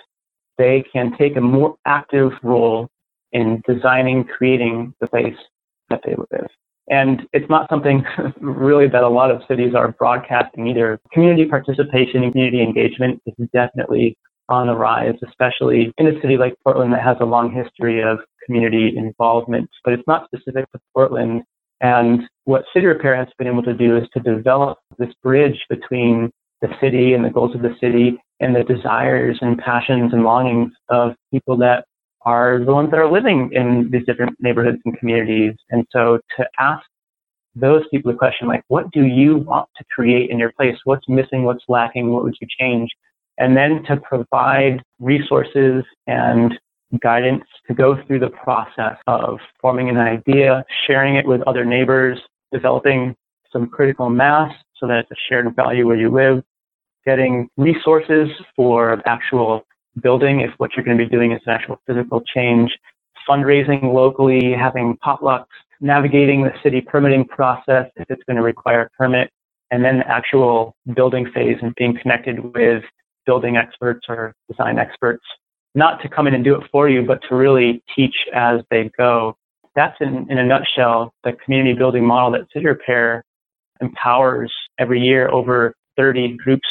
they 0.58 0.84
can 0.92 1.16
take 1.16 1.36
a 1.36 1.40
more 1.40 1.76
active 1.86 2.32
role 2.42 2.88
in 3.32 3.62
designing, 3.66 4.24
creating 4.24 4.94
the 5.00 5.06
place 5.06 5.36
that 5.90 6.00
they 6.04 6.14
live. 6.30 6.48
And 6.90 7.22
it's 7.32 7.48
not 7.48 7.68
something 7.70 8.04
really 8.40 8.88
that 8.88 9.02
a 9.02 9.08
lot 9.08 9.30
of 9.30 9.42
cities 9.48 9.74
are 9.74 9.92
broadcasting 9.92 10.66
either. 10.66 11.00
Community 11.12 11.46
participation 11.46 12.22
and 12.22 12.32
community 12.32 12.62
engagement 12.62 13.20
is 13.26 13.48
definitely 13.52 14.16
on 14.48 14.66
the 14.66 14.74
rise, 14.74 15.14
especially 15.26 15.92
in 15.98 16.08
a 16.08 16.20
city 16.20 16.36
like 16.36 16.54
Portland 16.64 16.92
that 16.92 17.02
has 17.02 17.16
a 17.20 17.24
long 17.24 17.52
history 17.52 18.02
of 18.02 18.18
community 18.44 18.94
involvement. 18.96 19.70
But 19.84 19.94
it's 19.94 20.06
not 20.06 20.26
specific 20.26 20.70
to 20.72 20.80
Portland. 20.94 21.42
And 21.80 22.22
what 22.44 22.64
City 22.74 22.86
Repair 22.86 23.16
has 23.16 23.28
been 23.38 23.46
able 23.46 23.62
to 23.62 23.74
do 23.74 23.96
is 23.96 24.04
to 24.14 24.20
develop 24.20 24.78
this 24.98 25.12
bridge 25.22 25.58
between 25.68 26.30
the 26.60 26.68
city 26.80 27.14
and 27.14 27.24
the 27.24 27.30
goals 27.30 27.54
of 27.54 27.62
the 27.62 27.74
city 27.80 28.18
and 28.40 28.54
the 28.54 28.62
desires 28.62 29.38
and 29.40 29.58
passions 29.58 30.12
and 30.12 30.22
longings 30.22 30.72
of 30.88 31.14
people 31.32 31.56
that 31.56 31.84
are 32.24 32.58
the 32.64 32.72
ones 32.72 32.90
that 32.90 32.98
are 32.98 33.10
living 33.10 33.50
in 33.52 33.88
these 33.90 34.04
different 34.06 34.36
neighborhoods 34.40 34.78
and 34.84 34.98
communities. 34.98 35.54
And 35.70 35.86
so 35.90 36.18
to 36.36 36.46
ask 36.58 36.84
those 37.54 37.82
people 37.90 38.12
the 38.12 38.18
question 38.18 38.48
like, 38.48 38.64
what 38.68 38.90
do 38.92 39.04
you 39.04 39.38
want 39.38 39.68
to 39.76 39.84
create 39.94 40.30
in 40.30 40.38
your 40.38 40.52
place? 40.52 40.76
What's 40.84 41.08
missing? 41.08 41.44
What's 41.44 41.64
lacking? 41.68 42.10
What 42.10 42.24
would 42.24 42.36
you 42.40 42.46
change? 42.58 42.90
And 43.38 43.56
then 43.56 43.82
to 43.84 43.96
provide 43.96 44.82
resources 45.00 45.84
and 46.06 46.58
guidance 47.00 47.44
to 47.66 47.74
go 47.74 47.96
through 48.06 48.20
the 48.20 48.28
process 48.28 48.96
of 49.06 49.38
forming 49.60 49.88
an 49.88 49.96
idea, 49.96 50.64
sharing 50.86 51.16
it 51.16 51.26
with 51.26 51.40
other 51.42 51.64
neighbors, 51.64 52.20
developing 52.52 53.14
some 53.50 53.66
critical 53.66 54.10
mass 54.10 54.52
so 54.78 54.86
that 54.86 54.98
it's 54.98 55.10
a 55.10 55.14
shared 55.28 55.54
value 55.56 55.86
where 55.86 55.96
you 55.96 56.10
live, 56.10 56.42
getting 57.04 57.48
resources 57.56 58.28
for 58.54 59.02
actual 59.06 59.64
building 60.00 60.40
if 60.40 60.50
what 60.58 60.70
you're 60.74 60.84
going 60.84 60.96
to 60.96 61.04
be 61.04 61.10
doing 61.10 61.32
is 61.32 61.40
an 61.46 61.52
actual 61.52 61.80
physical 61.86 62.20
change, 62.20 62.70
fundraising 63.28 63.92
locally, 63.92 64.52
having 64.52 64.96
potlucks, 65.04 65.46
navigating 65.80 66.42
the 66.42 66.52
city 66.62 66.80
permitting 66.80 67.24
process 67.24 67.86
if 67.96 68.10
it's 68.10 68.22
going 68.24 68.36
to 68.36 68.42
require 68.42 68.82
a 68.82 68.90
permit, 68.90 69.30
and 69.70 69.84
then 69.84 69.98
the 69.98 70.08
actual 70.08 70.76
building 70.94 71.30
phase 71.34 71.56
and 71.62 71.74
being 71.74 71.96
connected 72.00 72.54
with 72.54 72.84
building 73.26 73.56
experts 73.56 74.06
or 74.08 74.34
design 74.50 74.78
experts, 74.78 75.24
not 75.74 76.00
to 76.02 76.08
come 76.08 76.26
in 76.26 76.34
and 76.34 76.44
do 76.44 76.54
it 76.54 76.68
for 76.70 76.88
you, 76.88 77.02
but 77.02 77.20
to 77.28 77.34
really 77.34 77.82
teach 77.94 78.14
as 78.34 78.60
they 78.70 78.90
go. 78.96 79.36
That's 79.74 79.96
in, 80.00 80.26
in 80.30 80.38
a 80.38 80.44
nutshell 80.44 81.14
the 81.24 81.32
community 81.32 81.72
building 81.72 82.04
model 82.04 82.32
that 82.32 82.46
City 82.52 82.66
Repair 82.66 83.24
empowers 83.80 84.52
every 84.78 85.00
year 85.00 85.30
over 85.30 85.74
30 85.96 86.36
groups 86.36 86.68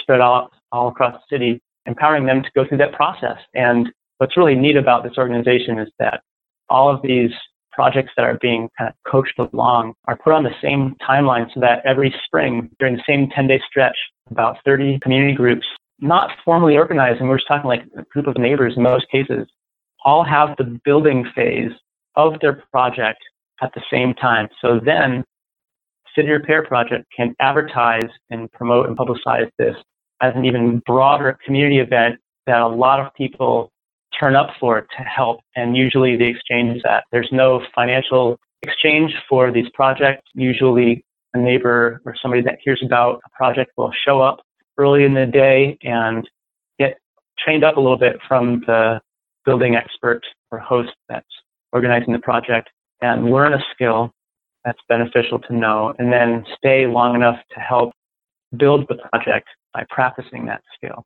spread 0.00 0.20
out 0.20 0.52
all 0.72 0.88
across 0.88 1.14
the 1.14 1.36
city 1.36 1.60
empowering 1.86 2.26
them 2.26 2.42
to 2.42 2.50
go 2.54 2.66
through 2.66 2.78
that 2.78 2.92
process. 2.92 3.38
And 3.54 3.90
what's 4.18 4.36
really 4.36 4.54
neat 4.54 4.76
about 4.76 5.04
this 5.04 5.18
organization 5.18 5.78
is 5.78 5.88
that 5.98 6.22
all 6.68 6.92
of 6.92 7.02
these 7.02 7.30
projects 7.72 8.12
that 8.16 8.24
are 8.24 8.38
being 8.40 8.68
kind 8.78 8.88
of 8.88 8.94
coached 9.10 9.38
along 9.38 9.94
are 10.06 10.16
put 10.16 10.32
on 10.32 10.42
the 10.42 10.54
same 10.62 10.96
timeline 11.06 11.46
so 11.52 11.60
that 11.60 11.84
every 11.84 12.14
spring 12.24 12.70
during 12.78 12.96
the 12.96 13.02
same 13.06 13.28
10 13.28 13.46
day 13.46 13.60
stretch, 13.68 13.96
about 14.30 14.56
30 14.64 14.98
community 15.00 15.34
groups, 15.34 15.66
not 16.00 16.30
formally 16.44 16.76
organized, 16.76 17.20
and 17.20 17.28
we're 17.28 17.36
just 17.36 17.48
talking 17.48 17.68
like 17.68 17.84
a 17.96 18.02
group 18.04 18.26
of 18.26 18.36
neighbors 18.38 18.74
in 18.76 18.82
most 18.82 19.06
cases, 19.10 19.46
all 20.04 20.24
have 20.24 20.56
the 20.56 20.78
building 20.84 21.26
phase 21.34 21.72
of 22.16 22.40
their 22.40 22.64
project 22.72 23.18
at 23.62 23.72
the 23.74 23.82
same 23.90 24.14
time. 24.14 24.48
So 24.60 24.80
then 24.82 25.24
City 26.14 26.30
Repair 26.30 26.64
Project 26.64 27.04
can 27.14 27.34
advertise 27.40 28.08
and 28.30 28.50
promote 28.52 28.88
and 28.88 28.96
publicize 28.96 29.50
this 29.58 29.76
as 30.20 30.34
an 30.34 30.44
even 30.44 30.82
broader 30.86 31.38
community 31.44 31.78
event 31.78 32.18
that 32.46 32.60
a 32.60 32.66
lot 32.66 33.00
of 33.00 33.12
people 33.14 33.70
turn 34.18 34.34
up 34.34 34.50
for 34.58 34.80
to 34.80 35.02
help. 35.02 35.40
And 35.56 35.76
usually 35.76 36.16
the 36.16 36.26
exchange 36.26 36.76
is 36.76 36.82
that 36.84 37.04
there's 37.12 37.28
no 37.32 37.62
financial 37.74 38.38
exchange 38.62 39.12
for 39.28 39.52
these 39.52 39.68
projects. 39.74 40.22
Usually 40.34 41.04
a 41.34 41.38
neighbor 41.38 42.00
or 42.04 42.14
somebody 42.20 42.42
that 42.42 42.58
hears 42.64 42.82
about 42.84 43.20
a 43.26 43.36
project 43.36 43.72
will 43.76 43.92
show 44.04 44.20
up 44.20 44.40
early 44.78 45.04
in 45.04 45.14
the 45.14 45.26
day 45.26 45.76
and 45.82 46.28
get 46.78 46.98
trained 47.38 47.64
up 47.64 47.76
a 47.76 47.80
little 47.80 47.98
bit 47.98 48.16
from 48.26 48.62
the 48.66 49.00
building 49.44 49.76
expert 49.76 50.22
or 50.50 50.58
host 50.58 50.92
that's 51.08 51.26
organizing 51.72 52.12
the 52.12 52.18
project 52.18 52.68
and 53.00 53.30
learn 53.30 53.52
a 53.52 53.62
skill 53.74 54.10
that's 54.64 54.78
beneficial 54.88 55.38
to 55.38 55.54
know 55.54 55.94
and 55.98 56.12
then 56.12 56.44
stay 56.56 56.86
long 56.86 57.14
enough 57.14 57.38
to 57.54 57.60
help 57.60 57.92
build 58.56 58.86
the 58.88 58.96
project 59.10 59.48
by 59.76 59.84
practicing 59.90 60.46
that 60.46 60.62
skill. 60.74 61.04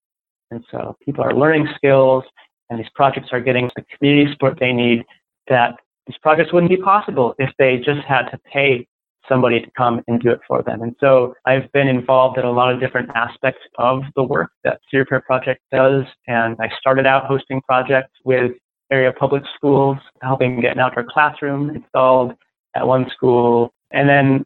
And 0.52 0.64
so 0.70 0.96
people 1.04 1.24
are 1.24 1.34
learning 1.34 1.66
skills 1.74 2.22
and 2.68 2.78
these 2.78 2.90
projects 2.94 3.28
are 3.32 3.40
getting 3.40 3.68
the 3.74 3.84
community 3.96 4.30
support 4.32 4.58
they 4.60 4.72
need 4.72 5.04
that 5.48 5.74
these 6.06 6.16
projects 6.22 6.52
wouldn't 6.52 6.70
be 6.70 6.76
possible 6.76 7.34
if 7.38 7.50
they 7.58 7.78
just 7.78 8.06
had 8.06 8.28
to 8.30 8.38
pay 8.52 8.86
somebody 9.28 9.60
to 9.60 9.70
come 9.76 10.02
and 10.06 10.20
do 10.20 10.30
it 10.30 10.40
for 10.46 10.62
them. 10.62 10.82
And 10.82 10.94
so 11.00 11.34
I've 11.46 11.70
been 11.72 11.88
involved 11.88 12.38
in 12.38 12.44
a 12.44 12.50
lot 12.50 12.72
of 12.72 12.80
different 12.80 13.10
aspects 13.14 13.60
of 13.78 14.02
the 14.14 14.22
work 14.22 14.50
that 14.64 14.80
City 14.88 14.98
Repair 14.98 15.20
Project 15.20 15.60
does. 15.72 16.04
And 16.28 16.56
I 16.60 16.70
started 16.80 17.06
out 17.06 17.26
hosting 17.26 17.60
projects 17.62 18.12
with 18.24 18.52
area 18.90 19.12
public 19.12 19.42
schools, 19.56 19.98
helping 20.22 20.60
get 20.60 20.72
an 20.72 20.80
outdoor 20.80 21.06
classroom 21.08 21.70
installed 21.70 22.32
at 22.76 22.86
one 22.86 23.10
school. 23.14 23.72
And 23.90 24.08
then 24.08 24.44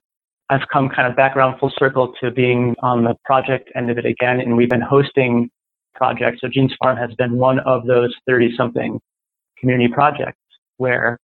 I've 0.51 0.67
come 0.73 0.89
kind 0.89 1.09
of 1.09 1.17
back 1.17 1.37
around 1.37 1.59
full 1.59 1.73
circle 1.79 2.13
to 2.21 2.31
being 2.31 2.75
on 2.83 3.05
the 3.05 3.15
project 3.25 3.71
end 3.75 3.91
of 3.91 3.99
it 3.99 4.05
again, 4.05 4.41
and 4.41 4.57
we've 4.57 4.69
been 4.69 4.81
hosting 4.81 5.51
projects. 5.95 6.41
So 6.41 6.49
Jean's 6.49 6.75
Farm 6.83 6.97
has 6.97 7.15
been 7.15 7.39
one 7.39 7.61
of 7.61 7.87
those 7.87 8.15
30 8.27 8.55
something 8.57 9.01
community 9.59 9.93
projects 9.93 10.39
where 10.77 11.19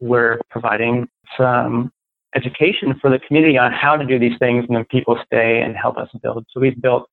we're 0.00 0.40
providing 0.50 1.08
some 1.38 1.90
education 2.34 2.98
for 3.00 3.08
the 3.08 3.18
community 3.20 3.56
on 3.56 3.72
how 3.72 3.96
to 3.96 4.04
do 4.04 4.18
these 4.18 4.38
things, 4.38 4.64
and 4.68 4.76
then 4.76 4.84
people 4.90 5.18
stay 5.24 5.62
and 5.62 5.74
help 5.74 5.96
us 5.96 6.08
build. 6.22 6.44
So 6.50 6.60
we've 6.60 6.80
built 6.80 7.08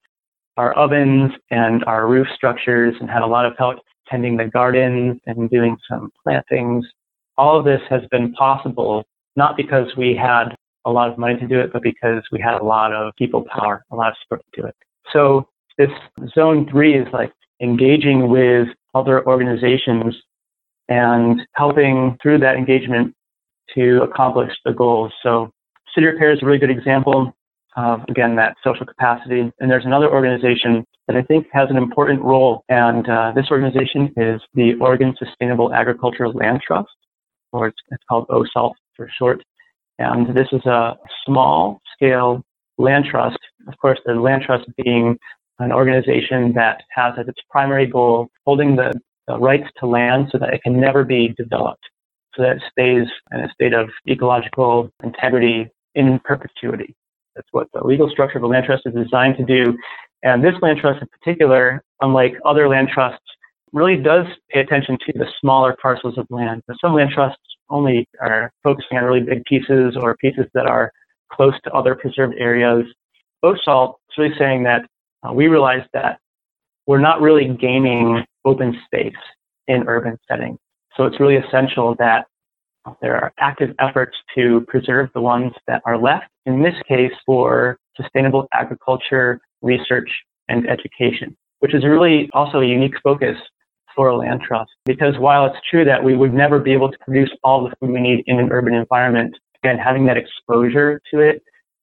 our 0.57 0.74
ovens 0.74 1.32
and 1.49 1.84
our 1.86 2.07
roof 2.07 2.28
structures 2.36 2.95
and 2.99 3.09
had 3.09 3.22
a 3.22 3.28
lot 3.28 3.45
of 3.45 3.53
help 3.57 3.80
tending 4.07 4.36
the 4.36 4.45
gardens 4.45 5.20
and 5.26 5.49
doing 5.49 5.78
some 5.89 6.11
plantings. 6.24 6.86
All 7.38 7.57
of 7.57 7.64
this 7.66 7.82
has 7.89 8.01
been 8.11 8.34
possible 8.34 9.05
not 9.36 9.55
because 9.57 9.88
we 9.97 10.16
had 10.16 10.55
a 10.86 10.91
lot 10.91 11.09
of 11.09 11.17
money 11.17 11.38
to 11.39 11.47
do 11.47 11.59
it, 11.59 11.71
but 11.73 11.81
because 11.81 12.23
we 12.31 12.39
had 12.39 12.55
a 12.55 12.63
lot 12.63 12.93
of 12.93 13.13
people 13.15 13.45
power, 13.55 13.86
a 13.91 13.95
lot 13.95 14.09
of 14.09 14.15
support 14.21 14.41
to 14.53 14.61
do 14.61 14.67
it. 14.67 14.75
So 15.11 15.47
this 15.77 15.91
zone 16.36 16.67
three 16.69 16.97
is 16.97 17.07
like 17.13 17.31
engaging 17.61 18.29
with 18.29 18.67
other 18.93 19.25
organizations 19.25 20.15
and 20.89 21.41
helping 21.53 22.17
through 22.21 22.39
that 22.39 22.55
engagement 22.55 23.15
to 23.73 24.03
accomplish 24.03 24.51
the 24.65 24.73
goals. 24.73 25.11
So 25.23 25.51
City 25.95 26.07
Repair 26.07 26.31
is 26.34 26.39
a 26.41 26.45
really 26.45 26.59
good 26.59 26.69
example. 26.69 27.34
of, 27.75 28.01
again, 28.09 28.36
that 28.36 28.55
social 28.63 28.86
capacity. 28.86 29.51
And 29.59 29.71
there's 29.71 29.86
another 29.86 30.11
organization 30.11 30.86
that 31.07 31.17
I 31.17 31.21
think 31.21 31.47
has 31.51 31.69
an 31.69 31.77
important 31.77 32.21
role, 32.21 32.63
and 32.69 33.07
uh, 33.09 33.31
this 33.36 33.47
organization 33.51 34.13
is 34.15 34.41
the 34.53 34.75
Oregon 34.79 35.15
Sustainable 35.17 35.73
Agricultural 35.73 36.31
Land 36.34 36.61
Trust, 36.65 36.89
or 37.51 37.67
it's, 37.67 37.77
it's 37.89 38.03
called 38.09 38.27
OSALT 38.29 38.73
for 38.95 39.09
short. 39.17 39.43
And 40.00 40.36
this 40.36 40.48
is 40.52 40.66
a 40.66 40.98
small 41.26 41.82
scale 41.96 42.44
land 42.78 43.06
trust. 43.10 43.38
Of 43.68 43.78
course, 43.78 44.00
the 44.06 44.16
land 44.16 44.44
trust 44.46 44.66
being 44.84 45.18
an 45.60 45.72
organization 45.72 46.54
that 46.54 46.82
has 46.91 47.14
as 47.18 47.28
its 47.28 47.39
primary 47.50 47.86
goal 47.86 48.30
holding 48.46 48.76
the, 48.76 48.91
the 49.28 49.38
rights 49.38 49.70
to 49.80 49.86
land 49.88 50.30
so 50.32 50.38
that 50.39 50.54
it 50.54 50.64
can 50.64 50.80
never 50.80 51.04
be 51.04 51.34
developed, 51.38 51.84
so 52.36 52.41
that 52.44 52.58
it 52.58 52.64
stays 52.72 53.08
in 53.32 53.41
a 53.41 53.50
state 53.54 53.74
of 53.74 53.89
ecological 54.10 54.89
integrity 55.04 55.70
in 55.96 56.20
perpetuity. 56.24 56.96
That's 57.36 57.48
what 57.52 57.68
the 57.74 57.86
legal 57.86 58.10
structure 58.10 58.38
of 58.39 58.44
a 58.44 58.48
land 58.48 58.66
trust 58.66 58.84
is 58.86 58.94
designed 58.94 59.38
to 59.38 59.46
do. 59.46 59.78
And 60.24 60.44
this 60.44 60.56
land 60.62 60.80
trust 60.80 61.02
in 61.02 61.08
particular, 61.08 61.84
unlike 62.02 62.34
other 62.46 62.68
land 62.68 62.89
trusts, 62.94 63.20
really 63.72 63.98
does 63.98 64.26
pay 64.52 64.62
attention 64.62 64.98
to 65.06 65.14
the 65.18 65.26
smaller 65.41 65.76
parcels 65.82 66.18
of 66.18 66.28
land. 66.30 66.64
But 66.68 66.78
some 66.82 66.94
land 66.94 67.12
trusts 67.14 67.39
only 67.74 68.07
are 68.21 68.51
focusing 68.63 68.97
on 68.97 69.03
really 69.03 69.21
big 69.21 69.43
pieces 69.45 69.97
or 69.99 70.15
pieces 70.17 70.45
that 70.53 70.67
are 70.67 70.91
close 71.32 71.55
to 71.63 71.71
other 71.71 71.95
preserved 71.95 72.36
areas. 72.38 72.86
OSALT 73.43 73.95
is 74.09 74.17
really 74.17 74.34
saying 74.38 74.63
that 74.63 74.82
uh, 75.28 75.34
we 75.34 75.47
realize 75.47 75.86
that 75.93 76.19
we're 76.86 76.99
not 76.99 77.21
really 77.21 77.47
gaining 77.59 78.24
open 78.45 78.80
space 78.86 79.13
in 79.67 79.86
urban 79.88 80.17
settings. 80.30 80.59
So 80.95 81.05
it's 81.05 81.19
really 81.19 81.38
essential 81.38 81.95
that 81.99 82.28
there 83.01 83.15
are 83.15 83.34
active 83.39 83.74
efforts 83.80 84.15
to 84.36 84.65
preserve 84.67 85.09
the 85.13 85.21
ones 85.21 85.53
that 85.67 85.82
are 85.86 85.97
left, 85.97 86.26
in 86.45 86.61
this 86.61 86.76
case 86.88 87.13
for 87.26 87.78
sustainable 87.95 88.47
agriculture, 88.53 89.39
research, 89.61 90.09
and 90.49 90.69
education, 90.69 91.36
which 91.59 91.74
is 91.74 91.86
really 91.86 92.30
also 92.34 92.59
a 92.59 92.65
unique 92.65 92.95
focus 93.01 93.38
for 93.96 94.10
a 94.10 94.16
land 94.16 94.41
trust. 94.41 94.72
Because 94.86 95.18
while 95.18 95.46
it's 95.46 95.58
true 95.70 95.86
that 95.86 96.04
we 96.04 96.16
would 96.16 96.34
never 96.34 96.60
be 96.60 96.74
able 96.74 96.91
to 96.91 96.98
produce 97.00 97.32
all 97.44 97.64
the 97.64 97.76
food 97.80 97.91
we 97.91 98.02
need 98.02 98.24
in 98.28 98.39
an 98.39 98.52
urban 98.52 98.74
environment, 98.74 99.36
again, 99.64 99.78
having 99.78 100.06
that 100.06 100.18
exposure 100.18 101.02
to 101.12 101.20
it 101.20 101.41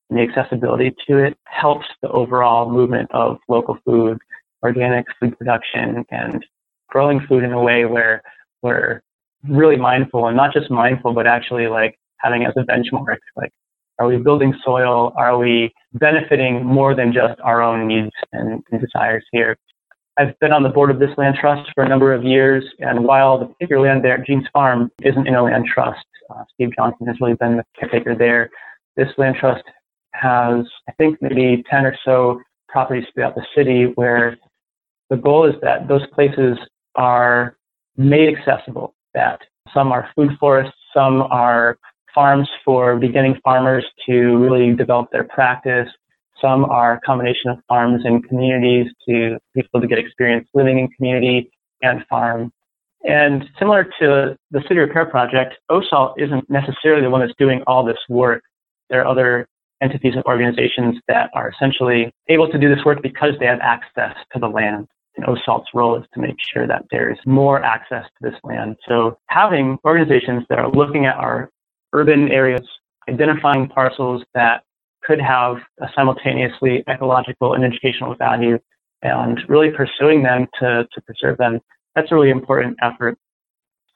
and 0.09 0.19
the 0.19 0.23
accessibility 0.23 0.95
to 1.07 1.19
it 1.19 1.37
helps 1.45 1.87
the 2.03 2.09
overall 2.09 2.71
movement 2.71 3.11
of 3.13 3.39
local 3.49 3.79
food, 3.85 4.19
organic 4.63 5.07
food 5.19 5.37
production, 5.39 6.05
and 6.11 6.45
growing 6.89 7.21
food 7.29 7.45
in 7.45 7.53
a 7.53 7.63
way 7.63 7.85
where 7.85 8.23
we're 8.63 9.03
really 9.49 9.77
mindful 9.77 10.27
and 10.27 10.37
not 10.37 10.53
just 10.53 10.71
mindful, 10.71 11.15
but 11.15 11.27
actually 11.27 11.69
like 11.69 11.99
having 12.19 12.45
as 12.45 12.53
a 12.57 12.61
benchmark, 12.61 13.17
like, 13.37 13.51
are 13.99 14.07
we 14.07 14.17
building 14.17 14.55
soil? 14.65 15.13
Are 15.17 15.37
we 15.37 15.73
benefiting 15.93 16.65
more 16.65 16.95
than 16.95 17.13
just 17.13 17.39
our 17.43 17.61
own 17.61 17.87
needs 17.87 18.11
and 18.33 18.63
desires 18.71 19.25
here? 19.31 19.59
I've 20.21 20.39
been 20.39 20.53
on 20.53 20.63
the 20.63 20.69
board 20.69 20.91
of 20.91 20.99
this 20.99 21.09
land 21.17 21.37
trust 21.41 21.71
for 21.75 21.83
a 21.83 21.89
number 21.89 22.13
of 22.13 22.23
years, 22.25 22.63
and 22.79 23.05
while 23.05 23.39
the 23.39 23.47
particular 23.47 23.89
land 23.89 24.05
there 24.05 24.23
Jean's 24.23 24.45
Farm 24.53 24.91
isn't 25.03 25.27
in 25.27 25.35
a 25.35 25.43
land 25.43 25.65
trust, 25.73 26.05
uh, 26.29 26.45
Steve 26.53 26.73
Johnson 26.77 27.07
has 27.07 27.17
really 27.23 27.37
been 27.37 27.57
the 27.57 27.65
caretaker 27.79 28.15
there. 28.15 28.51
This 28.97 29.09
land 29.17 29.37
trust 29.41 29.65
has, 30.13 30.67
I 30.87 30.93
think, 30.99 31.23
maybe 31.23 31.65
10 31.71 31.87
or 31.87 31.97
so 32.05 32.39
properties 32.69 33.07
throughout 33.15 33.35
the 33.35 33.47
city 33.57 33.93
where 33.95 34.37
the 35.09 35.17
goal 35.17 35.49
is 35.49 35.55
that 35.63 35.89
those 35.89 36.07
places 36.09 36.59
are 36.97 37.57
made 37.97 38.37
accessible, 38.37 38.95
that 39.15 39.41
some 39.73 39.91
are 39.91 40.11
food 40.15 40.33
forests, 40.39 40.77
some 40.93 41.23
are 41.23 41.79
farms 42.15 42.49
for 42.63 42.97
beginning 42.97 43.41
farmers 43.43 43.87
to 44.07 44.37
really 44.37 44.75
develop 44.75 45.11
their 45.13 45.25
practice. 45.25 45.89
Some 46.41 46.65
are 46.65 46.95
a 46.95 47.01
combination 47.01 47.51
of 47.51 47.59
farms 47.69 48.03
and 48.05 48.27
communities 48.29 48.87
to 49.09 49.39
people 49.55 49.81
to 49.81 49.87
get 49.87 49.99
experience 49.99 50.49
living 50.55 50.79
in 50.79 50.89
community 50.89 51.51
and 51.83 52.05
farm. 52.09 52.53
And 53.05 53.45
similar 53.59 53.85
to 54.01 54.37
the 54.51 54.61
City 54.63 54.79
Repair 54.79 55.07
Project, 55.07 55.57
OSALT 55.71 56.15
isn't 56.19 56.51
necessarily 56.51 57.03
the 57.03 57.11
one 57.11 57.21
that's 57.21 57.33
doing 57.39 57.63
all 57.67 57.85
this 57.85 57.99
work. 58.09 58.43
There 58.91 59.01
are 59.01 59.07
other 59.07 59.49
entities 59.81 60.13
and 60.15 60.25
organizations 60.25 60.97
that 61.09 61.31
are 61.35 61.51
essentially 61.51 62.13
able 62.29 62.51
to 62.51 62.59
do 62.59 62.75
this 62.75 62.85
work 62.85 63.01
because 63.03 63.33
they 63.39 63.47
have 63.47 63.61
access 63.61 64.15
to 64.33 64.39
the 64.39 64.49
land. 64.49 64.87
And 65.17 65.27
OSALT's 65.27 65.69
role 65.75 65.97
is 65.97 66.05
to 66.15 66.21
make 66.21 66.37
sure 66.53 66.67
that 66.67 66.85
there's 66.91 67.19
more 67.27 67.63
access 67.63 68.05
to 68.05 68.31
this 68.31 68.39
land. 68.45 68.77
So 68.87 69.19
having 69.29 69.79
organizations 69.85 70.45
that 70.49 70.59
are 70.59 70.71
looking 70.71 71.07
at 71.07 71.17
our 71.17 71.51
urban 71.93 72.31
areas, 72.31 72.67
identifying 73.09 73.69
parcels 73.69 74.23
that 74.35 74.63
could 75.03 75.21
have 75.21 75.57
a 75.81 75.87
simultaneously 75.95 76.85
ecological 76.89 77.55
and 77.55 77.65
educational 77.65 78.15
value 78.15 78.59
and 79.03 79.41
really 79.49 79.71
pursuing 79.71 80.23
them 80.23 80.47
to, 80.61 80.87
to 80.93 81.01
preserve 81.03 81.39
them, 81.39 81.61
that's 81.95 82.13
a 82.13 82.15
really 82.15 82.31
important 82.31 82.77
effort. 82.83 83.17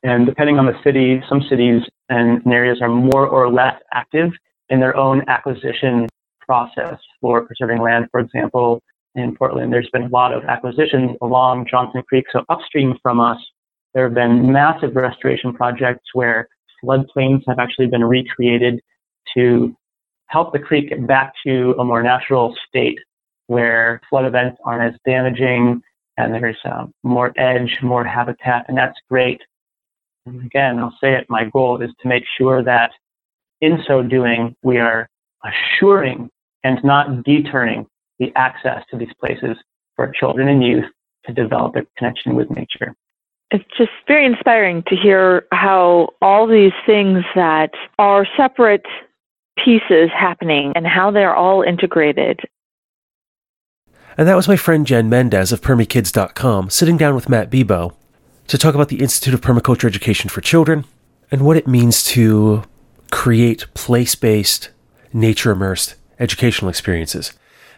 And 0.03 0.27
depending 0.27 0.59
on 0.59 0.67
the 0.67 0.75
city, 0.83 1.23
some 1.29 1.43
cities 1.49 1.83
and 2.09 2.47
areas 2.47 2.79
are 2.83 2.89
more 2.89 3.27
or 3.27 3.51
less 3.51 3.75
active 3.93 4.31
in 4.69 4.81
their 4.81 4.97
own 4.97 5.23
acquisition 5.29 6.09
process 6.41 6.99
for 7.21 7.47
preserving 7.47 7.81
land. 7.81 8.07
For 8.11 8.21
example, 8.21 8.83
in 9.15 9.35
Portland, 9.37 9.73
there's 9.73 9.89
been 9.93 10.05
a 10.05 10.09
lot 10.09 10.33
of 10.33 10.45
acquisitions 10.45 11.17
along 11.23 11.67
Johnson 11.71 12.03
Creek. 12.09 12.27
So 12.33 12.45
upstream 12.49 12.99
from 13.03 13.21
us, 13.21 13.39
there 13.95 14.05
have 14.05 14.15
been 14.15 14.53
massive 14.53 14.97
restoration 14.97 15.55
projects 15.55 16.05
where 16.13 16.49
floodplains 16.83 17.43
have 17.47 17.59
actually 17.59 17.87
been 17.87 18.05
recreated 18.05 18.81
to 19.35 19.75
help 20.27 20.53
the 20.53 20.59
creek 20.59 20.93
back 21.07 21.33
to 21.47 21.75
a 21.79 21.85
more 21.85 22.03
natural 22.03 22.55
state 22.69 22.99
where 23.47 24.01
flood 24.09 24.25
events 24.25 24.59
aren't 24.65 24.95
as 24.95 24.99
damaging 25.05 25.83
and 26.17 26.33
there's 26.33 26.57
uh, 26.65 26.87
more 27.03 27.33
edge, 27.37 27.79
more 27.83 28.05
habitat, 28.05 28.67
and 28.69 28.79
that's 28.79 28.99
great. 29.11 29.41
And 30.27 30.45
again, 30.45 30.79
I'll 30.79 30.97
say 31.01 31.15
it, 31.15 31.27
my 31.29 31.45
goal 31.45 31.83
is 31.83 31.91
to 32.03 32.09
make 32.09 32.25
sure 32.39 32.63
that 32.63 32.93
in 33.61 33.83
so 33.87 34.03
doing, 34.03 34.55
we 34.63 34.79
are 34.79 35.09
assuring 35.45 36.31
and 36.63 36.83
not 36.85 37.25
deterring 37.25 37.87
the 38.19 38.33
access 38.37 38.83
to 38.91 38.97
these 38.97 39.13
places 39.21 39.57
for 39.97 40.11
children 40.19 40.49
and 40.49 40.63
youth 40.65 40.87
to 41.27 41.33
develop 41.33 41.77
a 41.77 41.87
connection 41.97 42.35
with 42.35 42.51
nature. 42.51 42.95
It's 43.51 43.65
just 43.77 43.91
very 44.07 44.25
inspiring 44.25 44.83
to 44.89 44.97
hear 44.97 45.47
how 45.53 46.11
all 46.23 46.47
these 46.47 46.73
things 46.87 47.25
that 47.35 47.73
are 47.99 48.27
separate 48.37 48.87
pieces 49.63 50.11
happening 50.19 50.73
and 50.75 50.87
how 50.87 51.11
they're 51.11 51.35
all 51.35 51.63
integrated. 51.63 52.41
And 54.17 54.29
that 54.29 54.37
was 54.37 54.49
my 54.49 54.57
friend 54.57 54.87
Jen 54.87 55.09
Mendez 55.09 55.53
of 55.53 55.61
PermieKids.com 55.61 56.71
sitting 56.71 56.97
down 56.97 57.15
with 57.15 57.29
Matt 57.29 57.51
Bibeau 57.51 57.95
to 58.47 58.59
talk 58.59 58.75
about 58.75 58.89
the 58.89 59.01
Institute 59.01 59.35
of 59.35 59.41
Permaculture 59.41 59.87
Education 59.87 60.29
for 60.29 60.41
Children 60.41 60.85
and 61.31 61.43
what 61.43 61.57
it 61.57 61.67
means 61.67 62.05
to 62.05 62.63
create 63.11 63.67
place 63.75 64.15
based, 64.15 64.71
nature 65.13 65.51
immersed 65.51 65.97
educational 66.21 66.69
experiences. 66.69 67.33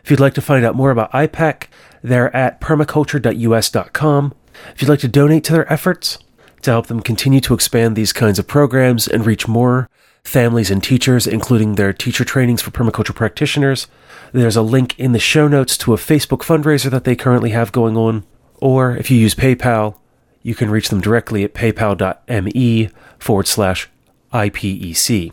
If 0.05 0.11
you'd 0.11 0.21
like 0.21 0.35
to 0.35 0.43
find 0.43 0.65
out 0.65 0.75
more 0.75 0.91
about 0.91 1.13
IPEC, 1.13 1.65
they're 2.03 2.35
at 2.37 2.61
permaculture.us.com. 2.61 4.35
If 4.75 4.83
you'd 4.83 4.89
like 4.89 5.01
to 5.01 5.09
donate 5.09 5.45
to 5.45 5.53
their 5.53 5.73
efforts 5.73 6.19
to 6.63 6.71
help 6.71 6.87
them 6.87 7.01
continue 7.01 7.41
to 7.41 7.55
expand 7.55 7.97
these 7.97 8.13
kinds 8.13 8.39
of 8.39 8.47
programs 8.47 9.09
and 9.09 9.27
reach 9.27 9.49
more 9.49 9.89
families 10.27 10.71
and 10.71 10.83
teachers, 10.83 11.27
including 11.27 11.75
their 11.75 11.93
teacher 11.93 12.25
trainings 12.25 12.61
for 12.61 12.71
permaculture 12.71 13.15
practitioners, 13.15 13.87
there's 14.33 14.57
a 14.57 14.63
link 14.63 14.99
in 14.99 15.13
the 15.13 15.19
show 15.19 15.47
notes 15.49 15.79
to 15.79 15.95
a 15.95 15.99
Facebook 15.99 16.41
fundraiser 16.41 16.91
that 16.91 17.05
they 17.05 17.15
currently 17.15 17.51
have 17.51 17.73
going 17.73 17.97
on. 17.97 18.25
Or 18.57 18.97
if 18.97 19.11
you 19.11 19.19
use 19.19 19.35
PayPal, 19.35 19.97
you 20.43 20.55
can 20.55 20.71
reach 20.71 20.89
them 20.89 21.01
directly 21.01 21.45
at 21.45 21.55
paypal.me 21.55 22.91
forward 23.19 23.47
slash 23.47 23.89
IPEC. 24.33 25.33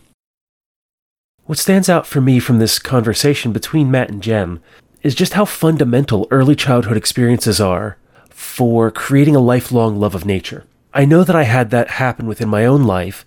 What 1.45 1.57
stands 1.57 1.89
out 1.89 2.07
for 2.07 2.21
me 2.21 2.39
from 2.39 2.59
this 2.59 2.79
conversation 2.79 3.51
between 3.51 3.91
Matt 3.91 4.09
and 4.09 4.23
Jen 4.23 4.61
is 5.01 5.15
just 5.15 5.33
how 5.33 5.43
fundamental 5.43 6.27
early 6.31 6.55
childhood 6.55 6.95
experiences 6.95 7.59
are 7.59 7.97
for 8.29 8.91
creating 8.91 9.35
a 9.35 9.41
lifelong 9.41 9.99
love 9.99 10.15
of 10.15 10.25
nature. 10.25 10.65
I 10.93 11.05
know 11.05 11.23
that 11.23 11.35
I 11.35 11.43
had 11.43 11.71
that 11.71 11.91
happen 11.91 12.27
within 12.27 12.47
my 12.47 12.65
own 12.65 12.83
life 12.83 13.25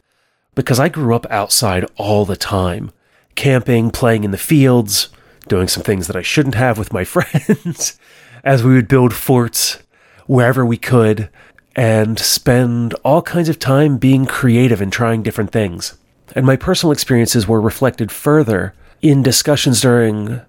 because 0.57 0.81
I 0.81 0.89
grew 0.89 1.15
up 1.15 1.27
outside 1.31 1.87
all 1.97 2.25
the 2.25 2.37
time, 2.37 2.91
camping, 3.37 3.93
playing 3.93 4.25
in 4.25 4.33
the 4.33 4.39
fields, 4.39 5.11
doing 5.47 5.69
some 5.69 5.85
things 5.85 6.09
that 6.09 6.17
I 6.17 6.23
shouldn't 6.23 6.57
have 6.57 6.79
with 6.79 6.93
my 6.93 7.05
friends, 7.15 7.97
as 8.43 8.65
we 8.65 8.75
would 8.75 8.89
build 8.89 9.15
forts 9.15 9.79
wherever 10.27 10.67
we 10.67 10.77
could 10.77 11.31
and 11.77 12.19
spend 12.19 12.95
all 13.05 13.23
kinds 13.23 13.49
of 13.49 13.59
time 13.59 13.99
being 13.99 14.25
creative 14.25 14.81
and 14.81 14.93
trying 14.93 15.23
different 15.23 15.53
things. 15.53 15.99
And 16.35 16.47
my 16.47 16.57
personal 16.57 16.91
experiences 16.91 17.47
were 17.47 17.61
reflected 17.61 18.11
further 18.11 18.75
in 19.03 19.23
discussions 19.23 19.83
during 19.83 20.41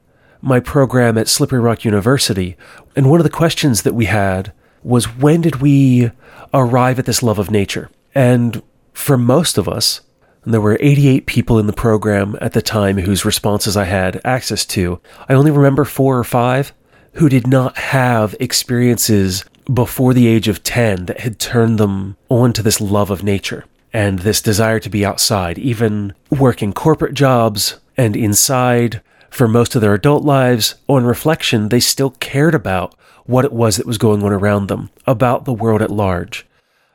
my 0.42 0.60
program 0.60 1.18
at 1.18 1.28
Slippery 1.28 1.60
Rock 1.60 1.84
University. 1.84 2.56
And 2.96 3.10
one 3.10 3.20
of 3.20 3.26
the 3.26 3.30
questions 3.30 3.82
that 3.84 3.94
we 3.94 4.06
had 4.06 4.54
was 4.84 5.06
when 5.18 5.42
did 5.42 5.58
we 5.58 6.12
arrive 6.54 6.98
at 6.98 7.06
this 7.06 7.22
love 7.22 7.40
of 7.40 7.52
nature? 7.52 7.90
And 8.16 8.62
for 8.98 9.16
most 9.16 9.60
of 9.60 9.70
us, 9.70 10.02
there 10.44 10.60
were 10.60 10.78
88 10.82 11.28
people 11.28 11.60
in 11.60 11.68
the 11.68 11.72
program 11.72 12.36
at 12.42 12.54
the 12.54 12.64
time 12.64 12.98
whose 12.98 13.24
responses 13.24 13.78
I 13.78 13.84
had 13.84 14.20
access 14.26 14.66
to. 14.66 15.00
I 15.30 15.34
only 15.36 15.52
remember 15.52 15.86
four 15.86 16.18
or 16.18 16.24
five 16.24 16.74
who 17.14 17.30
did 17.30 17.46
not 17.46 17.78
have 17.78 18.36
experiences 18.40 19.46
before 19.72 20.14
the 20.14 20.28
age 20.28 20.48
of 20.48 20.64
10 20.64 21.06
that 21.06 21.20
had 21.20 21.40
turned 21.40 21.78
them 21.78 22.18
on 22.28 22.54
to 22.54 22.64
this 22.64 22.82
love 22.82 23.12
of 23.12 23.24
nature 23.24 23.66
and 23.94 24.20
this 24.20 24.42
desire 24.42 24.80
to 24.80 24.90
be 24.90 25.06
outside, 25.06 25.60
even 25.60 26.14
working 26.32 26.74
corporate 26.74 27.14
jobs 27.14 27.80
and 27.98 28.16
inside 28.16 29.02
for 29.30 29.48
most 29.48 29.76
of 29.76 29.82
their 29.82 29.94
adult 29.94 30.24
lives. 30.24 30.76
On 30.90 31.06
reflection, 31.06 31.70
they 31.70 31.80
still 31.80 32.12
cared 32.20 32.56
about 32.56 32.96
what 33.26 33.46
it 33.46 33.54
was 33.54 33.78
that 33.78 33.86
was 33.86 34.00
going 34.00 34.24
on 34.24 34.34
around 34.34 34.68
them, 34.68 34.90
about 35.06 35.46
the 35.46 35.54
world 35.54 35.82
at 35.84 35.92
large, 35.92 36.48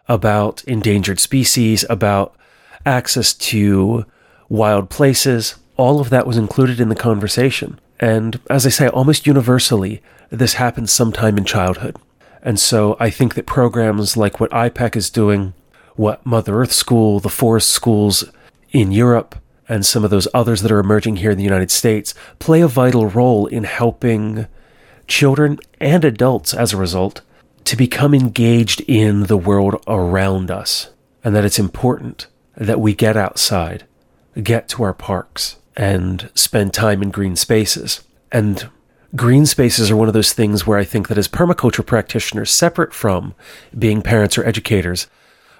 about 0.08 0.64
endangered 0.64 1.20
species, 1.20 1.84
about 1.88 2.34
access 2.84 3.32
to 3.32 4.04
wild 4.48 4.90
places. 4.90 5.56
All 5.76 6.00
of 6.00 6.10
that 6.10 6.26
was 6.26 6.36
included 6.36 6.80
in 6.80 6.88
the 6.88 6.94
conversation. 6.94 7.80
And 8.00 8.40
as 8.50 8.66
I 8.66 8.70
say, 8.70 8.88
almost 8.88 9.26
universally, 9.26 10.02
this 10.30 10.54
happens 10.54 10.90
sometime 10.90 11.38
in 11.38 11.44
childhood. 11.44 11.96
And 12.42 12.58
so 12.58 12.96
I 12.98 13.10
think 13.10 13.34
that 13.34 13.46
programs 13.46 14.16
like 14.16 14.40
what 14.40 14.50
IPEC 14.50 14.96
is 14.96 15.10
doing, 15.10 15.54
what 15.94 16.26
Mother 16.26 16.60
Earth 16.60 16.72
School, 16.72 17.20
the 17.20 17.28
forest 17.28 17.70
schools 17.70 18.24
in 18.72 18.90
Europe, 18.90 19.36
and 19.68 19.86
some 19.86 20.04
of 20.04 20.10
those 20.10 20.28
others 20.34 20.62
that 20.62 20.72
are 20.72 20.80
emerging 20.80 21.16
here 21.16 21.30
in 21.30 21.38
the 21.38 21.44
United 21.44 21.70
States 21.70 22.14
play 22.38 22.60
a 22.60 22.68
vital 22.68 23.06
role 23.06 23.46
in 23.46 23.64
helping 23.64 24.46
children 25.06 25.58
and 25.80 26.04
adults, 26.04 26.52
as 26.52 26.72
a 26.72 26.76
result, 26.76 27.20
to 27.64 27.76
become 27.76 28.14
engaged 28.14 28.80
in 28.82 29.24
the 29.24 29.36
world 29.36 29.82
around 29.86 30.50
us. 30.50 30.90
And 31.24 31.34
that 31.36 31.44
it's 31.44 31.58
important 31.58 32.26
that 32.56 32.80
we 32.80 32.94
get 32.94 33.16
outside, 33.16 33.84
get 34.42 34.68
to 34.70 34.82
our 34.82 34.94
parks, 34.94 35.56
and 35.76 36.30
spend 36.34 36.74
time 36.74 37.02
in 37.02 37.10
green 37.10 37.36
spaces. 37.36 38.02
And 38.30 38.68
green 39.14 39.46
spaces 39.46 39.90
are 39.90 39.96
one 39.96 40.08
of 40.08 40.14
those 40.14 40.32
things 40.32 40.66
where 40.66 40.78
I 40.78 40.84
think 40.84 41.08
that 41.08 41.18
as 41.18 41.28
permaculture 41.28 41.86
practitioners, 41.86 42.50
separate 42.50 42.92
from 42.92 43.34
being 43.78 44.02
parents 44.02 44.36
or 44.36 44.44
educators, 44.44 45.06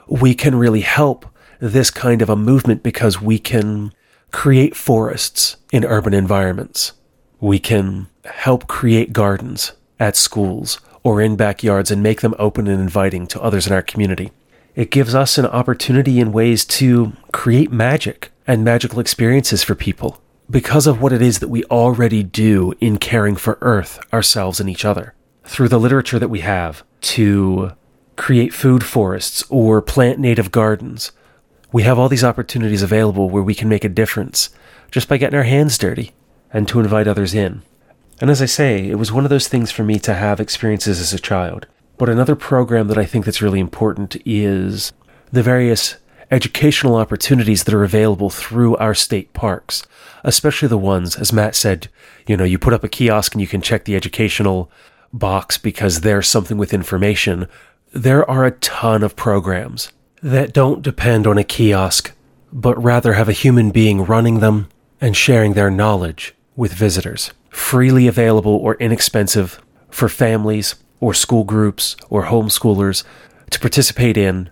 we 0.09 0.35
can 0.35 0.55
really 0.55 0.81
help 0.81 1.27
this 1.61 1.91
kind 1.91 2.23
of 2.23 2.29
a 2.29 2.37
movement 2.37 2.83
because 2.83 3.23
we 3.23 3.39
can 3.39 3.93
create 4.33 4.75
forests 4.75 5.57
in 5.71 5.85
urban 5.85 6.13
environments. 6.13 6.93
We 7.41 7.59
can 7.59 8.09
help 8.25 8.67
create 8.67 9.13
gardens 9.13 9.73
at 10.01 10.17
schools 10.17 10.81
or 11.03 11.21
in 11.21 11.37
backyards 11.37 11.91
and 11.91 12.03
make 12.03 12.21
them 12.21 12.35
open 12.39 12.67
and 12.69 12.81
inviting 12.81 13.27
to 13.27 13.41
others 13.41 13.67
in 13.67 13.73
our 13.73 13.83
community. 13.83 14.31
It 14.75 14.91
gives 14.91 15.15
us 15.15 15.37
an 15.37 15.47
opportunity 15.47 16.21
in 16.21 16.33
ways 16.33 16.65
to 16.65 17.13
create 17.33 17.71
magic 17.71 18.31
and 18.47 18.65
magical 18.65 19.01
experiences 19.01 19.63
for 19.63 19.75
people 19.75 20.21
because 20.49 20.87
of 20.87 21.01
what 21.01 21.13
it 21.13 21.23
is 21.23 21.39
that 21.39 21.49
we 21.49 21.65
already 21.65 22.23
do 22.23 22.73
in 22.81 22.99
caring 22.99 23.37
for 23.37 23.59
Earth, 23.61 23.99
ourselves, 24.13 24.61
and 24.61 24.69
each 24.69 24.85
other. 24.85 25.15
Through 25.45 25.69
the 25.69 25.81
literature 25.81 26.19
that 26.19 26.29
we 26.29 26.41
have 26.41 26.85
to 27.03 27.73
create 28.17 28.53
food 28.53 28.85
forests 28.85 29.45
or 29.49 29.83
plant 29.83 30.19
native 30.19 30.51
gardens, 30.51 31.13
we 31.73 31.83
have 31.83 31.99
all 31.99 32.09
these 32.09 32.25
opportunities 32.25 32.83
available 32.83 33.31
where 33.31 33.43
we 33.43 33.55
can 33.55 33.69
make 33.69 33.85
a 33.85 33.89
difference 33.89 34.51
just 34.91 35.09
by 35.09 35.17
getting 35.17 35.39
our 35.39 35.45
hands 35.45 35.79
dirty 35.79 36.13
and 36.53 36.69
to 36.69 36.81
invite 36.81 37.09
others 37.09 37.35
in. 37.35 37.63
And 38.21 38.31
as 38.31 38.41
I 38.41 38.47
say, 38.47 38.89
it 38.89 38.97
was 38.97 39.13
one 39.13 39.25
of 39.25 39.31
those 39.31 39.49
things 39.49 39.71
for 39.71 39.83
me 39.83 39.99
to 40.01 40.15
have 40.15 40.41
experiences 40.41 41.01
as 41.01 41.13
a 41.13 41.19
child. 41.19 41.67
But 41.99 42.09
another 42.09 42.37
program 42.37 42.89
that 42.89 42.99
I 42.99 43.05
think 43.05 43.25
that's 43.25 43.43
really 43.43 43.61
important 43.61 44.17
is 44.25 44.93
the 45.31 45.43
various 45.43 45.97
educational 46.31 46.97
opportunities 46.97 47.65
that 47.65 47.75
are 47.75 47.85
available 47.85 48.31
through 48.31 48.77
our 48.77 48.95
state 48.95 49.33
parks, 49.33 49.85
especially 50.25 50.69
the 50.69 50.79
ones, 50.79 51.15
as 51.17 51.33
Matt 51.33 51.55
said, 51.55 51.89
you 52.27 52.37
know, 52.37 52.45
you 52.45 52.59
put 52.59 52.73
up 52.73 52.83
a 52.83 52.89
kiosk 52.89 53.35
and 53.35 53.41
you 53.41 53.47
can 53.47 53.61
check 53.61 53.85
the 53.85 53.97
educational 53.97 54.71
box 55.13 55.59
because 55.59 56.01
there's 56.01 56.29
something 56.29 56.57
with 56.57 56.73
information. 56.73 57.47
There 57.93 58.29
are 58.29 58.47
a 58.47 58.53
ton 58.53 59.03
of 59.03 59.15
programs 59.15 59.93
that 60.23 60.55
don't 60.55 60.83
depend 60.83 61.27
on 61.27 61.37
a 61.37 61.45
kiosk, 61.45 62.13
but 62.53 62.83
rather 62.83 63.13
have 63.13 63.29
a 63.29 63.33
human 63.33 63.71
being 63.71 64.05
running 64.05 64.41
them 64.41 64.69
and 65.01 65.17
sharing 65.17 65.53
their 65.53 65.71
knowledge 65.71 66.35
with 66.57 66.73
visitors. 66.73 67.33
Freely 67.53 68.09
available 68.09 68.57
or 68.57 68.75
inexpensive 68.77 69.63
for 69.91 70.09
families 70.09 70.75
or 71.01 71.15
school 71.15 71.45
groups 71.45 71.97
or 72.09 72.25
homeschoolers 72.25 73.05
to 73.51 73.61
participate 73.61 74.17
in 74.17 74.51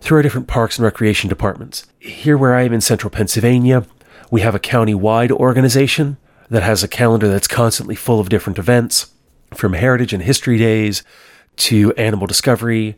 through 0.00 0.18
our 0.18 0.22
different 0.22 0.46
parks 0.46 0.78
and 0.78 0.84
recreation 0.84 1.28
departments. 1.28 1.86
Here, 1.98 2.36
where 2.36 2.54
I 2.54 2.62
am 2.62 2.72
in 2.72 2.80
central 2.80 3.10
Pennsylvania, 3.10 3.86
we 4.30 4.42
have 4.42 4.54
a 4.54 4.60
county 4.60 4.94
wide 4.94 5.32
organization 5.32 6.18
that 6.50 6.62
has 6.62 6.84
a 6.84 6.88
calendar 6.88 7.28
that's 7.28 7.48
constantly 7.48 7.94
full 7.94 8.20
of 8.20 8.28
different 8.28 8.58
events, 8.58 9.12
from 9.54 9.72
heritage 9.72 10.12
and 10.12 10.22
history 10.22 10.58
days 10.58 11.02
to 11.56 11.92
animal 11.94 12.26
discovery 12.26 12.96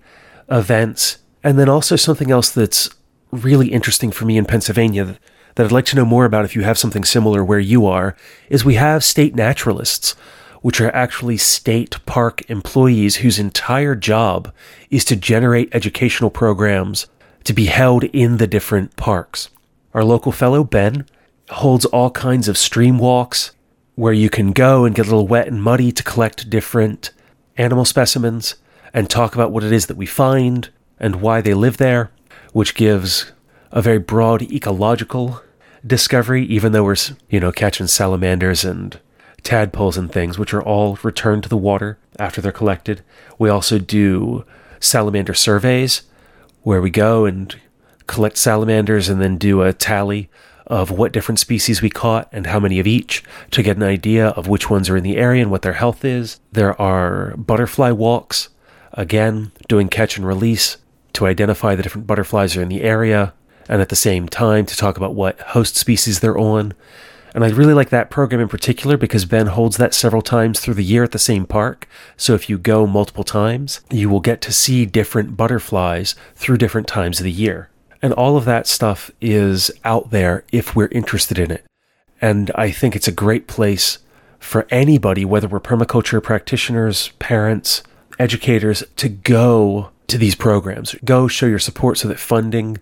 events, 0.51 1.19
and 1.45 1.59
then 1.59 1.69
also 1.69 1.95
something 1.95 2.31
else 2.31 2.51
that's 2.51 2.91
really 3.31 3.69
interesting 3.69 4.11
for 4.11 4.25
me 4.25 4.37
in 4.37 4.45
Pennsylvania 4.45 5.17
that 5.59 5.65
I'd 5.65 5.73
like 5.73 5.87
to 5.87 5.97
know 5.97 6.05
more 6.05 6.25
about 6.25 6.45
if 6.45 6.55
you 6.55 6.63
have 6.63 6.79
something 6.79 7.03
similar 7.03 7.45
where 7.45 7.59
you 7.59 7.85
are 7.85 8.15
is 8.49 8.65
we 8.65 8.75
have 8.75 9.03
state 9.03 9.35
naturalists 9.35 10.13
which 10.63 10.81
are 10.81 10.95
actually 10.95 11.37
state 11.37 11.99
park 12.07 12.49
employees 12.49 13.17
whose 13.17 13.41
entire 13.41 13.97
job 13.97 14.55
is 14.89 15.05
to 15.07 15.17
generate 15.17 15.75
educational 15.75 16.31
programs 16.31 17.09
to 17.43 17.53
be 17.53 17.65
held 17.67 18.05
in 18.05 18.37
the 18.37 18.47
different 18.47 18.95
parks. 18.95 19.51
Our 19.95 20.05
local 20.05 20.31
fellow, 20.31 20.63
Ben, 20.63 21.07
holds 21.51 21.85
all 21.87 22.13
kinds 22.13 22.47
of 22.47 22.57
stream 22.57 22.97
walks 22.97 23.51
where 23.97 24.13
you 24.13 24.31
can 24.31 24.53
go 24.53 24.85
and 24.85 24.95
get 24.95 25.07
a 25.07 25.11
little 25.11 25.27
wet 25.27 25.49
and 25.49 25.61
muddy 25.61 25.91
to 25.91 26.05
collect 26.05 26.49
different 26.49 27.11
animal 27.57 27.85
specimens 27.85 28.55
and 28.95 29.11
talk 29.11 29.35
about 29.35 29.51
what 29.51 29.65
it 29.65 29.73
is 29.73 29.87
that 29.87 29.97
we 29.97 30.07
find 30.07 30.69
and 31.01 31.17
why 31.17 31.41
they 31.41 31.55
live 31.55 31.79
there, 31.79 32.13
which 32.53 32.77
gives 32.77 33.33
a 33.73 33.83
very 33.83 33.99
broad 33.99 34.41
ecological 34.43 35.43
discovery, 35.87 36.45
even 36.45 36.73
though 36.73 36.85
we're, 36.85 36.97
you 37.31 37.41
know, 37.41 37.53
catching 37.53 37.87
salamanders 37.87 38.65
and 38.65 38.99
tadpoles 39.43 39.97
and 39.97 40.11
things, 40.13 40.39
which 40.39 40.53
are 40.53 40.63
all 40.63 40.99
returned 41.03 41.43
to 41.45 41.49
the 41.49 41.57
water 41.57 41.99
after 42.19 42.41
they're 42.41 42.53
collected. 42.53 43.03
We 43.39 43.49
also 43.49 43.79
do 43.79 44.45
salamander 44.81 45.35
surveys, 45.35 46.03
where 46.63 46.83
we 46.83 46.91
go 46.91 47.25
and 47.25 47.55
collect 48.07 48.37
salamanders 48.37 49.09
and 49.09 49.21
then 49.21 49.39
do 49.39 49.63
a 49.63 49.73
tally 49.73 50.29
of 50.67 50.91
what 50.91 51.13
different 51.13 51.39
species 51.39 51.81
we 51.81 51.89
caught 51.89 52.29
and 52.31 52.47
how 52.47 52.61
many 52.61 52.79
of 52.79 52.87
each 52.87 53.25
to 53.51 53.63
get 53.63 53.77
an 53.77 53.83
idea 53.83 54.29
of 54.29 54.49
which 54.49 54.69
ones 54.69 54.91
are 54.91 54.97
in 54.97 55.03
the 55.03 55.17
area 55.17 55.41
and 55.41 55.51
what 55.51 55.63
their 55.63 55.73
health 55.73 56.05
is. 56.05 56.41
There 56.53 56.79
are 56.81 57.35
butterfly 57.37 57.91
walks, 57.93 58.51
again, 58.93 59.53
doing 59.67 59.89
catch 59.89 60.19
and 60.19 60.27
release 60.27 60.77
to 61.15 61.27
identify 61.27 61.75
the 61.75 61.83
different 61.83 62.07
butterflies 62.07 62.57
are 62.57 62.63
in 62.63 62.69
the 62.69 62.83
area 62.83 63.33
and 63.69 63.81
at 63.81 63.89
the 63.89 63.97
same 63.97 64.29
time 64.29 64.67
to 64.67 64.77
talk 64.77 64.97
about 64.97 65.15
what 65.15 65.41
host 65.41 65.77
species 65.77 66.21
they're 66.21 66.39
on 66.39 66.75
and 67.35 67.45
I 67.45 67.51
really 67.51 67.75
like 67.75 67.91
that 67.91 68.11
program 68.11 68.41
in 68.41 68.49
particular 68.49 68.97
because 68.97 69.25
Ben 69.25 69.47
holds 69.47 69.77
that 69.77 69.95
several 69.95 70.23
times 70.23 70.61
through 70.61 70.75
the 70.75 70.85
year 70.85 71.05
at 71.05 71.13
the 71.13 71.19
same 71.19 71.47
park. 71.47 71.87
So 72.17 72.35
if 72.35 72.49
you 72.49 72.59
go 72.59 72.87
multiple 72.87 73.25
times, 73.25 73.81
you 73.91 74.09
will 74.09 74.21
get 74.21 74.41
to 74.43 74.53
see 74.53 74.87
different 74.87 75.37
butterflies 75.37 76.15
through 76.35 76.59
different 76.59 76.87
times 76.89 77.21
of 77.21 77.25
the 77.25 77.31
year. 77.31 77.71
And 78.01 78.13
all 78.13 78.37
of 78.37 78.45
that 78.47 78.67
stuff 78.67 79.11
is 79.21 79.71
out 79.85 80.11
there 80.11 80.45
if 80.53 80.75
we're 80.75 80.89
interested 80.89 81.39
in 81.39 81.51
it. 81.51 81.65
And 82.21 82.51
I 82.55 82.71
think 82.71 82.97
it's 82.97 83.09
a 83.09 83.13
great 83.13 83.47
place 83.47 83.99
for 84.39 84.67
anybody, 84.71 85.25
whether 85.25 85.49
we're 85.49 85.61
permaculture 85.61 86.23
practitioners, 86.23 87.11
parents, 87.19 87.83
educators, 88.19 88.83
to 88.97 89.09
go 89.09 89.91
to 90.07 90.17
these 90.17 90.35
programs. 90.35 90.95
Go 91.05 91.29
show 91.29 91.47
your 91.47 91.59
support 91.59 91.99
so 91.99 92.09
that 92.09 92.19
funding 92.19 92.79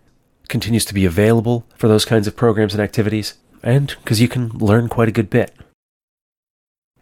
continues 0.49 0.85
to 0.87 0.95
be 0.95 1.05
available 1.05 1.67
for 1.77 1.89
those 1.89 2.05
kinds 2.05 2.27
of 2.27 2.37
programs 2.37 2.75
and 2.75 2.83
activities 2.83 3.35
and 3.63 3.97
because 4.03 4.21
you 4.21 4.29
can 4.29 4.49
learn 4.51 4.89
quite 4.89 5.09
a 5.09 5.13
good 5.13 5.29
bit. 5.29 5.53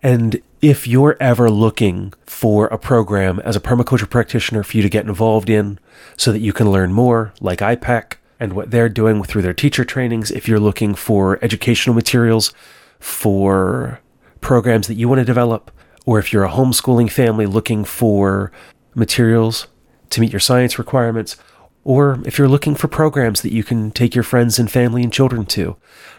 And 0.02 0.40
if 0.60 0.86
you're 0.86 1.16
ever 1.20 1.50
looking 1.50 2.12
for 2.26 2.66
a 2.66 2.78
program 2.78 3.40
as 3.40 3.56
a 3.56 3.60
permaculture 3.60 4.08
practitioner 4.08 4.62
for 4.62 4.76
you 4.76 4.82
to 4.82 4.88
get 4.88 5.06
involved 5.06 5.48
in 5.48 5.78
so 6.16 6.32
that 6.32 6.40
you 6.40 6.52
can 6.52 6.70
learn 6.70 6.92
more, 6.92 7.32
like 7.40 7.60
IPEC 7.60 8.14
and 8.40 8.52
what 8.52 8.70
they're 8.70 8.88
doing 8.88 9.22
through 9.22 9.42
their 9.42 9.54
teacher 9.54 9.84
trainings, 9.84 10.30
if 10.30 10.48
you're 10.48 10.60
looking 10.60 10.94
for 10.94 11.38
educational 11.42 11.94
materials 11.94 12.52
for 12.98 14.00
programs 14.40 14.88
that 14.88 14.94
you 14.94 15.08
want 15.08 15.20
to 15.20 15.24
develop, 15.24 15.70
or 16.04 16.18
if 16.18 16.32
you're 16.32 16.44
a 16.44 16.50
homeschooling 16.50 17.10
family 17.10 17.46
looking 17.46 17.84
for 17.84 18.52
materials 18.94 19.66
to 20.10 20.20
meet 20.20 20.32
your 20.32 20.40
science 20.40 20.78
requirements, 20.78 21.36
or 21.84 22.20
if 22.24 22.38
you're 22.38 22.48
looking 22.48 22.74
for 22.74 22.88
programs 22.88 23.42
that 23.42 23.52
you 23.52 23.62
can 23.62 23.90
take 23.90 24.14
your 24.14 24.24
friends 24.24 24.58
and 24.58 24.70
family 24.70 25.02
and 25.02 25.12
children 25.12 25.44
to, 25.46 25.76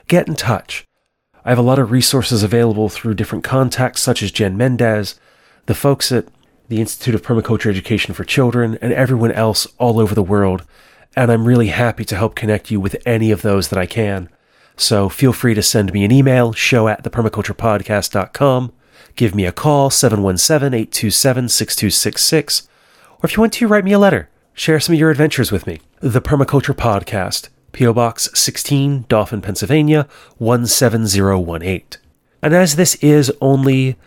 get 0.07 0.27
in 0.27 0.35
touch. 0.35 0.85
I 1.43 1.49
have 1.49 1.57
a 1.57 1.63
lot 1.63 1.79
of 1.79 1.91
resources 1.91 2.43
available 2.43 2.89
through 2.89 3.15
different 3.15 3.43
contacts, 3.43 4.01
such 4.01 4.23
as 4.23 4.31
Jen 4.31 4.57
Mendez, 4.57 5.19
the 5.65 5.75
folks 5.75 6.11
at 6.11 6.27
the 6.69 6.79
Institute 6.79 7.13
of 7.13 7.21
Permaculture 7.21 7.69
Education 7.69 8.13
for 8.13 8.23
Children, 8.23 8.77
and 8.81 8.93
everyone 8.93 9.31
else 9.31 9.67
all 9.77 9.99
over 9.99 10.15
the 10.15 10.23
world. 10.23 10.63
and 11.15 11.31
I'm 11.31 11.45
really 11.45 11.67
happy 11.67 12.03
to 12.05 12.15
help 12.15 12.35
connect 12.35 12.71
you 12.71 12.79
with 12.81 12.95
any 13.05 13.31
of 13.31 13.41
those 13.41 13.69
that 13.69 13.79
I 13.79 13.85
can. 13.85 14.27
So 14.75 15.07
feel 15.07 15.31
free 15.31 15.53
to 15.53 15.63
send 15.63 15.93
me 15.93 16.03
an 16.03 16.11
email, 16.11 16.51
show 16.51 16.89
at 16.89 17.03
thepermaculturepodcast.com, 17.03 18.73
give 19.15 19.33
me 19.33 19.45
a 19.45 19.53
call, 19.53 19.89
717-827-6266, 19.89 22.67
or 23.11 23.19
if 23.23 23.37
you 23.37 23.41
want 23.41 23.53
to, 23.53 23.67
write 23.67 23.85
me 23.85 23.93
a 23.93 23.99
letter. 23.99 24.29
Share 24.57 24.79
some 24.79 24.93
of 24.95 24.99
your 24.99 25.11
adventures 25.11 25.51
with 25.51 25.67
me. 25.67 25.81
The 25.99 26.21
Permaculture 26.21 26.73
Podcast, 26.73 27.49
P.O. 27.73 27.91
Box 27.91 28.29
16, 28.33 29.03
Dauphin, 29.09 29.41
Pennsylvania, 29.41 30.07
17018. 30.39 31.83
And 32.41 32.53
as 32.53 32.77
this 32.77 32.95
is 32.95 33.33
only 33.41 33.97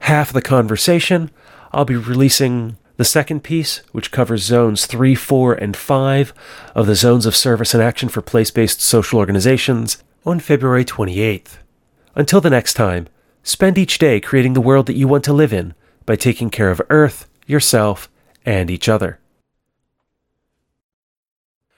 half 0.00 0.32
the 0.32 0.40
conversation, 0.40 1.30
I'll 1.70 1.84
be 1.84 1.96
releasing 1.96 2.78
the 2.96 3.04
second 3.04 3.44
piece, 3.44 3.82
which 3.92 4.10
covers 4.10 4.42
zones 4.42 4.86
3, 4.86 5.14
4, 5.14 5.52
and 5.52 5.76
5 5.76 6.32
of 6.74 6.86
the 6.86 6.94
zones 6.94 7.26
of 7.26 7.36
service 7.36 7.74
and 7.74 7.82
action 7.82 8.08
for 8.08 8.22
place 8.22 8.50
based 8.50 8.80
social 8.80 9.18
organizations, 9.18 10.02
on 10.24 10.40
February 10.40 10.86
28th. 10.86 11.58
Until 12.14 12.40
the 12.40 12.48
next 12.48 12.72
time, 12.72 13.06
spend 13.42 13.76
each 13.76 13.98
day 13.98 14.18
creating 14.18 14.54
the 14.54 14.62
world 14.62 14.86
that 14.86 14.96
you 14.96 15.06
want 15.06 15.24
to 15.24 15.34
live 15.34 15.52
in 15.52 15.74
by 16.06 16.16
taking 16.16 16.48
care 16.48 16.70
of 16.70 16.80
Earth, 16.88 17.28
yourself, 17.46 18.08
and 18.46 18.70
each 18.70 18.88
other. 18.88 19.19